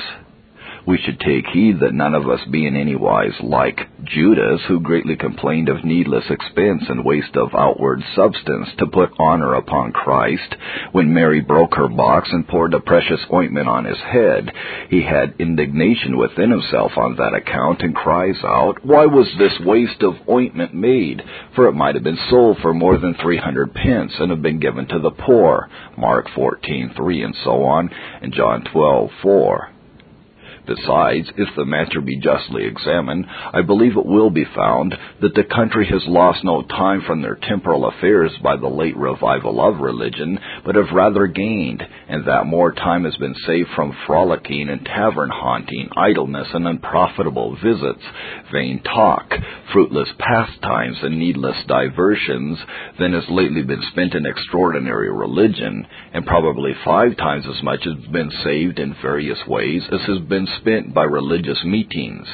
We 0.89 0.97
should 0.97 1.19
take 1.19 1.45
heed 1.53 1.79
that 1.79 1.93
none 1.93 2.15
of 2.15 2.27
us 2.27 2.39
be 2.49 2.65
in 2.65 2.75
any 2.75 2.95
wise 2.95 3.35
like 3.43 3.87
Judas, 4.05 4.59
who 4.67 4.79
greatly 4.79 5.15
complained 5.15 5.69
of 5.69 5.85
needless 5.85 6.23
expense 6.31 6.81
and 6.89 7.05
waste 7.05 7.35
of 7.35 7.53
outward 7.53 8.01
substance 8.15 8.67
to 8.79 8.87
put 8.87 9.13
honor 9.19 9.53
upon 9.53 9.91
Christ. 9.91 10.55
When 10.91 11.13
Mary 11.13 11.41
broke 11.41 11.75
her 11.75 11.89
box 11.89 12.29
and 12.31 12.47
poured 12.47 12.71
the 12.71 12.79
precious 12.79 13.19
ointment 13.31 13.67
on 13.67 13.85
his 13.85 13.99
head, 13.99 14.51
he 14.89 15.03
had 15.03 15.35
indignation 15.37 16.17
within 16.17 16.49
himself 16.49 16.93
on 16.97 17.15
that 17.17 17.35
account 17.35 17.83
and 17.83 17.95
cries 17.95 18.43
out, 18.43 18.83
Why 18.83 19.05
was 19.05 19.27
this 19.37 19.59
waste 19.63 20.01
of 20.01 20.15
ointment 20.27 20.73
made? 20.73 21.21
For 21.55 21.67
it 21.67 21.73
might 21.73 21.93
have 21.93 22.03
been 22.03 22.17
sold 22.31 22.57
for 22.63 22.73
more 22.73 22.97
than 22.97 23.13
three 23.13 23.37
hundred 23.37 23.75
pence 23.75 24.13
and 24.19 24.31
have 24.31 24.41
been 24.41 24.59
given 24.59 24.87
to 24.87 24.97
the 24.97 25.11
poor. 25.11 25.69
Mark 25.95 26.29
14:3 26.29 27.25
and 27.25 27.35
so 27.43 27.63
on, 27.63 27.91
and 28.23 28.33
John 28.33 28.63
12:4. 28.63 29.67
Besides, 30.69 31.31
if 31.35 31.49
the 31.55 31.65
matter 31.65 31.99
be 31.99 32.19
justly 32.19 32.65
examined, 32.65 33.25
I 33.27 33.63
believe 33.63 33.97
it 33.97 34.05
will 34.05 34.29
be 34.29 34.45
found 34.55 34.95
that 35.19 35.33
the 35.33 35.43
country 35.43 35.87
has 35.87 36.03
lost 36.05 36.43
no 36.43 36.61
time 36.61 37.01
from 37.07 37.23
their 37.23 37.39
temporal 37.41 37.87
affairs 37.87 38.31
by 38.43 38.55
the 38.55 38.67
late 38.67 38.95
revival 38.95 39.59
of 39.67 39.79
religion, 39.79 40.37
but 40.63 40.75
have 40.75 40.91
rather 40.93 41.25
gained, 41.25 41.81
and 42.07 42.23
that 42.25 42.45
more 42.45 42.71
time 42.71 43.05
has 43.05 43.15
been 43.15 43.33
saved 43.47 43.69
from 43.75 43.97
frolicking 44.05 44.69
and 44.69 44.85
tavern 44.85 45.31
haunting, 45.33 45.89
idleness 45.97 46.47
and 46.53 46.67
unprofitable 46.67 47.57
visits, 47.63 48.03
vain 48.51 48.79
talk, 48.83 49.33
fruitless 49.73 50.09
pastimes, 50.19 50.97
and 51.01 51.17
needless 51.17 51.57
diversions 51.67 52.59
than 52.99 53.13
has 53.13 53.27
lately 53.29 53.63
been 53.63 53.81
spent 53.91 54.13
in 54.13 54.27
extraordinary 54.27 55.11
religion, 55.11 55.87
and 56.13 56.27
probably 56.27 56.73
five 56.85 57.17
times 57.17 57.45
as 57.47 57.63
much 57.63 57.83
has 57.85 57.95
been 58.11 58.29
saved 58.43 58.77
in 58.77 58.95
various 59.01 59.39
ways 59.47 59.81
as 59.91 60.01
has 60.01 60.19
been 60.27 60.47
spent 60.59 60.93
by 60.93 61.03
religious 61.03 61.59
meetings. 61.63 62.27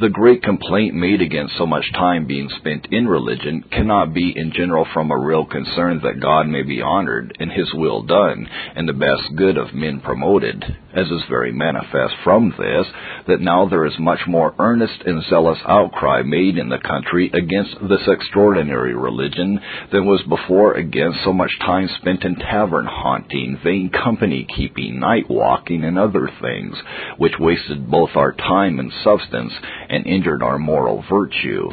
The 0.00 0.08
great 0.08 0.42
complaint 0.42 0.94
made 0.94 1.20
against 1.20 1.56
so 1.58 1.66
much 1.66 1.92
time 1.92 2.26
being 2.26 2.48
spent 2.58 2.86
in 2.90 3.06
religion 3.06 3.62
cannot 3.70 4.14
be 4.14 4.32
in 4.34 4.50
general 4.52 4.86
from 4.94 5.10
a 5.10 5.18
real 5.18 5.44
concern 5.44 6.00
that 6.02 6.18
God 6.18 6.48
may 6.48 6.62
be 6.62 6.80
honored 6.80 7.36
and 7.38 7.52
His 7.52 7.70
will 7.74 8.02
done 8.02 8.48
and 8.74 8.88
the 8.88 8.94
best 8.94 9.36
good 9.36 9.58
of 9.58 9.74
men 9.74 10.00
promoted, 10.00 10.64
as 10.94 11.10
is 11.10 11.22
very 11.28 11.52
manifest 11.52 12.14
from 12.24 12.54
this, 12.58 12.86
that 13.28 13.42
now 13.42 13.68
there 13.68 13.84
is 13.84 13.98
much 13.98 14.20
more 14.26 14.54
earnest 14.58 15.02
and 15.04 15.22
zealous 15.24 15.58
outcry 15.66 16.22
made 16.22 16.56
in 16.56 16.70
the 16.70 16.78
country 16.78 17.30
against 17.34 17.76
this 17.82 18.08
extraordinary 18.08 18.94
religion 18.94 19.60
than 19.92 20.06
was 20.06 20.22
before 20.26 20.72
against 20.72 21.22
so 21.22 21.34
much 21.34 21.52
time 21.60 21.88
spent 22.00 22.24
in 22.24 22.34
tavern 22.36 22.86
haunting, 22.86 23.58
vain 23.62 23.90
company 23.90 24.46
keeping, 24.56 24.98
night 24.98 25.28
walking, 25.28 25.84
and 25.84 25.98
other 25.98 26.30
things, 26.40 26.76
which 27.18 27.38
wasted 27.38 27.90
both 27.90 28.10
our 28.16 28.32
time 28.32 28.78
and 28.78 28.90
substance 29.04 29.52
and 29.88 30.06
injured 30.06 30.42
our 30.42 30.58
moral 30.58 31.04
virtue. 31.08 31.70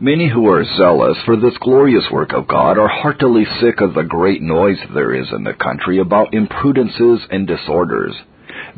Many 0.00 0.28
who 0.28 0.48
are 0.48 0.64
zealous 0.64 1.18
for 1.24 1.36
this 1.36 1.58
glorious 1.60 2.04
work 2.12 2.32
of 2.32 2.46
God 2.46 2.78
are 2.78 2.88
heartily 2.88 3.44
sick 3.60 3.80
of 3.80 3.94
the 3.94 4.04
great 4.04 4.40
noise 4.40 4.78
there 4.94 5.12
is 5.12 5.26
in 5.32 5.42
the 5.42 5.54
country 5.54 5.98
about 5.98 6.34
imprudences 6.34 7.26
and 7.30 7.48
disorders. 7.48 8.14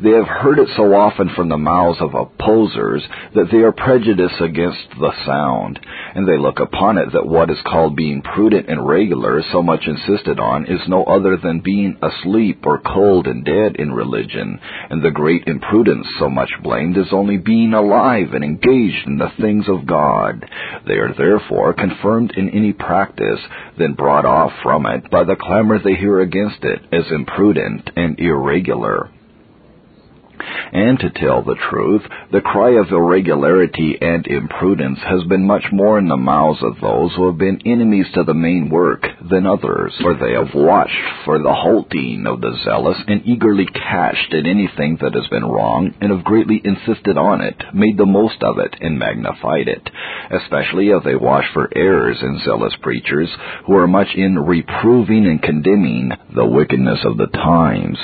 They 0.03 0.11
have 0.11 0.27
heard 0.27 0.57
it 0.57 0.69
so 0.75 0.95
often 0.95 1.29
from 1.35 1.49
the 1.49 1.59
mouths 1.59 2.01
of 2.01 2.15
opposers 2.15 3.07
that 3.35 3.51
they 3.51 3.59
are 3.59 3.71
prejudiced 3.71 4.41
against 4.41 4.89
the 4.99 5.11
sound, 5.27 5.79
and 6.15 6.27
they 6.27 6.39
look 6.39 6.59
upon 6.59 6.97
it 6.97 7.11
that 7.13 7.27
what 7.27 7.51
is 7.51 7.61
called 7.67 7.95
being 7.95 8.23
prudent 8.23 8.67
and 8.67 8.87
regular, 8.87 9.43
so 9.51 9.61
much 9.61 9.85
insisted 9.85 10.39
on, 10.39 10.65
is 10.65 10.87
no 10.87 11.03
other 11.03 11.37
than 11.37 11.59
being 11.59 11.97
asleep 12.01 12.65
or 12.65 12.79
cold 12.79 13.27
and 13.27 13.45
dead 13.45 13.75
in 13.75 13.93
religion, 13.93 14.59
and 14.89 15.03
the 15.03 15.11
great 15.11 15.43
imprudence 15.45 16.07
so 16.17 16.31
much 16.31 16.49
blamed 16.63 16.97
is 16.97 17.13
only 17.13 17.37
being 17.37 17.75
alive 17.75 18.33
and 18.33 18.43
engaged 18.43 19.05
in 19.05 19.19
the 19.19 19.31
things 19.39 19.65
of 19.67 19.85
God. 19.85 20.49
They 20.87 20.95
are 20.95 21.13
therefore 21.13 21.73
confirmed 21.73 22.31
in 22.35 22.49
any 22.49 22.73
practice, 22.73 23.39
then 23.77 23.93
brought 23.93 24.25
off 24.25 24.51
from 24.63 24.87
it 24.87 25.11
by 25.11 25.25
the 25.25 25.35
clamor 25.35 25.77
they 25.77 25.93
hear 25.93 26.21
against 26.21 26.63
it 26.63 26.81
as 26.91 27.11
imprudent 27.11 27.91
and 27.95 28.19
irregular. 28.19 29.11
And 30.73 30.99
to 30.99 31.09
tell 31.09 31.43
the 31.43 31.55
truth, 31.69 32.01
the 32.31 32.41
cry 32.41 32.71
of 32.71 32.91
irregularity 32.91 33.97
and 34.01 34.25
imprudence 34.25 34.99
has 34.99 35.23
been 35.25 35.45
much 35.45 35.65
more 35.71 35.99
in 35.99 36.07
the 36.07 36.17
mouths 36.17 36.63
of 36.63 36.79
those 36.79 37.11
who 37.15 37.27
have 37.27 37.37
been 37.37 37.61
enemies 37.65 38.07
to 38.13 38.23
the 38.23 38.33
main 38.33 38.69
work 38.69 39.05
than 39.29 39.45
others, 39.45 39.93
for 40.01 40.13
they 40.13 40.33
have 40.33 40.53
watched 40.55 40.91
for 41.25 41.39
the 41.39 41.53
halting 41.53 42.25
of 42.27 42.41
the 42.41 42.57
zealous 42.63 42.97
and 43.07 43.21
eagerly 43.25 43.65
catched 43.65 44.33
at 44.33 44.45
anything 44.45 44.97
that 45.01 45.13
has 45.13 45.27
been 45.27 45.45
wrong 45.45 45.93
and 46.01 46.11
have 46.11 46.23
greatly 46.23 46.61
insisted 46.63 47.17
on 47.17 47.41
it, 47.41 47.61
made 47.73 47.97
the 47.97 48.05
most 48.05 48.41
of 48.41 48.57
it, 48.59 48.75
and 48.79 48.97
magnified 48.97 49.67
it, 49.67 49.89
especially 50.31 50.91
as 50.91 51.03
they 51.03 51.15
watch 51.15 51.45
for 51.53 51.69
errors 51.75 52.17
in 52.21 52.41
zealous 52.45 52.73
preachers 52.81 53.29
who 53.65 53.75
are 53.75 53.87
much 53.87 54.07
in 54.15 54.39
reproving 54.39 55.25
and 55.25 55.41
condemning 55.41 56.11
the 56.35 56.45
wickedness 56.45 56.99
of 57.05 57.17
the 57.17 57.27
times. 57.27 57.97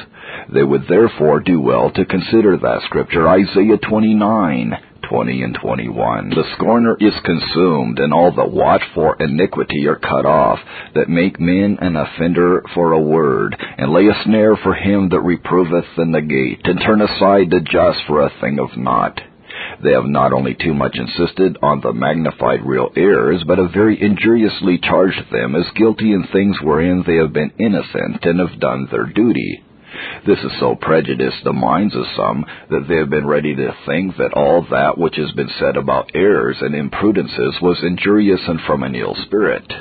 They 0.53 0.63
would 0.63 0.87
therefore 0.87 1.41
do 1.41 1.59
well 1.59 1.91
to 1.91 2.05
consider 2.05 2.57
that 2.57 2.81
scripture, 2.85 3.27
Isaiah 3.27 3.77
29, 3.77 4.73
20 5.09 5.43
and 5.43 5.57
21. 5.61 6.29
The 6.29 6.43
scorner 6.55 6.95
is 6.99 7.13
consumed, 7.25 7.99
and 7.99 8.13
all 8.13 8.31
that 8.31 8.51
watch 8.51 8.81
for 8.95 9.17
iniquity 9.19 9.87
are 9.87 9.97
cut 9.97 10.25
off, 10.25 10.59
that 10.95 11.09
make 11.09 11.39
men 11.39 11.77
an 11.81 11.97
offender 11.97 12.63
for 12.73 12.93
a 12.93 12.99
word, 12.99 13.57
and 13.77 13.91
lay 13.91 14.07
a 14.07 14.23
snare 14.23 14.55
for 14.55 14.73
him 14.73 15.09
that 15.09 15.19
reproveth 15.19 15.97
in 15.97 16.11
the 16.11 16.21
gate, 16.21 16.61
and 16.63 16.79
turn 16.79 17.01
aside 17.01 17.49
the 17.49 17.59
just 17.59 17.99
for 18.07 18.21
a 18.21 18.31
thing 18.41 18.59
of 18.59 18.77
naught. 18.77 19.19
They 19.83 19.91
have 19.91 20.05
not 20.05 20.33
only 20.33 20.55
too 20.55 20.73
much 20.73 20.95
insisted 20.95 21.57
on 21.61 21.81
the 21.81 21.93
magnified 21.93 22.61
real 22.63 22.91
errors, 22.95 23.43
but 23.45 23.57
have 23.57 23.73
very 23.73 24.01
injuriously 24.01 24.79
charged 24.79 25.29
them 25.31 25.55
as 25.55 25.65
guilty 25.75 26.13
in 26.13 26.25
things 26.31 26.57
wherein 26.61 27.03
they 27.05 27.15
have 27.15 27.33
been 27.33 27.51
innocent 27.59 28.23
and 28.23 28.39
have 28.39 28.59
done 28.59 28.87
their 28.91 29.05
duty. 29.05 29.63
This 30.25 30.39
has 30.39 30.51
so 30.59 30.75
prejudiced 30.75 31.43
the 31.43 31.53
minds 31.53 31.95
of 31.95 32.05
some 32.15 32.45
that 32.69 32.85
they 32.87 32.95
have 32.97 33.09
been 33.09 33.27
ready 33.27 33.55
to 33.55 33.75
think 33.85 34.17
that 34.17 34.33
all 34.33 34.65
that 34.71 34.97
which 34.97 35.15
has 35.15 35.31
been 35.33 35.49
said 35.59 35.77
about 35.77 36.11
errors 36.13 36.57
and 36.61 36.75
imprudences 36.75 37.55
was 37.61 37.83
injurious 37.83 38.41
and 38.47 38.59
from 38.61 38.83
an 38.83 38.95
ill 38.95 39.15
spirit. 39.25 39.71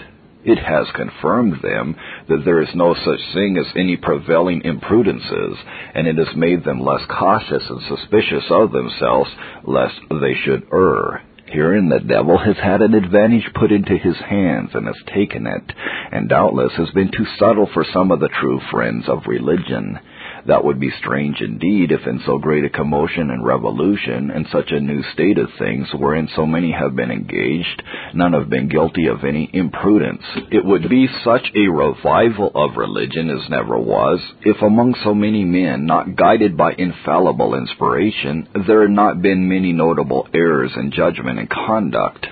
It 0.44 0.58
has 0.58 0.86
confirmed 0.94 1.60
them 1.60 1.96
that 2.28 2.44
there 2.44 2.62
is 2.62 2.72
no 2.74 2.94
such 2.94 3.34
thing 3.34 3.56
as 3.58 3.66
any 3.74 3.96
prevailing 3.96 4.62
imprudences, 4.64 5.56
and 5.92 6.06
it 6.06 6.16
has 6.18 6.36
made 6.36 6.62
them 6.62 6.80
less 6.80 7.04
cautious 7.06 7.68
and 7.68 7.82
suspicious 7.82 8.44
of 8.50 8.70
themselves, 8.70 9.30
lest 9.64 9.98
they 10.08 10.34
should 10.44 10.62
err. 10.72 11.22
Herein 11.46 11.88
the 11.88 12.00
devil 12.00 12.38
has 12.38 12.56
had 12.56 12.82
an 12.82 12.94
advantage 12.94 13.48
put 13.54 13.72
into 13.72 13.96
his 13.96 14.16
hands 14.18 14.70
and 14.74 14.86
has 14.86 15.02
taken 15.14 15.46
it, 15.46 15.72
and 16.12 16.28
doubtless 16.28 16.72
has 16.74 16.90
been 16.90 17.10
too 17.10 17.26
subtle 17.38 17.66
for 17.72 17.84
some 17.92 18.12
of 18.12 18.20
the 18.20 18.28
true 18.28 18.60
friends 18.70 19.08
of 19.08 19.26
religion. 19.26 19.98
That 20.46 20.64
would 20.64 20.78
be 20.78 20.90
strange 21.00 21.40
indeed 21.40 21.90
if 21.90 22.06
in 22.06 22.20
so 22.24 22.38
great 22.38 22.64
a 22.64 22.70
commotion 22.70 23.30
and 23.30 23.44
revolution, 23.44 24.30
in 24.30 24.46
such 24.52 24.70
a 24.70 24.80
new 24.80 25.02
state 25.12 25.38
of 25.38 25.48
things 25.58 25.88
wherein 25.92 26.28
so 26.36 26.46
many 26.46 26.70
have 26.70 26.94
been 26.94 27.10
engaged, 27.10 27.82
none 28.14 28.32
have 28.32 28.48
been 28.48 28.68
guilty 28.68 29.06
of 29.08 29.24
any 29.24 29.50
imprudence. 29.52 30.22
It 30.52 30.64
would 30.64 30.88
be 30.88 31.08
such 31.24 31.50
a 31.54 31.68
revival 31.68 32.52
of 32.54 32.76
religion 32.76 33.28
as 33.28 33.50
never 33.50 33.76
was, 33.78 34.20
if 34.42 34.62
among 34.62 34.94
so 35.02 35.14
many 35.14 35.44
men 35.44 35.86
not 35.86 36.14
guided 36.14 36.56
by 36.56 36.74
infallible 36.78 37.54
inspiration, 37.54 38.48
there 38.66 38.82
had 38.82 38.90
not 38.90 39.20
been 39.20 39.48
many 39.48 39.72
notable 39.72 40.28
errors 40.32 40.72
in 40.76 40.92
judgment 40.92 41.38
and 41.38 41.50
conduct. 41.50 42.26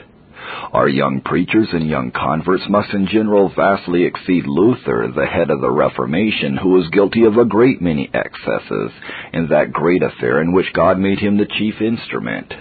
Our 0.72 0.88
young 0.88 1.20
preachers 1.20 1.68
and 1.72 1.88
young 1.88 2.10
converts 2.10 2.64
must 2.68 2.92
in 2.92 3.06
general 3.06 3.52
vastly 3.54 4.04
exceed 4.04 4.46
Luther, 4.46 5.08
the 5.14 5.26
head 5.26 5.50
of 5.50 5.60
the 5.60 5.70
Reformation, 5.70 6.56
who 6.56 6.70
was 6.70 6.88
guilty 6.90 7.24
of 7.24 7.36
a 7.36 7.44
great 7.44 7.80
many 7.80 8.10
excesses 8.12 8.90
in 9.32 9.48
that 9.48 9.72
great 9.72 10.02
affair 10.02 10.40
in 10.40 10.52
which 10.52 10.72
God 10.72 10.98
made 10.98 11.18
him 11.18 11.36
the 11.36 11.46
chief 11.46 11.80
instrument. 11.80 12.52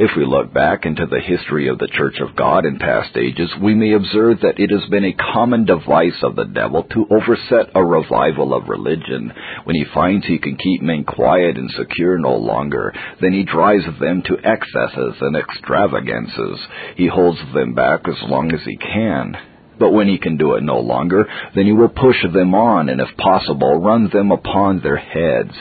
If 0.00 0.12
we 0.16 0.24
look 0.24 0.54
back 0.54 0.86
into 0.86 1.06
the 1.06 1.18
history 1.18 1.66
of 1.66 1.80
the 1.80 1.88
Church 1.88 2.20
of 2.20 2.36
God 2.36 2.64
in 2.64 2.78
past 2.78 3.16
ages, 3.16 3.50
we 3.60 3.74
may 3.74 3.94
observe 3.94 4.38
that 4.42 4.60
it 4.60 4.70
has 4.70 4.88
been 4.90 5.04
a 5.04 5.32
common 5.34 5.64
device 5.64 6.22
of 6.22 6.36
the 6.36 6.44
devil 6.44 6.84
to 6.84 7.08
overset 7.10 7.72
a 7.74 7.84
revival 7.84 8.54
of 8.54 8.68
religion. 8.68 9.32
When 9.64 9.74
he 9.74 9.84
finds 9.92 10.24
he 10.24 10.38
can 10.38 10.56
keep 10.56 10.82
men 10.82 11.02
quiet 11.02 11.58
and 11.58 11.68
secure 11.72 12.16
no 12.16 12.36
longer, 12.36 12.94
then 13.20 13.32
he 13.32 13.42
drives 13.42 13.86
them 13.98 14.22
to 14.22 14.38
excesses 14.38 15.16
and 15.20 15.36
extravagances. 15.36 16.60
He 16.94 17.08
holds 17.08 17.40
them 17.52 17.74
back 17.74 18.06
as 18.06 18.22
long 18.22 18.52
as 18.52 18.60
he 18.64 18.76
can. 18.76 19.36
But 19.80 19.90
when 19.90 20.06
he 20.06 20.18
can 20.18 20.36
do 20.36 20.54
it 20.54 20.62
no 20.62 20.78
longer, 20.78 21.26
then 21.56 21.66
he 21.66 21.72
will 21.72 21.88
push 21.88 22.22
them 22.32 22.54
on 22.54 22.88
and 22.88 23.00
if 23.00 23.16
possible 23.16 23.82
run 23.82 24.10
them 24.12 24.30
upon 24.30 24.78
their 24.78 24.96
heads 24.96 25.54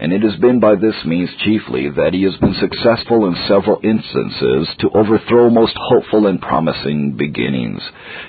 and 0.00 0.12
it 0.12 0.22
has 0.22 0.36
been 0.40 0.60
by 0.60 0.74
this 0.74 0.96
means 1.04 1.30
chiefly 1.44 1.90
that 1.90 2.12
he 2.12 2.24
has 2.24 2.36
been 2.36 2.54
successful 2.60 3.26
in 3.26 3.36
several 3.48 3.80
instances 3.82 4.68
to 4.80 4.90
overthrow 4.94 5.50
most 5.50 5.76
hopeful 5.76 6.26
and 6.26 6.40
promising 6.40 7.16
beginnings. 7.16 7.82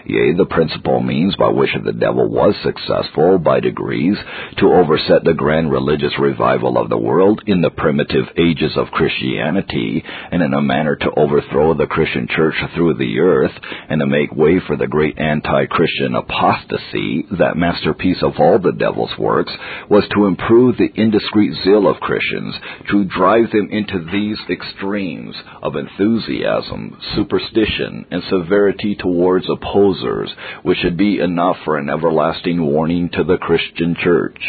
Yea, 0.05 0.33
the 0.33 0.45
principal 0.45 1.01
means 1.01 1.35
by 1.35 1.49
which 1.49 1.71
the 1.83 1.93
devil 1.93 2.29
was 2.29 2.55
successful 2.63 3.39
by 3.39 3.59
degrees 3.59 4.17
to 4.57 4.73
overset 4.73 5.23
the 5.23 5.33
grand 5.33 5.71
religious 5.71 6.13
revival 6.19 6.77
of 6.77 6.89
the 6.89 6.97
world 6.97 7.41
in 7.47 7.61
the 7.61 7.69
primitive 7.69 8.25
ages 8.37 8.73
of 8.75 8.91
Christianity, 8.91 10.03
and 10.31 10.41
in 10.41 10.53
a 10.53 10.61
manner 10.61 10.95
to 10.95 11.11
overthrow 11.17 11.73
the 11.73 11.87
Christian 11.87 12.27
church 12.29 12.55
through 12.73 12.95
the 12.95 13.19
earth, 13.19 13.53
and 13.89 13.99
to 13.99 14.05
make 14.05 14.35
way 14.35 14.59
for 14.65 14.75
the 14.77 14.87
great 14.87 15.17
anti-Christian 15.17 16.15
apostasy, 16.15 17.25
that 17.37 17.57
masterpiece 17.57 18.21
of 18.21 18.33
all 18.39 18.59
the 18.59 18.71
devil's 18.71 19.17
works, 19.17 19.51
was 19.89 20.03
to 20.13 20.25
improve 20.25 20.77
the 20.77 20.91
indiscreet 20.95 21.54
zeal 21.63 21.87
of 21.87 22.01
Christians 22.01 22.55
to 22.91 23.05
drive 23.05 23.51
them 23.51 23.69
into 23.71 24.05
these 24.11 24.37
extremes 24.49 25.35
of 25.61 25.75
enthusiasm, 25.75 26.97
superstition, 27.15 28.05
and 28.11 28.23
severity 28.29 28.95
towards 28.95 29.47
opposers, 29.49 30.31
which 30.63 30.77
should 30.79 30.97
be 30.97 31.19
enough 31.19 31.57
for 31.63 31.77
an 31.77 31.89
everlasting 31.89 32.65
warning 32.65 33.09
to 33.13 33.23
the 33.23 33.37
Christian 33.37 33.95
church. 34.01 34.39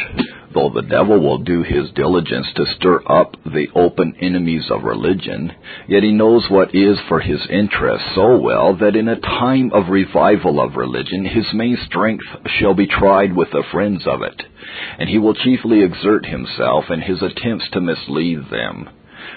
Though 0.56 0.70
the 0.70 0.80
devil 0.88 1.20
will 1.20 1.36
do 1.36 1.62
his 1.62 1.90
diligence 1.90 2.50
to 2.54 2.64
stir 2.64 3.02
up 3.06 3.36
the 3.44 3.68
open 3.74 4.14
enemies 4.22 4.70
of 4.70 4.84
religion, 4.84 5.52
yet 5.86 6.02
he 6.02 6.12
knows 6.12 6.48
what 6.48 6.74
is 6.74 6.98
for 7.08 7.20
his 7.20 7.46
interest 7.50 8.02
so 8.14 8.38
well 8.38 8.72
that 8.76 8.96
in 8.96 9.06
a 9.06 9.20
time 9.20 9.70
of 9.74 9.90
revival 9.90 10.58
of 10.58 10.76
religion 10.76 11.26
his 11.26 11.52
main 11.52 11.76
strength 11.84 12.24
shall 12.46 12.72
be 12.72 12.86
tried 12.86 13.36
with 13.36 13.50
the 13.50 13.64
friends 13.70 14.06
of 14.06 14.22
it, 14.22 14.44
and 14.98 15.10
he 15.10 15.18
will 15.18 15.34
chiefly 15.34 15.82
exert 15.82 16.24
himself 16.24 16.90
in 16.90 17.02
his 17.02 17.20
attempts 17.20 17.68
to 17.72 17.80
mislead 17.82 18.48
them. 18.50 18.88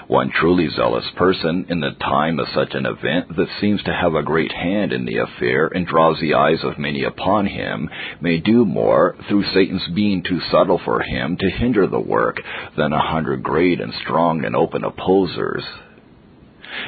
One 0.09 0.31
truly 0.31 0.67
zealous 0.69 1.05
person, 1.17 1.67
in 1.69 1.81
the 1.81 1.91
time 1.91 2.39
of 2.39 2.47
such 2.55 2.73
an 2.73 2.87
event 2.87 3.35
that 3.35 3.47
seems 3.61 3.83
to 3.83 3.93
have 3.93 4.15
a 4.15 4.23
great 4.23 4.51
hand 4.51 4.91
in 4.91 5.05
the 5.05 5.17
affair 5.17 5.67
and 5.67 5.85
draws 5.85 6.19
the 6.19 6.33
eyes 6.33 6.63
of 6.63 6.79
many 6.79 7.03
upon 7.03 7.45
him, 7.45 7.87
may 8.19 8.39
do 8.39 8.65
more, 8.65 9.15
through 9.27 9.43
Satan's 9.53 9.87
being 9.93 10.23
too 10.23 10.39
subtle 10.51 10.79
for 10.83 11.01
him 11.01 11.37
to 11.37 11.49
hinder 11.51 11.85
the 11.85 11.99
work, 11.99 12.41
than 12.75 12.91
a 12.91 13.07
hundred 13.07 13.43
great 13.43 13.79
and 13.79 13.93
strong 14.01 14.43
and 14.45 14.55
open 14.55 14.83
opposers. 14.83 15.63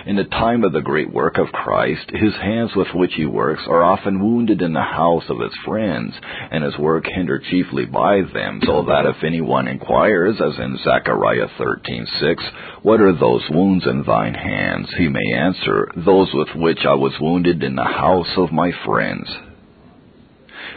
In 0.05 0.15
the 0.15 0.23
time 0.25 0.63
of 0.63 0.73
the 0.73 0.81
great 0.81 1.11
work 1.11 1.37
of 1.37 1.51
Christ, 1.51 2.09
his 2.11 2.35
hands 2.35 2.75
with 2.75 2.93
which 2.93 3.13
he 3.15 3.25
works 3.25 3.63
are 3.67 3.83
often 3.83 4.19
wounded 4.19 4.61
in 4.61 4.73
the 4.73 4.81
house 4.81 5.29
of 5.29 5.39
his 5.39 5.55
friends, 5.65 6.13
and 6.51 6.63
his 6.63 6.77
work 6.77 7.05
hindered 7.05 7.43
chiefly 7.45 7.85
by 7.85 8.21
them, 8.21 8.61
so 8.63 8.83
that 8.83 9.05
if 9.05 9.23
anyone 9.23 9.67
inquires, 9.67 10.39
as 10.41 10.57
in 10.59 10.77
Zechariah 10.77 11.47
13:6, 11.57 12.43
what 12.81 13.01
are 13.01 13.13
those 13.13 13.49
wounds 13.49 13.85
in 13.85 14.03
thine 14.03 14.33
hands, 14.33 14.93
he 14.97 15.07
may 15.07 15.33
answer, 15.33 15.89
those 15.95 16.33
with 16.33 16.55
which 16.55 16.85
I 16.85 16.93
was 16.93 17.19
wounded 17.19 17.63
in 17.63 17.75
the 17.75 17.83
house 17.83 18.37
of 18.37 18.51
my 18.51 18.71
friends. 18.71 19.27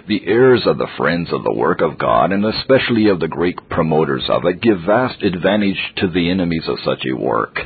The 0.07 0.27
heirs 0.27 0.67
of 0.67 0.77
the 0.77 0.91
friends 0.99 1.33
of 1.33 1.45
the 1.45 1.55
work 1.55 1.81
of 1.81 1.99
God, 1.99 2.33
and 2.33 2.45
especially 2.45 3.09
of 3.09 3.21
the 3.21 3.29
great 3.29 3.69
promoters 3.71 4.29
of 4.29 4.45
it, 4.45 4.61
give 4.61 4.81
vast 4.81 5.23
advantage 5.23 5.95
to 5.97 6.09
the 6.09 6.31
enemies 6.31 6.69
of 6.69 6.81
such 6.81 7.05
a 7.07 7.17
work. 7.17 7.61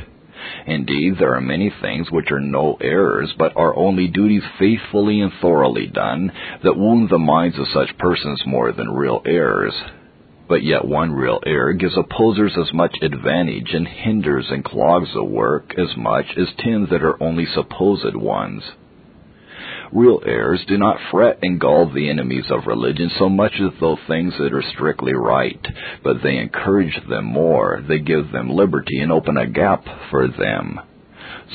Indeed, 0.65 1.17
there 1.17 1.35
are 1.35 1.41
many 1.41 1.69
things 1.69 2.11
which 2.11 2.31
are 2.31 2.39
no 2.39 2.77
errors, 2.81 3.33
but 3.37 3.55
are 3.55 3.75
only 3.75 4.07
duties 4.07 4.43
faithfully 4.57 5.21
and 5.21 5.31
thoroughly 5.41 5.87
done, 5.87 6.31
that 6.63 6.77
wound 6.77 7.09
the 7.09 7.19
minds 7.19 7.59
of 7.59 7.67
such 7.67 7.97
persons 7.97 8.45
more 8.45 8.71
than 8.71 8.89
real 8.89 9.21
errors. 9.25 9.73
But 10.47 10.63
yet 10.63 10.85
one 10.85 11.11
real 11.11 11.39
error 11.45 11.73
gives 11.73 11.95
opposers 11.95 12.57
as 12.57 12.73
much 12.73 12.97
advantage 13.01 13.73
and 13.73 13.87
hinders 13.87 14.49
and 14.49 14.65
clogs 14.65 15.13
the 15.13 15.23
work 15.23 15.75
as 15.77 15.95
much 15.95 16.25
as 16.37 16.47
ten 16.57 16.87
that 16.89 17.03
are 17.03 17.21
only 17.21 17.45
supposed 17.45 18.15
ones. 18.15 18.63
Real 19.91 20.21
errors 20.25 20.63
do 20.67 20.77
not 20.77 20.99
fret 21.11 21.39
and 21.41 21.59
gall 21.59 21.89
the 21.91 22.09
enemies 22.09 22.45
of 22.51 22.67
religion 22.67 23.09
so 23.17 23.29
much 23.29 23.53
as 23.59 23.79
those 23.79 23.97
things 24.07 24.33
that 24.37 24.53
are 24.53 24.63
strictly 24.73 25.13
right, 25.13 25.59
but 26.03 26.17
they 26.21 26.37
encourage 26.37 26.99
them 27.09 27.25
more, 27.25 27.83
they 27.87 27.99
give 27.99 28.31
them 28.31 28.49
liberty 28.49 28.99
and 28.99 29.11
open 29.11 29.37
a 29.37 29.47
gap 29.47 29.83
for 30.11 30.27
them 30.27 30.79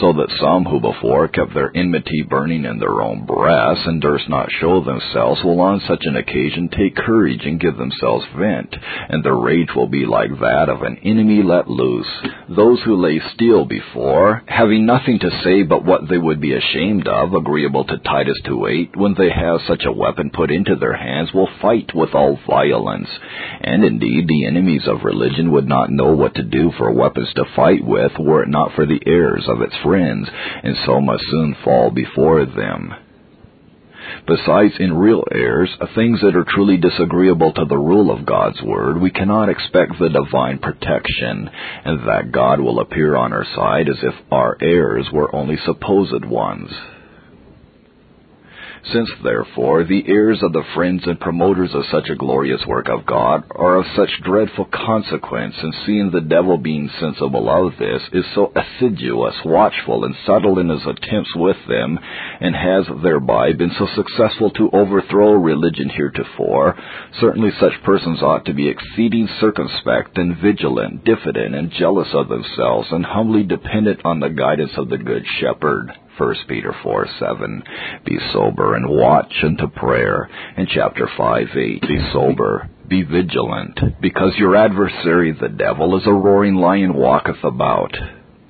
so 0.01 0.13
that 0.13 0.35
some 0.41 0.65
who 0.65 0.81
before 0.81 1.29
kept 1.29 1.55
their 1.55 1.71
enmity 1.75 2.23
burning 2.29 2.65
in 2.65 2.79
their 2.79 3.01
own 3.01 3.25
breasts 3.25 3.85
and 3.87 4.01
durst 4.01 4.29
not 4.29 4.49
show 4.61 4.83
themselves 4.83 5.43
will 5.45 5.61
on 5.61 5.81
such 5.87 6.03
an 6.03 6.17
occasion 6.17 6.69
take 6.69 6.97
courage 6.97 7.43
and 7.45 7.61
give 7.61 7.77
themselves 7.77 8.25
vent, 8.37 8.75
and 9.09 9.25
their 9.25 9.37
rage 9.37 9.69
will 9.75 9.87
be 9.87 10.05
like 10.05 10.31
that 10.41 10.69
of 10.69 10.83
an 10.83 10.99
enemy 11.05 11.43
let 11.43 11.69
loose. 11.69 12.09
Those 12.49 12.81
who 12.85 12.97
lay 12.97 13.21
still 13.35 13.65
before, 13.65 14.43
having 14.47 14.87
nothing 14.87 15.19
to 15.21 15.41
say 15.45 15.63
but 15.63 15.85
what 15.85 16.09
they 16.09 16.19
would 16.19 16.41
be 16.41 16.55
ashamed 16.55 17.07
of, 17.07 17.33
agreeable 17.35 17.85
to 17.85 17.99
Titus 17.99 18.41
2.8, 18.47 18.97
when 18.97 19.15
they 19.17 19.31
have 19.31 19.61
such 19.67 19.85
a 19.85 19.93
weapon 19.93 20.31
put 20.31 20.51
into 20.51 20.77
their 20.77 20.97
hands, 20.97 21.33
will 21.33 21.49
fight 21.63 21.95
with 21.95 22.15
all 22.15 22.39
violence. 22.49 23.09
And 23.61 23.85
indeed, 23.85 24.27
the 24.27 24.47
enemies 24.47 24.83
of 24.87 25.05
religion 25.05 25.53
would 25.53 25.69
not 25.69 25.91
know 25.91 26.15
what 26.15 26.35
to 26.35 26.43
do 26.43 26.73
for 26.77 26.93
weapons 26.93 27.29
to 27.37 27.45
fight 27.55 27.85
with, 27.85 28.13
were 28.19 28.43
it 28.43 28.49
not 28.49 28.73
for 28.75 28.87
the 28.87 29.01
errors 29.07 29.45
of 29.49 29.63
its 29.63 29.75
friends, 29.85 30.28
and 30.62 30.74
so 30.85 31.01
must 31.01 31.22
soon 31.30 31.55
fall 31.62 31.91
before 31.91 32.45
them. 32.47 32.95
Besides, 34.26 34.74
in 34.78 34.93
real 34.97 35.24
errors, 35.32 35.70
uh, 35.80 35.87
things 35.95 36.20
that 36.20 36.37
are 36.37 36.45
truly 36.45 36.76
disagreeable 36.76 37.53
to 37.53 37.64
the 37.64 37.76
rule 37.76 38.11
of 38.11 38.26
God's 38.26 38.61
Word, 38.62 39.01
we 39.01 39.11
cannot 39.11 39.49
expect 39.49 39.99
the 39.99 40.09
divine 40.09 40.59
protection, 40.59 41.51
and 41.85 42.09
that 42.09 42.32
God 42.32 42.61
will 42.61 42.80
appear 42.80 43.16
on 43.16 43.32
our 43.32 43.47
side 43.55 43.89
as 43.89 43.99
if 44.03 44.14
our 44.30 44.57
errors 44.61 45.09
were 45.12 45.35
only 45.35 45.57
supposed 45.64 46.24
ones. 46.24 46.70
Since, 48.93 49.11
therefore, 49.22 49.85
the 49.85 50.05
ears 50.09 50.43
of 50.43 50.53
the 50.53 50.62
friends 50.74 51.07
and 51.07 51.18
promoters 51.18 51.74
of 51.74 51.85
such 51.91 52.11
a 52.11 52.16
glorious 52.16 52.61
work 52.66 52.89
of 52.89 53.07
God 53.07 53.45
are 53.51 53.76
of 53.76 53.87
such 53.97 54.11
dreadful 54.22 54.66
consequence, 54.66 55.55
and 55.62 55.74
seeing 55.87 56.11
the 56.11 56.20
devil 56.20 56.59
being 56.59 56.91
sensible 57.01 57.49
of 57.49 57.78
this, 57.78 58.03
is 58.12 58.26
so 58.35 58.53
assiduous, 58.55 59.35
watchful, 59.45 60.05
and 60.05 60.14
subtle 60.26 60.59
in 60.59 60.68
his 60.68 60.87
attempts 60.87 61.35
with 61.35 61.57
them, 61.66 61.99
and 62.41 62.55
has 62.55 62.87
thereby 63.03 63.53
been 63.53 63.72
so 63.78 63.87
successful 63.95 64.51
to 64.51 64.70
overthrow 64.72 65.32
religion 65.32 65.89
heretofore, 65.89 66.76
certainly 67.20 67.51
such 67.61 67.82
persons 67.85 68.22
ought 68.22 68.45
to 68.47 68.55
be 68.55 68.68
exceeding 68.68 69.28
circumspect 69.41 70.18
and 70.18 70.37
vigilant, 70.39 71.05
diffident, 71.05 71.55
and 71.55 71.70
jealous 71.72 72.09
of 72.12 72.28
themselves, 72.28 72.89
and 72.91 73.05
humbly 73.05 73.43
dependent 73.43 74.01
on 74.05 74.20
the 74.20 74.30
guidance 74.30 74.72
of 74.76 74.89
the 74.89 74.99
Good 74.99 75.24
Shepherd. 75.41 75.93
1 76.16 76.35
Peter 76.49 76.74
4 76.82 77.07
7. 77.18 77.62
Be 78.05 78.18
sober 78.32 78.76
and 78.76 78.89
watch 78.89 79.32
unto 79.43 79.66
prayer. 79.68 80.28
In 80.57 80.66
chapter 80.66 81.09
5 81.16 81.49
8. 81.57 81.82
Be 81.82 82.11
sober. 82.12 82.70
Be 82.87 83.03
vigilant, 83.03 83.80
because 84.01 84.35
your 84.37 84.55
adversary 84.57 85.32
the 85.32 85.49
devil 85.49 85.97
is 85.99 86.07
a 86.07 86.12
roaring 86.12 86.57
lion 86.57 86.95
walketh 86.95 87.43
about. 87.43 87.97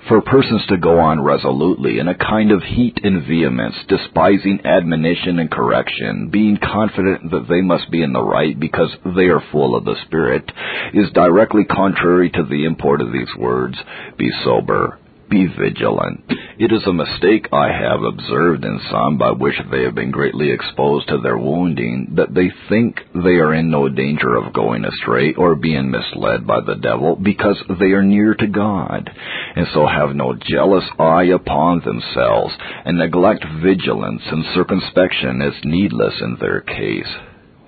For 0.09 0.21
persons 0.21 0.61
to 0.69 0.77
go 0.77 0.99
on 0.99 1.23
resolutely 1.25 1.99
in 1.99 2.09
a 2.09 2.15
kind 2.15 2.53
of 2.53 2.63
heat 2.63 3.01
and 3.03 3.27
vehemence, 3.27 3.75
despising 3.89 4.61
admonition 4.65 5.39
and 5.39 5.51
correction, 5.51 6.29
being 6.31 6.59
confident 6.59 7.31
that 7.31 7.49
they 7.49 7.63
must 7.63 7.91
be 7.91 8.03
in 8.03 8.13
the 8.13 8.23
right 8.23 8.59
because 8.59 8.95
they 9.17 9.29
are 9.29 9.43
full 9.51 9.75
of 9.75 9.87
the 9.87 9.97
Spirit, 10.05 10.51
is 10.93 11.11
directly 11.15 11.65
contrary 11.65 12.29
to 12.31 12.43
the 12.43 12.67
import 12.67 13.01
of 13.01 13.13
these 13.13 13.35
words, 13.39 13.79
Be 14.19 14.31
sober, 14.45 14.99
be 15.35 15.47
vigilant. 15.47 16.23
It 16.57 16.71
is 16.71 16.87
a 16.87 16.93
mistake 16.93 17.49
I 17.53 17.67
have 17.67 18.03
observed 18.03 18.65
in 18.65 18.79
some 18.89 19.19
by 19.19 19.33
which 19.33 19.57
they 19.73 19.83
have 19.83 19.97
been 19.97 20.13
greatly 20.13 20.53
exposed 20.53 21.09
to 21.09 21.19
their 21.19 21.37
wounding 21.37 22.15
that 22.17 22.33
they 22.33 22.53
think 22.69 23.01
they 23.13 23.41
are 23.43 23.53
in 23.53 23.69
no 23.69 23.89
danger 23.89 24.37
of 24.37 24.53
going 24.53 24.85
astray 24.85 25.35
or 25.35 25.57
being 25.57 25.91
misled 25.91 26.47
by 26.47 26.61
the 26.61 26.77
devil 26.77 27.17
because 27.17 27.61
they 27.81 27.87
are 27.87 28.05
near 28.05 28.35
to 28.37 28.47
God, 28.47 29.11
and 29.57 29.67
so 29.75 29.89
have 29.89 30.15
no 30.15 30.35
jealous 30.35 30.85
eye 31.01 31.31
upon 31.35 31.81
themselves, 31.81 32.55
and 32.85 32.99
neglect 32.99 33.45
vigilance 33.61 34.23
and 34.31 34.45
circumspection 34.55 35.43
as 35.43 35.55
needless 35.65 36.15
in 36.21 36.37
their 36.41 36.61
case. 36.61 37.13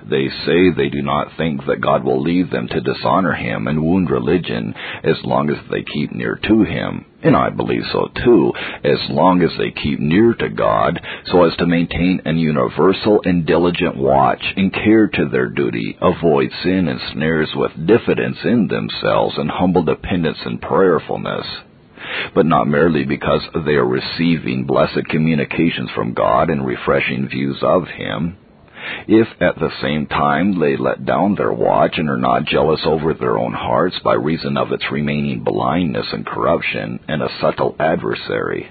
They 0.08 0.28
say 0.46 0.70
they 0.70 0.88
do 0.88 1.02
not 1.02 1.36
think 1.36 1.66
that 1.66 1.80
God 1.80 2.04
will 2.04 2.22
leave 2.22 2.50
them 2.50 2.68
to 2.68 2.80
dishonor 2.80 3.32
Him 3.32 3.66
and 3.66 3.82
wound 3.82 4.08
religion 4.08 4.72
as 5.02 5.16
long 5.24 5.50
as 5.50 5.56
they 5.68 5.82
keep 5.82 6.12
near 6.12 6.38
to 6.44 6.62
Him. 6.62 7.06
And 7.26 7.34
I 7.34 7.50
believe 7.50 7.82
so 7.90 8.08
too, 8.24 8.52
as 8.84 9.10
long 9.10 9.42
as 9.42 9.50
they 9.58 9.72
keep 9.72 9.98
near 9.98 10.32
to 10.34 10.48
God, 10.48 11.00
so 11.24 11.42
as 11.42 11.56
to 11.56 11.66
maintain 11.66 12.22
an 12.24 12.38
universal 12.38 13.20
and 13.24 13.44
diligent 13.44 13.96
watch 13.96 14.44
and 14.56 14.72
care 14.72 15.08
to 15.08 15.28
their 15.28 15.48
duty, 15.48 15.98
avoid 16.00 16.52
sin 16.62 16.86
and 16.86 17.00
snares 17.12 17.50
with 17.56 17.84
diffidence 17.84 18.38
in 18.44 18.68
themselves 18.68 19.34
and 19.38 19.50
humble 19.50 19.82
dependence 19.82 20.38
and 20.44 20.62
prayerfulness 20.62 21.46
but 22.36 22.46
not 22.46 22.68
merely 22.68 23.04
because 23.04 23.42
they 23.64 23.72
are 23.72 23.84
receiving 23.84 24.64
blessed 24.64 25.04
communications 25.10 25.90
from 25.92 26.14
God 26.14 26.50
and 26.50 26.64
refreshing 26.64 27.28
views 27.28 27.58
of 27.62 27.88
Him. 27.88 28.38
If 29.08 29.28
at 29.40 29.58
the 29.58 29.70
same 29.80 30.06
time 30.06 30.58
they 30.58 30.76
let 30.76 31.04
down 31.04 31.34
their 31.34 31.52
watch 31.52 31.98
and 31.98 32.08
are 32.08 32.16
not 32.16 32.44
jealous 32.44 32.80
over 32.84 33.14
their 33.14 33.38
own 33.38 33.52
hearts 33.52 33.98
by 34.04 34.14
reason 34.14 34.56
of 34.56 34.72
its 34.72 34.90
remaining 34.90 35.44
blindness 35.44 36.06
and 36.12 36.26
corruption 36.26 37.00
and 37.08 37.22
a 37.22 37.28
subtle 37.40 37.76
adversary. 37.78 38.68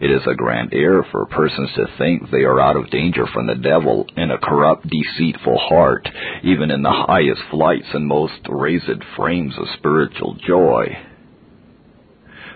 It 0.00 0.10
is 0.10 0.26
a 0.26 0.34
grand 0.34 0.74
error 0.74 1.04
for 1.10 1.26
persons 1.26 1.70
to 1.76 1.86
think 1.98 2.30
they 2.30 2.44
are 2.44 2.60
out 2.60 2.76
of 2.76 2.90
danger 2.90 3.26
from 3.26 3.46
the 3.46 3.54
devil 3.54 4.06
in 4.16 4.30
a 4.30 4.38
corrupt, 4.38 4.86
deceitful 4.88 5.58
heart, 5.58 6.08
even 6.42 6.70
in 6.70 6.82
the 6.82 6.90
highest 6.90 7.42
flights 7.50 7.88
and 7.94 8.06
most 8.06 8.40
raised 8.48 9.02
frames 9.16 9.54
of 9.58 9.68
spiritual 9.78 10.36
joy. 10.46 10.96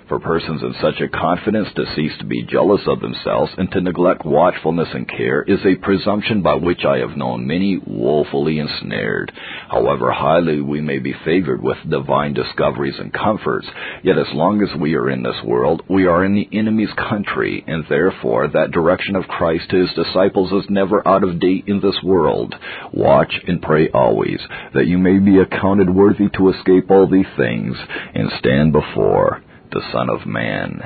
For 0.08 0.20
persons 0.20 0.62
in 0.62 0.72
such 0.80 1.00
a 1.00 1.08
confidence 1.08 1.66
to 1.74 1.84
cease 1.96 2.16
to 2.18 2.24
be 2.24 2.44
jealous 2.44 2.82
of 2.86 3.00
themselves 3.00 3.50
and 3.58 3.68
to 3.72 3.80
neglect 3.80 4.24
watchfulness 4.24 4.86
and 4.94 5.08
care 5.08 5.42
is 5.42 5.58
a 5.66 5.74
presumption 5.74 6.42
by 6.42 6.54
which 6.54 6.84
I 6.84 6.98
have 6.98 7.16
known 7.16 7.48
many 7.48 7.80
woefully 7.84 8.60
ensnared. 8.60 9.32
However 9.68 10.12
highly 10.12 10.60
we 10.60 10.80
may 10.80 11.00
be 11.00 11.12
favored 11.24 11.60
with 11.60 11.78
divine 11.90 12.34
discoveries 12.34 12.94
and 13.00 13.12
comforts, 13.12 13.66
yet 14.04 14.16
as 14.16 14.32
long 14.32 14.62
as 14.62 14.80
we 14.80 14.94
are 14.94 15.10
in 15.10 15.24
this 15.24 15.42
world, 15.44 15.82
we 15.88 16.06
are 16.06 16.24
in 16.24 16.36
the 16.36 16.48
enemy's 16.56 16.92
country, 16.92 17.64
and 17.66 17.84
therefore 17.88 18.46
that 18.46 18.70
direction 18.70 19.16
of 19.16 19.26
Christ 19.26 19.70
to 19.70 19.80
his 19.80 19.92
disciples 19.94 20.52
is 20.52 20.70
never 20.70 21.06
out 21.06 21.24
of 21.24 21.40
date 21.40 21.64
in 21.66 21.80
this 21.80 22.00
world. 22.04 22.54
Watch 22.92 23.40
and 23.48 23.60
pray 23.60 23.88
always, 23.90 24.38
that 24.72 24.86
you 24.86 24.98
may 24.98 25.18
be 25.18 25.38
accounted 25.38 25.90
worthy 25.90 26.28
to 26.36 26.50
escape 26.50 26.92
all 26.92 27.08
these 27.08 27.26
things, 27.36 27.76
and 28.14 28.30
stand 28.38 28.72
before 28.72 29.42
the 29.70 29.82
Son 29.92 30.08
of 30.08 30.26
Man. 30.26 30.80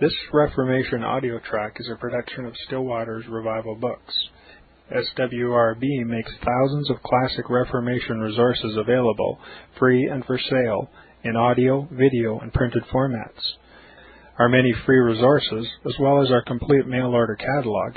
This 0.00 0.12
Reformation 0.32 1.02
audio 1.02 1.40
track 1.40 1.76
is 1.80 1.88
a 1.92 1.98
production 1.98 2.44
of 2.44 2.54
Still 2.66 2.82
Waters 2.82 3.24
Revival 3.28 3.74
Books. 3.74 4.14
SWRB 4.92 6.06
makes 6.06 6.30
thousands 6.44 6.90
of 6.90 7.02
classic 7.02 7.50
Reformation 7.50 8.20
resources 8.20 8.76
available, 8.76 9.38
free 9.78 10.06
and 10.06 10.24
for 10.24 10.38
sale, 10.38 10.90
in 11.24 11.34
audio, 11.34 11.88
video, 11.90 12.38
and 12.38 12.52
printed 12.52 12.84
formats. 12.92 13.42
Our 14.38 14.48
many 14.48 14.72
free 14.84 14.98
resources, 14.98 15.66
as 15.86 15.94
well 15.98 16.22
as 16.22 16.30
our 16.30 16.44
complete 16.44 16.86
mail 16.86 17.08
order 17.08 17.34
catalog, 17.34 17.96